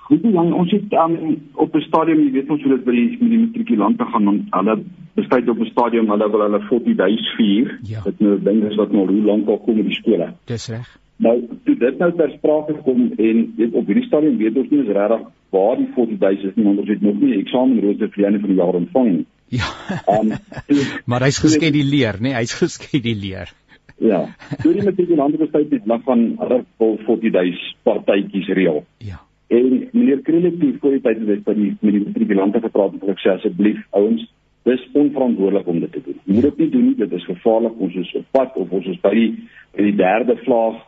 Goed, 0.04 0.24
dan 0.24 0.54
ons 0.54 0.72
het 0.72 0.93
um, 0.93 1.14
op 1.54 1.76
'n 1.76 1.82
stadium, 1.82 2.24
jy 2.24 2.32
weet 2.32 2.49
ons 2.49 2.64
hoe 2.64 2.76
dit 2.76 2.84
by 2.86 2.91
die 2.91 3.18
met 3.20 3.30
die 3.30 3.39
matrikulante 3.39 4.06
gaan, 4.06 4.26
dan 4.26 4.41
hulle 4.51 4.84
besluit 5.16 5.49
op 5.49 5.60
'n 5.60 5.72
stadium 5.72 6.10
hulle 6.10 6.30
wil 6.32 6.41
hulle 6.41 6.60
40 6.70 6.95
days 6.95 7.36
vier. 7.38 7.80
Ja. 7.84 8.01
Dit 8.04 8.20
nou 8.20 8.39
ding 8.43 8.64
is 8.64 8.76
wat 8.76 8.91
nou 8.91 9.08
hoe 9.08 9.24
lank 9.24 9.47
al 9.47 9.60
kom 9.60 9.78
in 9.78 9.88
die 9.88 10.01
skole. 10.01 10.34
Dis 10.45 10.68
reg. 10.68 10.99
Nou, 11.22 11.36
toe 11.64 11.76
dit 11.78 11.97
nou 12.01 12.09
ter 12.18 12.32
sprake 12.38 12.74
kom 12.84 13.11
en 13.18 13.41
weet 13.57 13.74
op 13.78 13.89
hierdie 13.89 14.05
stadium 14.07 14.38
weet 14.38 14.57
ons 14.57 14.70
nie 14.72 14.82
is 14.82 14.93
regtig 14.97 15.28
waar 15.53 15.76
die 15.78 15.89
40000 15.95 16.49
is 16.49 16.55
nie, 16.57 16.66
want 16.66 16.80
ons 16.82 16.89
het 16.89 17.01
nog 17.05 17.20
nie 17.22 17.36
eksamenrooster 17.38 18.09
vir 18.16 18.26
enige 18.26 18.45
van 18.45 18.53
die 18.53 18.59
jaar 18.59 18.80
ontvang 18.80 19.09
nie. 19.11 19.26
Ja. 19.53 19.68
Um, 20.09 20.32
maar 21.09 21.26
hy's 21.28 21.38
geskeduleer, 21.43 22.18
nê? 22.18 22.32
Nee, 22.32 22.38
hy's 22.41 22.55
geskeduleer. 22.57 23.53
ja. 24.01 24.24
Toe 24.64 24.74
die 24.74 24.86
matrikulante 24.86 25.38
besluit 25.38 25.72
het 25.72 25.86
lag 25.91 26.01
van 26.07 26.24
hulle 26.39 26.64
vol 26.82 26.97
40 27.05 27.36
days 27.36 27.61
partytjies 27.86 28.49
reël. 28.57 28.82
Ja. 29.05 29.22
En 29.53 29.89
meneer 29.91 30.24
Kreletief 30.26 30.80
voor 30.82 30.95
die 30.95 31.03
tyd 31.03 31.20
het 31.22 31.30
hy 31.30 31.41
by 31.45 31.53
die 31.59 31.70
met 31.82 31.91
die 31.93 32.05
matrikulante 32.07 32.64
gepraat 32.64 32.95
en 32.97 33.14
gesê 33.14 33.36
asseblief 33.36 33.84
ouens, 33.93 34.26
dis 34.66 34.88
onverantwoordelik 34.97 35.68
om 35.68 35.80
dit 35.84 35.91
te 35.91 36.01
doen. 36.05 36.18
Jy 36.24 36.34
moet 36.39 36.47
dit 36.49 36.64
nie 36.64 36.70
doen 36.74 36.88
nie, 36.88 36.95
dit 37.03 37.14
is 37.20 37.28
gevaarlik. 37.28 37.78
Ons 37.78 37.99
is 38.01 38.16
op 38.18 38.26
pad 38.32 38.57
of 38.57 38.74
ons 38.74 38.89
is 38.89 38.99
by 39.03 39.14
die 39.14 39.30
by 39.76 39.86
die 39.91 39.95
derde 39.99 40.38
vlaag. 40.41 40.82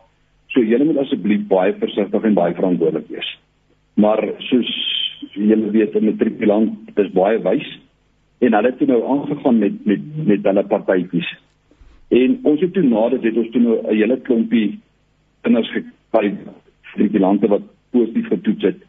So 0.54 0.60
julle 0.60 0.84
moet 0.84 0.98
asseblief 1.02 1.46
baie 1.50 1.74
versigtig 1.80 2.24
en 2.24 2.34
baie 2.34 2.54
verantwoordelik 2.54 3.08
wees. 3.08 3.38
Maar 3.94 4.22
soos 4.38 4.70
julle 5.32 5.70
weet, 5.70 5.94
'n 5.94 6.04
matrikulant 6.04 6.98
is 6.98 7.12
baie 7.12 7.38
wys 7.38 7.80
en 8.38 8.52
hulle 8.52 8.70
het 8.70 8.86
nou 8.86 9.02
aangegaan 9.04 9.58
met 9.58 9.84
met 9.84 10.00
met 10.26 10.44
hulle 10.44 10.64
partytjies. 10.64 11.30
En 12.08 12.38
ons 12.42 12.60
het 12.60 12.72
toe 12.72 12.82
nadat 12.82 13.22
het 13.22 13.36
ons 13.36 13.50
toe 13.50 13.60
nou 13.60 13.78
'n 13.82 13.96
hele 13.96 14.20
klompie 14.20 14.78
kinders 15.42 15.70
gekry 15.72 16.36
matrikulante 16.96 17.48
wat 17.48 17.62
positief 17.90 18.26
getoets 18.26 18.62
het. 18.62 18.80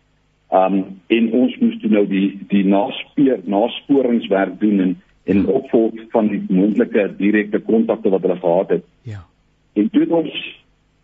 Um 0.51 0.83
en 1.07 1.31
ons 1.31 1.57
moes 1.59 1.79
toe 1.81 1.89
nou 1.89 2.05
die 2.07 2.39
die 2.47 2.63
naspeer 2.65 3.39
nasporingswerk 3.43 4.59
doen 4.59 4.79
en 4.79 4.95
en 5.27 5.47
opvolg 5.47 5.93
van 6.09 6.27
die 6.31 6.43
moontlike 6.47 7.09
direkte 7.17 7.59
kontakte 7.59 8.09
wat 8.09 8.21
hulle 8.21 8.37
gehad 8.39 8.69
het. 8.69 8.83
Ja. 9.03 9.25
En 9.73 9.89
toe 9.89 10.01
het 10.01 10.11
ons 10.11 10.35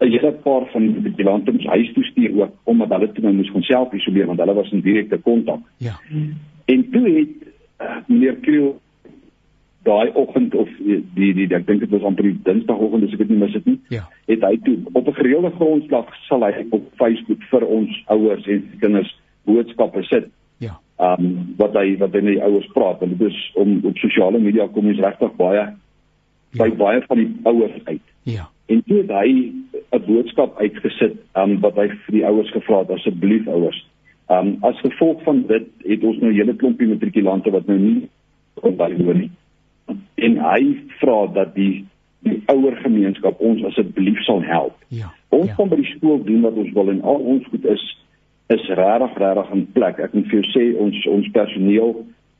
'n 0.03 0.11
hele 0.11 0.31
paar 0.31 0.65
van 0.71 0.81
die 0.81 0.95
matrikulante 0.95 1.51
ons 1.51 1.65
huis 1.65 1.93
toe 1.93 2.03
stuur 2.03 2.41
ook 2.41 2.53
omdat 2.63 2.89
hulle 2.89 3.11
toe 3.11 3.23
nou 3.23 3.33
moes 3.33 3.51
gaan 3.51 3.61
self 3.61 3.93
isoleer 3.93 4.25
want 4.25 4.39
hulle 4.39 4.53
was 4.53 4.71
in 4.71 4.81
direkte 4.81 5.17
kontak. 5.17 5.59
Ja. 5.77 5.99
En 6.65 6.89
toe 6.91 7.09
het 7.09 7.35
uh, 7.81 7.97
meneer 8.07 8.35
Kriel 8.35 8.81
daai 9.83 10.11
oggend 10.13 10.55
of 10.55 10.69
die 10.79 11.01
die, 11.15 11.33
die 11.33 11.55
ek 11.55 11.67
dink 11.67 11.83
dit 11.83 11.91
was 11.91 12.05
amper 12.07 12.23
die 12.23 12.39
Dinsdagoggend 12.43 13.07
as 13.07 13.15
ek 13.15 13.25
dit 13.25 13.33
nie 13.33 13.41
mis 13.41 13.57
het 13.57 13.65
nie. 13.67 13.79
Ja. 13.91 14.05
Het 14.31 14.45
hy 14.47 14.55
toe 14.63 14.77
op 14.93 15.07
'n 15.07 15.19
gereelde 15.19 15.51
grondslag 15.57 16.15
sal 16.27 16.45
hy 16.47 16.65
op 16.69 16.87
Facebook 17.01 17.43
vir 17.51 17.67
ons 17.67 18.03
ouers 18.15 18.47
en 18.47 18.63
kinders 18.79 19.11
boodskappe 19.43 20.03
sit. 20.03 20.31
Ja. 20.57 20.79
Um 20.99 21.55
wat 21.57 21.75
hy 21.75 21.97
wat 21.97 22.13
hy 22.13 22.21
met 22.21 22.35
die 22.35 22.43
ouers 22.43 22.67
praat 22.73 23.01
en 23.01 23.17
dit 23.17 23.27
is 23.27 23.51
om 23.55 23.79
op 23.83 23.97
sosiale 23.97 24.39
media 24.39 24.67
kom 24.67 24.87
ons 24.87 24.99
regtig 24.99 25.35
baie 25.35 25.67
by 26.53 26.69
ja. 26.69 26.75
baie 26.75 27.01
van 27.07 27.17
die 27.17 27.31
ouers 27.43 27.79
uit. 27.85 28.07
Ja. 28.23 28.49
En 28.71 28.83
toe 28.87 28.97
het 28.97 29.11
hy 29.11 29.51
'n 29.91 30.05
boodskap 30.07 30.59
uitgesit 30.59 31.15
um 31.35 31.59
wat 31.59 31.75
hy 31.75 31.87
vir 31.87 32.13
die 32.19 32.25
ouers 32.25 32.51
gevra 32.51 32.79
het 32.79 32.89
asseblief 32.89 33.47
ouers. 33.47 33.85
Um 34.29 34.57
as 34.61 34.79
gevolg 34.79 35.23
van 35.23 35.45
dit 35.47 35.67
het 35.83 36.03
ons 36.03 36.17
nou 36.17 36.31
'n 36.31 36.35
hele 36.35 36.55
klompie 36.55 36.87
matrikulante 36.87 37.51
wat 37.51 37.67
nou 37.67 37.77
nie 37.77 38.09
kon 38.53 38.75
bywoon 38.75 39.17
nie 39.17 39.31
en 40.15 40.37
hy 40.39 40.61
vra 41.01 41.25
dat 41.33 41.55
die 41.55 41.85
die 42.23 42.39
ouer 42.47 42.77
gemeenskap 42.79 43.39
ons 43.43 43.65
asseblief 43.67 44.21
sal 44.23 44.39
help. 44.47 44.77
Ja. 44.87 45.09
Ons 45.35 45.49
ja. 45.49 45.57
kan 45.57 45.67
by 45.67 45.81
die 45.81 45.89
skool 45.97 46.21
doen 46.23 46.45
wat 46.45 46.55
ons 46.61 46.71
wil 46.71 46.91
en 46.93 47.01
al 47.03 47.19
ons 47.35 47.49
goed 47.51 47.65
is 47.67 47.83
is 48.53 48.63
regtig 48.79 49.17
regtig 49.19 49.51
in 49.55 49.65
plek. 49.75 49.99
Ek 49.99 50.15
moet 50.15 50.29
vir 50.31 50.39
jou 50.39 50.51
sê 50.53 50.63
ons 50.79 51.07
ons 51.11 51.27
personeel 51.35 51.91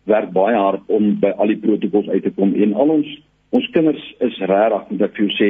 werk 0.07 0.32
baie 0.36 0.55
hard 0.55 0.88
om 0.88 1.13
by 1.19 1.34
al 1.36 1.51
die 1.51 1.59
protokols 1.59 2.07
uit 2.11 2.24
te 2.24 2.32
kom 2.38 2.55
en 2.55 2.76
al 2.80 2.95
ons 2.95 3.11
ons 3.55 3.69
kinders 3.76 4.07
is 4.24 4.39
regtig 4.39 4.88
moet 4.91 5.05
ek 5.09 5.19
vir 5.19 5.26
jou 5.26 5.36
sê 5.39 5.49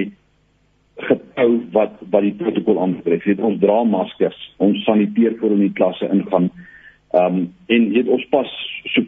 gehou 1.01 1.61
wat 1.71 1.97
wat 2.09 2.21
die 2.21 2.35
protokol 2.37 2.79
aanbetref. 2.81 3.25
Jy 3.25 3.33
weet 3.33 3.45
ons 3.45 3.59
dra 3.61 3.83
maskers, 3.83 4.39
ons 4.57 4.83
saniteer 4.85 5.37
voor 5.39 5.55
in 5.57 5.67
die 5.67 5.73
klasse 5.73 6.09
ingaan. 6.09 6.49
Ehm 7.13 7.25
um, 7.25 7.45
en 7.67 7.87
jy 7.89 8.01
weet 8.01 8.13
ons 8.13 8.25
pas 8.29 8.49
so 8.93 9.05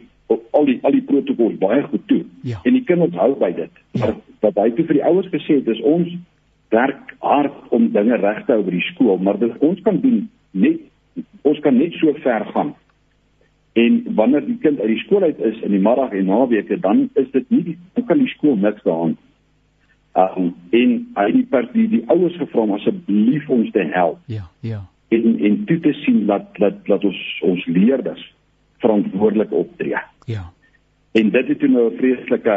al 0.50 0.66
die 0.66 0.78
al 0.82 0.96
die 0.96 1.04
protokols 1.06 1.58
baie 1.58 1.82
goed 1.90 2.06
toe. 2.10 2.24
Ja. 2.42 2.60
En 2.64 2.74
die 2.74 2.84
kinders 2.84 3.14
hou 3.20 3.34
by 3.38 3.52
dit. 3.54 3.70
Ja. 3.92 4.00
Maar 4.06 4.16
wat 4.40 4.58
hy 4.64 4.70
toe 4.74 4.86
vir 4.88 4.98
die 5.00 5.06
ouers 5.06 5.30
gesê 5.34 5.60
het 5.60 5.68
is 5.68 5.82
ons 5.82 6.10
werk 6.74 7.14
hard 7.22 7.70
om 7.74 7.92
dinge 7.94 8.18
reg 8.22 8.42
te 8.46 8.56
hou 8.56 8.64
by 8.66 8.74
die 8.74 8.88
skool, 8.90 9.18
maar 9.22 9.38
dit 9.38 9.54
ons 9.62 9.80
kan 9.86 10.00
doen 10.02 10.26
net 10.50 10.82
ons 11.46 11.60
kan 11.64 11.76
net 11.78 11.94
so 12.00 12.12
ver 12.24 12.44
gaan. 12.52 12.74
En 13.76 14.02
wanneer 14.18 14.44
die 14.46 14.58
kind 14.60 14.80
uit 14.80 14.88
die 14.88 15.02
skool 15.04 15.22
uit 15.22 15.38
is 15.44 15.60
in 15.62 15.74
die 15.76 15.82
middag 15.82 16.12
en 16.16 16.28
naweke, 16.30 16.78
dan 16.80 17.08
is 17.14 17.28
dit 17.32 17.50
nie 17.52 17.62
die, 17.70 17.76
kan 18.08 18.18
die 18.18 18.30
skool 18.32 18.56
niks 18.56 18.82
daaraan. 18.84 19.16
Um 20.16 20.54
en 20.70 20.92
hy 21.14 21.26
die 21.34 21.46
per 21.50 21.66
die, 21.72 21.88
die 21.92 22.04
ouers 22.08 22.36
gevra 22.40 22.64
om 22.64 22.76
asseblief 22.78 23.48
ons 23.52 23.70
te 23.74 23.84
help. 23.92 24.22
Ja, 24.32 24.46
ja. 24.64 24.80
En 25.12 25.36
en 25.44 25.64
toe 25.68 25.78
te 25.84 25.92
sien 26.04 26.24
dat 26.26 26.56
dat 26.56 26.80
dat 26.86 27.04
ons 27.04 27.20
ons 27.44 27.66
leerders 27.66 28.24
verantwoordelik 28.80 29.52
optree. 29.52 30.00
Ja. 30.24 30.46
En 31.12 31.30
dit 31.30 31.48
het 31.48 31.58
toe 31.58 31.68
nou 31.68 31.90
'n 31.90 31.96
vreeslike 31.96 32.56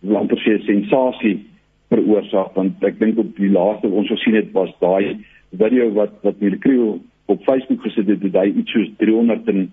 langer 0.00 0.38
sê 0.38 0.58
sensasie 0.64 1.46
veroorsaak 1.88 2.54
want 2.54 2.84
ek 2.84 2.98
dink 2.98 3.18
op 3.18 3.36
die 3.36 3.50
laaste 3.50 3.88
ons 3.88 4.08
gesien 4.08 4.34
het 4.34 4.52
was 4.52 4.72
daai 4.80 5.24
video 5.56 5.92
wat 5.92 6.12
wat 6.22 6.40
Mercreo 6.40 6.98
op 7.28 7.42
Facebook 7.42 7.82
gesit 7.82 8.06
het, 8.08 8.22
het 8.22 8.36
hy 8.40 8.52
iets 8.56 8.72
soos 8.72 8.88
340 8.96 9.72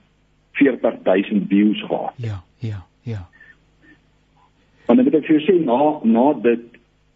000 1.04 1.46
views 1.48 1.84
gehad. 1.88 2.14
Ja, 2.16 2.44
ja, 2.58 2.86
ja. 3.02 3.28
Want 4.86 5.00
ek 5.00 5.08
moet 5.08 5.26
vir 5.26 5.38
jou 5.38 5.44
sê 5.46 5.56
na 5.64 5.80
na 6.04 6.34
dit 6.44 6.75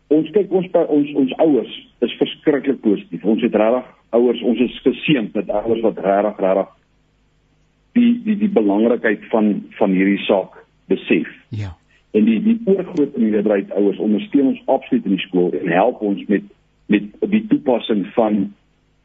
ons 0.09 0.29
kyk 0.35 0.51
ons 0.51 0.67
by 0.73 0.83
ons 0.89 1.09
ons 1.21 1.33
ouers 1.45 1.73
is 2.05 2.17
verskriklik 2.21 2.81
positief. 2.81 3.25
Ons 3.25 3.43
het 3.45 3.55
regtig 3.55 3.89
ouers, 4.17 4.43
ons 4.51 4.61
is 4.65 4.77
geseënd 4.85 5.35
met 5.37 5.51
ouers 5.61 5.83
wat 5.85 6.01
regtig 6.05 6.43
regtig 6.45 6.71
die 7.97 8.13
die 8.25 8.37
die 8.45 8.53
belangrikheid 8.53 9.25
van 9.33 9.51
van 9.77 9.93
hierdie 9.95 10.21
saak 10.25 10.57
besef. 10.91 11.29
Ja. 11.49 11.75
En 12.17 12.25
die 12.25 12.39
die 12.43 12.57
oorgroot 12.65 13.17
meerderheid 13.17 13.71
ouers 13.77 14.01
ondersteun 14.01 14.53
ons 14.53 14.63
absoluut 14.65 15.05
in 15.05 15.17
die 15.17 15.25
skool 15.27 15.53
en 15.59 15.69
help 15.73 16.01
ons 16.01 16.23
met 16.31 16.47
met 16.89 17.05
die 17.29 17.45
toepassing 17.51 18.05
van 18.15 18.47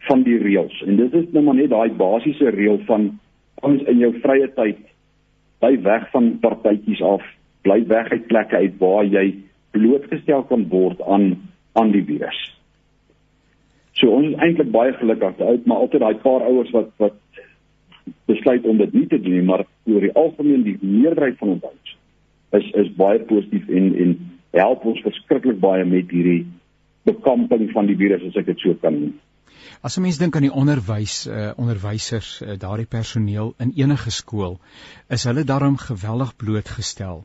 van 0.08 0.24
die 0.24 0.38
reëls. 0.40 0.82
En 0.86 0.96
dit 0.96 1.14
is 1.14 1.30
nou 1.32 1.44
maar 1.44 1.56
net 1.60 1.72
daai 1.72 1.92
basiese 1.96 2.50
reël 2.52 2.80
van 2.88 3.10
ons 3.64 3.82
in 3.88 4.00
jou 4.00 4.12
vrye 4.24 4.48
tyd 4.56 4.80
bly 5.64 5.78
weg 5.84 6.08
van 6.12 6.34
partytjies 6.42 7.00
af, 7.04 7.24
bly 7.64 7.78
weg 7.88 8.10
uit 8.12 8.26
plekke 8.28 8.56
uit 8.56 8.74
waar 8.80 9.06
jy 9.08 9.30
blootgestel 9.74 10.46
kan 10.50 10.68
word 10.72 11.02
aan 11.02 11.34
aan 11.74 11.90
die 11.90 12.04
virus. 12.06 12.38
So 13.98 14.10
ons 14.14 14.30
is 14.30 14.38
eintlik 14.42 14.70
baie 14.74 14.94
gelukkig, 14.98 15.42
maar 15.66 15.82
altyd 15.84 16.02
daai 16.02 16.22
paar 16.22 16.46
ouers 16.46 16.70
wat 16.74 16.90
wat 17.02 17.18
besluit 18.28 18.66
om 18.68 18.78
dit 18.78 18.92
nie 18.92 19.06
te 19.10 19.18
doen 19.20 19.36
nie, 19.38 19.46
maar 19.46 19.64
oor 19.90 20.00
die 20.04 20.14
algemeen 20.18 20.64
die 20.66 20.78
meerderheid 20.80 21.38
van 21.40 21.56
ons 21.56 21.68
ouers 21.70 21.94
is 22.54 22.70
is 22.84 22.90
baie 22.98 23.20
positief 23.30 23.68
en 23.68 23.92
en 24.04 24.16
help 24.54 24.84
ons 24.90 25.02
verskriklik 25.02 25.58
baie 25.62 25.84
met 25.84 26.10
hierdie 26.14 26.44
bekamping 27.08 27.70
van 27.74 27.88
die 27.90 27.96
virus 28.00 28.22
as 28.28 28.38
ek 28.40 28.52
dit 28.52 28.62
so 28.62 28.74
kan 28.82 28.94
noem. 28.98 29.14
As 29.82 29.98
'n 29.98 30.02
mens 30.02 30.18
dink 30.18 30.36
aan 30.36 30.46
die 30.46 30.54
onderwys, 30.62 31.26
uh, 31.26 31.52
onderwysers, 31.56 32.40
uh, 32.42 32.54
daardie 32.58 32.86
personeel 32.86 33.54
in 33.58 33.72
enige 33.76 34.10
skool, 34.10 34.58
is 35.10 35.24
hulle 35.24 35.44
daarom 35.44 35.76
geweldig 35.76 36.36
blootgestel 36.36 37.24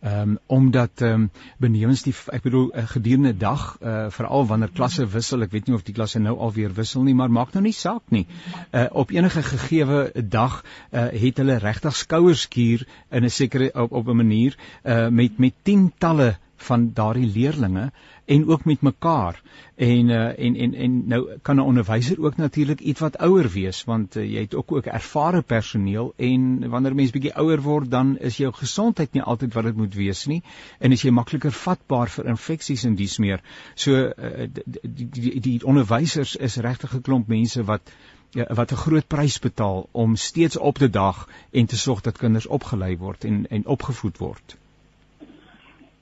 ehm 0.00 0.30
um, 0.30 0.38
omdat 0.46 1.00
ehm 1.00 1.12
um, 1.12 1.30
benewens 1.58 2.02
die 2.02 2.14
ek 2.32 2.42
bedoel 2.42 2.70
'n 2.72 2.78
uh, 2.78 2.86
gedurende 2.88 3.36
dag 3.36 3.76
uh, 3.80 4.06
veral 4.08 4.46
wanneer 4.46 4.70
klasse 4.72 5.06
wissel 5.06 5.42
ek 5.42 5.50
weet 5.50 5.66
nie 5.66 5.74
of 5.76 5.82
die 5.82 5.94
klasse 5.94 6.18
nou 6.18 6.36
alweer 6.38 6.72
wissel 6.74 7.02
nie 7.02 7.14
maar 7.14 7.30
maak 7.30 7.52
nou 7.52 7.62
nie 7.62 7.76
saak 7.76 8.02
nie. 8.08 8.26
Uh, 8.72 8.86
op 8.90 9.10
enige 9.10 9.42
gegeewe 9.42 10.12
dag 10.24 10.64
uh, 10.90 11.08
het 11.12 11.36
hulle 11.36 11.58
regtig 11.58 11.96
skouerskuur 11.96 12.86
in 13.10 13.24
'n 13.24 13.30
sekere 13.30 13.70
op 13.74 13.92
op 13.92 14.08
'n 14.08 14.16
manier 14.16 14.56
uh, 14.84 15.08
met 15.08 15.38
met 15.38 15.54
tientalle 15.62 16.36
van 16.68 16.90
daardie 16.94 17.26
leerlinge 17.34 17.90
en 18.24 18.46
ook 18.48 18.64
met 18.64 18.80
mekaar 18.80 19.42
en 19.76 20.08
uh, 20.08 20.38
en 20.46 20.56
en 20.56 20.74
en 20.74 21.06
nou 21.08 21.20
kan 21.42 21.56
'n 21.56 21.68
onderwyser 21.72 22.20
ook 22.24 22.36
natuurlik 22.36 22.80
iets 22.80 23.00
wat 23.00 23.18
ouer 23.18 23.48
wees 23.48 23.84
want 23.84 24.16
uh, 24.16 24.24
jy 24.32 24.40
het 24.40 24.54
ook 24.54 24.72
ook 24.72 24.86
ervare 24.86 25.42
personeel 25.42 26.12
en 26.16 26.68
wanneer 26.68 26.94
mens 26.94 27.10
bietjie 27.10 27.34
ouer 27.34 27.62
word 27.62 27.90
dan 27.90 28.18
is 28.18 28.36
jou 28.36 28.52
gesondheid 28.52 29.12
nie 29.12 29.22
altyd 29.22 29.54
wat 29.54 29.64
dit 29.64 29.76
moet 29.76 29.94
wees 29.94 30.26
nie 30.26 30.42
en 30.78 30.92
as 30.92 31.02
jy 31.02 31.10
makliker 31.10 31.52
vatbaar 31.52 32.08
vir 32.08 32.30
infeksies 32.34 32.84
en 32.84 32.94
dies 32.94 33.18
meer 33.18 33.42
so 33.74 33.96
uh, 33.96 34.46
die, 34.52 34.64
die, 34.82 35.08
die, 35.10 35.40
die 35.40 35.64
onderwysers 35.64 36.36
is 36.36 36.56
regtig 36.56 36.94
'n 36.94 37.02
klomp 37.02 37.28
mense 37.28 37.64
wat 37.64 37.92
ja, 38.30 38.54
wat 38.54 38.72
'n 38.72 38.82
groot 38.84 39.06
prys 39.06 39.38
betaal 39.38 39.88
om 39.90 40.16
steeds 40.16 40.56
op 40.56 40.78
te 40.78 40.90
dag 40.90 41.28
en 41.50 41.66
te 41.66 41.76
sorg 41.76 42.00
dat 42.00 42.18
kinders 42.18 42.46
opgelei 42.46 42.96
word 42.96 43.24
en 43.24 43.46
en 43.48 43.66
opgevoed 43.66 44.18
word. 44.18 44.59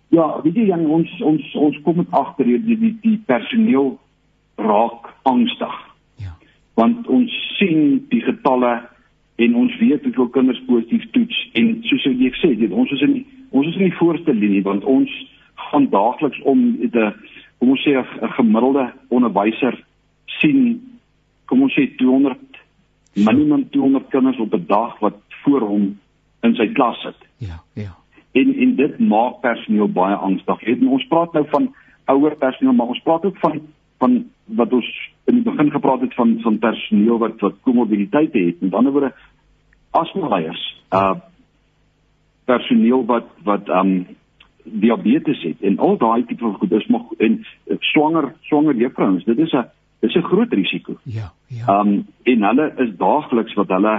Ja, 0.09 0.41
weet 0.43 0.57
jy 0.57 0.69
Jan, 0.71 0.87
ons 0.89 1.11
ons 1.21 1.55
ons 1.61 1.81
kom 1.85 2.01
met 2.01 2.13
agter 2.17 2.49
die 2.49 2.79
die 2.79 2.93
die 3.03 3.17
personeel 3.29 3.99
raak 4.57 5.11
angstig. 5.29 5.75
Ja. 6.23 6.33
Want 6.81 7.07
ons 7.13 7.35
sien 7.59 8.07
die 8.13 8.23
getalle 8.25 8.79
en 9.39 9.57
ons 9.57 9.77
weet 9.79 10.07
hoeveel 10.09 10.31
kinders 10.35 10.63
positief 10.67 11.05
toets 11.13 11.43
en 11.61 11.77
soos 11.91 12.09
jy 12.09 12.33
sê, 12.41 12.55
dit 12.57 12.73
ons 12.73 12.95
is 12.97 13.05
in 13.05 13.21
ons 13.51 13.69
is 13.69 13.77
in 13.77 13.91
die 13.91 13.99
voorste 14.01 14.33
linie 14.35 14.65
want 14.65 14.85
ons 14.89 15.13
gaan 15.69 15.91
daagliks 15.93 16.41
om 16.49 16.65
die 16.81 16.91
kom 17.59 17.75
ons 17.75 17.85
sê 17.85 17.99
'n 17.99 18.33
gemiddelde 18.39 18.89
onderwyser 19.09 19.77
sien 20.41 20.81
kom 21.47 21.63
ons 21.63 21.75
sê 21.75 21.85
200 21.97 22.39
minimum 23.15 23.69
200 23.71 24.09
kinders 24.11 24.39
op 24.39 24.55
'n 24.55 24.67
dag 24.67 24.99
wat 25.01 25.21
voor 25.45 25.61
hom 25.61 25.99
in 26.43 26.55
sy 26.55 26.73
klas 26.73 27.01
sit. 27.03 27.19
Ja, 27.39 27.61
ja 27.75 27.98
en 28.33 28.55
en 28.55 28.75
dit 28.77 28.99
maak 28.99 29.41
personeel 29.41 29.89
baie 29.89 30.15
angstig. 30.15 30.61
Het 30.61 30.85
ons 30.87 31.07
praat 31.07 31.33
nou 31.33 31.45
van 31.49 31.75
ouer 32.05 32.37
personeel, 32.37 32.73
maar 32.73 32.87
ons 32.95 33.03
praat 33.03 33.25
ook 33.25 33.39
van 33.39 33.61
van 33.99 34.25
wat 34.45 34.73
ons 34.73 34.89
in 35.25 35.35
die 35.35 35.45
begin 35.45 35.71
gepraat 35.71 36.01
het 36.01 36.15
van 36.15 36.39
van 36.41 36.59
personeel 36.59 37.19
wat 37.19 37.41
wat 37.41 37.61
komorbiditeite 37.63 38.39
het. 38.39 38.61
Met 38.61 38.75
ander 38.75 38.93
woorde 38.93 39.15
asmaleiers, 39.91 40.83
uh 40.93 41.15
personeel 42.49 43.05
wat 43.05 43.27
wat 43.45 43.69
um 43.69 44.07
diabetes 44.65 45.43
het 45.43 45.61
en 45.61 45.79
al 45.79 45.97
daai 45.97 46.25
tipe 46.25 46.45
van 46.45 46.55
goed 46.55 46.73
is 46.73 46.87
mag 46.87 47.11
en 47.19 47.35
uh, 47.67 47.77
swanger 47.93 48.35
swanger 48.41 48.77
juffrouens, 48.77 49.25
dit 49.25 49.39
is 49.39 49.53
'n 49.53 49.67
dis 50.01 50.15
'n 50.15 50.23
groot 50.23 50.53
risiko. 50.53 50.97
Ja, 51.03 51.33
ja. 51.47 51.81
Um 51.81 52.07
en 52.23 52.43
hulle 52.43 52.73
is 52.77 52.97
daagliks 52.97 53.55
wat 53.55 53.69
hulle 53.69 53.95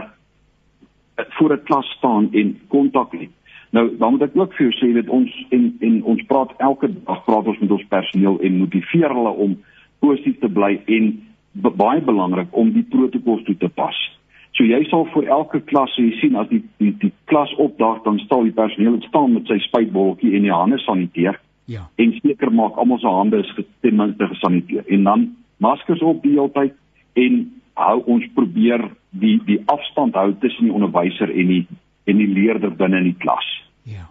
uh, 1.18 1.26
voor 1.30 1.54
'n 1.54 1.64
klas 1.64 1.86
staan 1.98 2.30
en 2.32 2.60
kontak 2.68 3.12
het. 3.12 3.30
Nou, 3.70 3.98
dan 3.98 4.12
moet 4.12 4.22
ek 4.26 4.38
ook 4.38 4.54
vir 4.58 4.66
jou 4.66 4.76
sê 4.80 4.92
dat 4.98 5.10
ons 5.14 5.34
en 5.54 5.66
en 5.86 5.98
ons 6.14 6.22
praat 6.30 6.54
elke 6.58 6.90
dag 6.90 7.20
praat 7.26 7.50
ons 7.52 7.60
met 7.62 7.72
ons 7.72 7.90
personeel 7.90 8.40
en 8.42 8.62
motiveer 8.64 9.14
hulle 9.14 9.34
om 9.46 9.58
positief 10.02 10.40
te 10.42 10.50
bly 10.50 10.80
en 10.86 11.12
baie 11.54 12.02
belangrik 12.02 12.56
om 12.58 12.72
die 12.74 12.86
protokols 12.90 13.44
toe 13.46 13.58
te 13.62 13.70
pas. 13.70 13.98
So 14.58 14.66
jy 14.66 14.82
sal 14.90 15.06
vir 15.14 15.30
elke 15.30 15.62
klas 15.70 15.94
jy 15.98 16.10
sien 16.18 16.38
as 16.40 16.50
die 16.50 16.64
die, 16.82 16.96
die 17.04 17.12
klas 17.30 17.54
opdaag 17.62 18.02
dan 18.08 18.18
staan 18.26 18.50
die 18.50 18.56
personeel 18.58 18.98
staan 19.06 19.36
met 19.36 19.52
sy 19.52 19.60
spuitbolletjie 19.68 20.34
en 20.38 20.48
die 20.48 20.56
hande 20.56 20.80
saniteer. 20.86 21.38
Ja. 21.70 21.86
En 22.02 22.16
seker 22.24 22.50
maak 22.50 22.78
almal 22.82 22.98
se 23.00 23.12
hande 23.14 23.44
is 23.44 23.54
ten 23.86 24.00
minste 24.02 24.28
gesaniteer 24.32 24.88
en 24.88 25.06
dan 25.06 25.28
maskers 25.62 26.02
op 26.02 26.24
die 26.24 26.34
hele 26.40 26.50
tyd 26.58 26.74
en 27.14 27.44
hou 27.78 28.00
ons 28.16 28.26
probeer 28.34 28.88
die 29.22 29.38
die 29.46 29.60
afstand 29.70 30.18
hou 30.18 30.32
tussen 30.42 30.66
die 30.72 30.74
onderwyser 30.74 31.30
en 31.30 31.54
die 31.54 31.62
en 32.10 32.22
die 32.22 32.30
leerder 32.30 32.74
binne 32.76 33.04
in 33.04 33.12
die 33.12 33.18
klas. 33.22 33.48
Ja. 33.90 34.10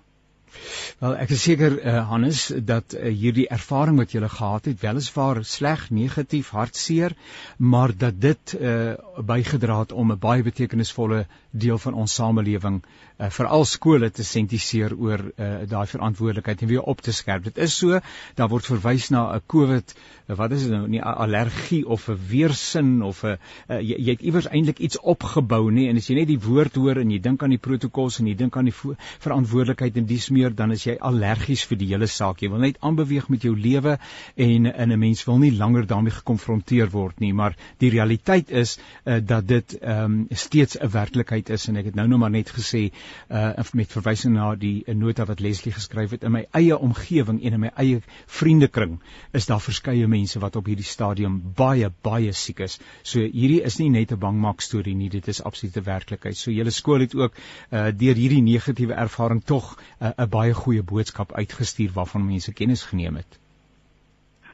Wel 0.98 1.12
ek 1.22 1.30
is 1.30 1.44
seker 1.46 1.76
uh, 1.78 1.92
Hannes 2.10 2.48
dat 2.66 2.94
uh, 2.96 3.10
hierdie 3.14 3.44
ervaring 3.54 4.00
wat 4.00 4.16
jy 4.16 4.18
gehad 4.32 4.64
het 4.66 4.80
weliswaar 4.82 5.44
sleg, 5.46 5.84
negatief, 5.94 6.50
hartseer, 6.50 7.14
maar 7.58 7.94
dat 7.94 8.18
dit 8.18 8.54
uh, 8.58 8.96
bygedra 9.22 9.78
het 9.84 9.94
om 9.94 10.10
'n 10.10 10.18
baie 10.18 10.42
betekenisvolle 10.42 11.26
deel 11.54 11.78
van 11.78 11.94
ons 11.94 12.14
samelewing 12.14 12.82
uh, 12.82 13.30
veral 13.30 13.64
skole 13.64 14.10
te 14.10 14.24
sentiseer 14.24 14.96
oor 14.98 15.22
uh, 15.22 15.62
daai 15.70 15.86
verantwoordelikheid 15.86 16.62
en 16.62 16.68
weer 16.68 16.82
op 16.82 17.00
te 17.00 17.12
skerp. 17.12 17.44
Dit 17.44 17.58
is 17.58 17.78
so, 17.78 18.00
daar 18.34 18.50
word 18.50 18.66
verwys 18.66 19.08
na 19.14 19.36
'n 19.36 19.42
COVID, 19.46 19.94
wat 20.26 20.52
is 20.52 20.62
dit 20.62 20.70
nou, 20.70 20.88
nie 20.88 21.02
allergie 21.02 21.86
of 21.86 22.08
'n 22.08 22.18
weersin 22.28 23.02
of 23.02 23.22
'n 23.22 23.38
uh, 23.68 23.80
jy, 23.80 23.96
jy 23.98 24.10
het 24.10 24.20
iewers 24.20 24.50
eintlik 24.50 24.78
iets 24.78 24.98
opgebou 24.98 25.70
nie 25.70 25.88
en 25.88 25.96
as 25.96 26.10
jy 26.10 26.14
net 26.14 26.28
die 26.28 26.40
woord 26.40 26.74
hoor 26.74 26.98
en 26.98 27.10
jy 27.10 27.20
dink 27.20 27.42
aan 27.42 27.54
die 27.54 27.64
protokols 27.68 28.18
en 28.18 28.26
jy 28.26 28.34
dink 28.34 28.56
aan 28.56 28.64
die 28.64 28.78
verantwoordelikheid 29.18 29.96
en 29.96 30.06
dis 30.06 30.28
meer 30.30 30.54
dan 30.54 30.72
is 30.72 30.87
jy 30.88 30.96
allergies 31.10 31.64
vir 31.68 31.78
die 31.80 31.90
hele 31.92 32.08
saak. 32.10 32.42
Jy 32.42 32.50
wil 32.52 32.64
net 32.64 32.80
aanbeweeg 32.84 33.28
met 33.32 33.44
jou 33.46 33.54
lewe 33.56 33.98
en 34.36 34.66
in 34.66 34.92
'n 34.92 34.98
mens 34.98 35.24
wil 35.24 35.38
nie 35.38 35.52
langer 35.52 35.86
daarmee 35.86 36.14
gekonfronteer 36.20 36.90
word 36.90 37.20
nie, 37.20 37.32
maar 37.32 37.56
die 37.78 37.90
realiteit 37.90 38.50
is 38.50 38.78
uh, 38.78 39.20
dat 39.20 39.46
dit 39.48 39.78
um, 39.82 40.26
steeds 40.30 40.78
'n 40.80 40.90
werklikheid 40.90 41.50
is 41.50 41.68
en 41.68 41.76
ek 41.76 41.84
het 41.84 41.94
nou 41.94 42.08
nog 42.08 42.18
maar 42.18 42.30
net 42.30 42.50
gesê 42.50 42.90
uh 43.30 43.52
met 43.72 43.92
verwysing 43.92 44.34
na 44.34 44.54
die 44.54 44.84
nota 44.94 45.24
wat 45.24 45.40
Leslie 45.40 45.72
geskryf 45.72 46.10
het 46.10 46.24
in 46.24 46.32
my 46.32 46.44
eie 46.52 46.76
omgewing 46.78 47.42
en 47.44 47.52
in 47.52 47.60
my 47.60 47.70
eie 47.76 48.00
vriendekring 48.26 48.98
is 49.32 49.46
daar 49.46 49.60
verskeie 49.60 50.06
mense 50.08 50.40
wat 50.40 50.56
op 50.56 50.66
hierdie 50.66 50.86
stadium 50.86 51.40
baie 51.56 51.90
baie 52.02 52.32
siek 52.32 52.60
is. 52.60 52.78
So 53.02 53.20
hierdie 53.20 53.62
is 53.62 53.78
nie 53.78 53.90
net 53.90 54.12
'n 54.12 54.18
bangmaak 54.18 54.60
storie 54.60 54.94
nie, 54.94 55.08
dit 55.08 55.28
is 55.28 55.42
absolute 55.42 55.82
werklikheid. 55.82 56.36
So 56.36 56.50
julle 56.50 56.70
skool 56.70 57.00
het 57.00 57.14
ook 57.14 57.34
uh 57.70 57.90
deur 57.92 58.14
hierdie 58.14 58.42
negatiewe 58.42 58.94
ervaring 58.94 59.44
tog 59.44 59.76
'n 60.00 60.12
uh, 60.18 60.26
baie 60.26 60.54
goeie 60.54 60.77
boodskap 60.84 61.32
uitgestuur 61.32 61.90
waarvan 61.94 62.26
mense 62.26 62.52
kennis 62.52 62.84
geneem 62.84 63.14
het. 63.16 63.38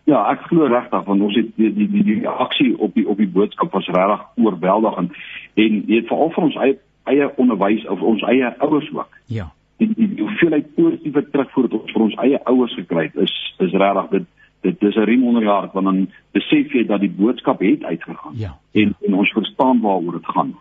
Ja, 0.05 0.21
ek 0.31 0.43
glo 0.51 0.67
regtig 0.69 1.05
want 1.05 1.23
ons 1.25 1.37
het 1.39 1.53
die 1.57 1.71
die 1.73 1.89
die, 1.89 2.03
die 2.05 2.19
reaksie 2.21 2.75
op 2.79 2.95
die 2.95 3.07
op 3.09 3.17
die 3.17 3.29
boodskap 3.29 3.73
was 3.73 3.89
regtig 3.89 4.27
oorweldigend 4.37 5.15
en 5.55 5.79
jy 5.89 6.03
het 6.03 6.11
veral 6.11 6.33
vir 6.35 6.45
ons 6.45 6.59
eie 6.67 6.77
eie 7.05 7.29
onderwys 7.41 7.87
of 7.93 8.01
ons 8.01 8.23
eie 8.29 8.51
ouers 8.65 8.91
ook. 8.93 9.17
Ja. 9.33 9.51
Die 9.81 9.89
die, 9.95 10.09
die 10.17 10.23
hoeveelheid 10.23 10.75
positiewe 10.77 11.25
terugvoer 11.31 11.69
wat 11.69 11.79
ons 11.81 11.97
vir 11.97 12.05
ons 12.09 12.19
eie 12.27 12.41
ouers 12.53 12.77
gekry 12.81 13.07
het 13.09 13.17
is 13.29 13.35
is 13.65 13.73
regtig 13.73 14.11
dit 14.13 14.29
dit 14.65 14.81
dis 14.81 14.97
'n 14.97 15.09
riem 15.09 15.25
onder 15.25 15.43
die 15.45 15.51
hart 15.51 15.73
want 15.73 15.87
dan 15.87 16.05
besef 16.37 16.73
jy 16.73 16.85
dat 16.87 17.01
die 17.01 17.15
boodskap 17.23 17.61
het 17.61 17.85
uitgegaan. 17.85 18.37
Ja. 18.37 18.57
En 18.73 18.95
en 19.07 19.15
ons 19.15 19.33
verstaan 19.33 19.81
waaroor 19.81 20.21
dit 20.21 20.27
gaan. 20.27 20.55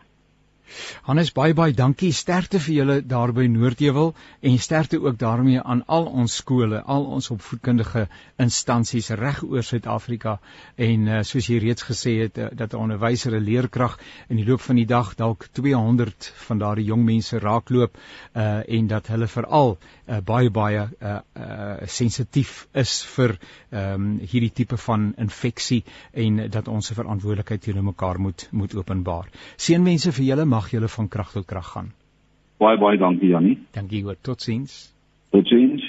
Hannes 1.03 1.31
baie 1.31 1.53
baie 1.53 1.73
dankie. 1.73 2.11
Sterkte 2.13 2.59
vir 2.59 2.75
julle 2.75 2.97
daar 3.01 3.33
by 3.35 3.45
Noordheuwel 3.51 4.13
en 4.41 4.57
sterkte 4.59 4.99
ook 5.01 5.17
daarmee 5.19 5.61
aan 5.61 5.83
al 5.87 6.05
ons 6.05 6.35
skole, 6.35 6.81
al 6.81 7.05
ons 7.05 7.29
opvoedkundige 7.33 8.07
instansies 8.37 9.09
reg 9.19 9.43
oor 9.43 9.63
Suid-Afrika. 9.63 10.39
En 10.75 11.07
uh, 11.07 11.21
soos 11.23 11.49
jy 11.49 11.59
reeds 11.63 11.83
gesê 11.87 12.15
het 12.23 12.37
uh, 12.37 12.47
dat 12.51 12.73
'n 12.73 12.81
onderwyser 12.85 13.35
'n 13.35 13.43
leerkrag 13.43 13.97
in 14.29 14.37
die 14.37 14.45
loop 14.45 14.61
van 14.61 14.75
die 14.75 14.85
dag 14.85 15.15
dalk 15.15 15.47
200 15.51 16.33
van 16.47 16.57
daardie 16.57 16.85
jong 16.85 17.03
mense 17.05 17.39
raakloop 17.39 17.97
uh 18.33 18.61
en 18.63 18.87
dat 18.87 19.07
hulle 19.07 19.27
veral 19.27 19.77
uh, 20.07 20.17
baie 20.19 20.49
baie 20.49 20.87
uh, 21.01 21.19
uh 21.37 21.87
sensitief 21.87 22.67
is 22.73 23.03
vir 23.15 23.37
ehm 23.71 23.93
um, 23.93 24.19
hierdie 24.19 24.51
tipe 24.51 24.77
van 24.77 25.13
infeksie 25.17 25.83
en 26.11 26.49
dat 26.49 26.67
ons 26.67 26.85
se 26.85 26.93
verantwoordelikheid 26.93 27.61
teenoor 27.61 27.83
mekaar 27.83 28.19
moet 28.19 28.47
moet 28.51 28.75
openbaar. 28.75 29.29
Seënwense 29.57 30.11
vir 30.11 30.25
julle 30.25 30.45
mag 30.53 30.69
julle 30.73 30.89
van 30.95 31.07
krag 31.13 31.31
tot 31.33 31.45
krag 31.49 31.69
gaan. 31.73 31.89
Baie 32.61 32.77
baie 32.77 32.97
dankie 33.01 33.31
Jannie. 33.33 33.57
Dankie 33.75 34.03
hoor. 34.05 34.17
Totsiens. 34.21 34.73
Totsiens. 35.33 35.82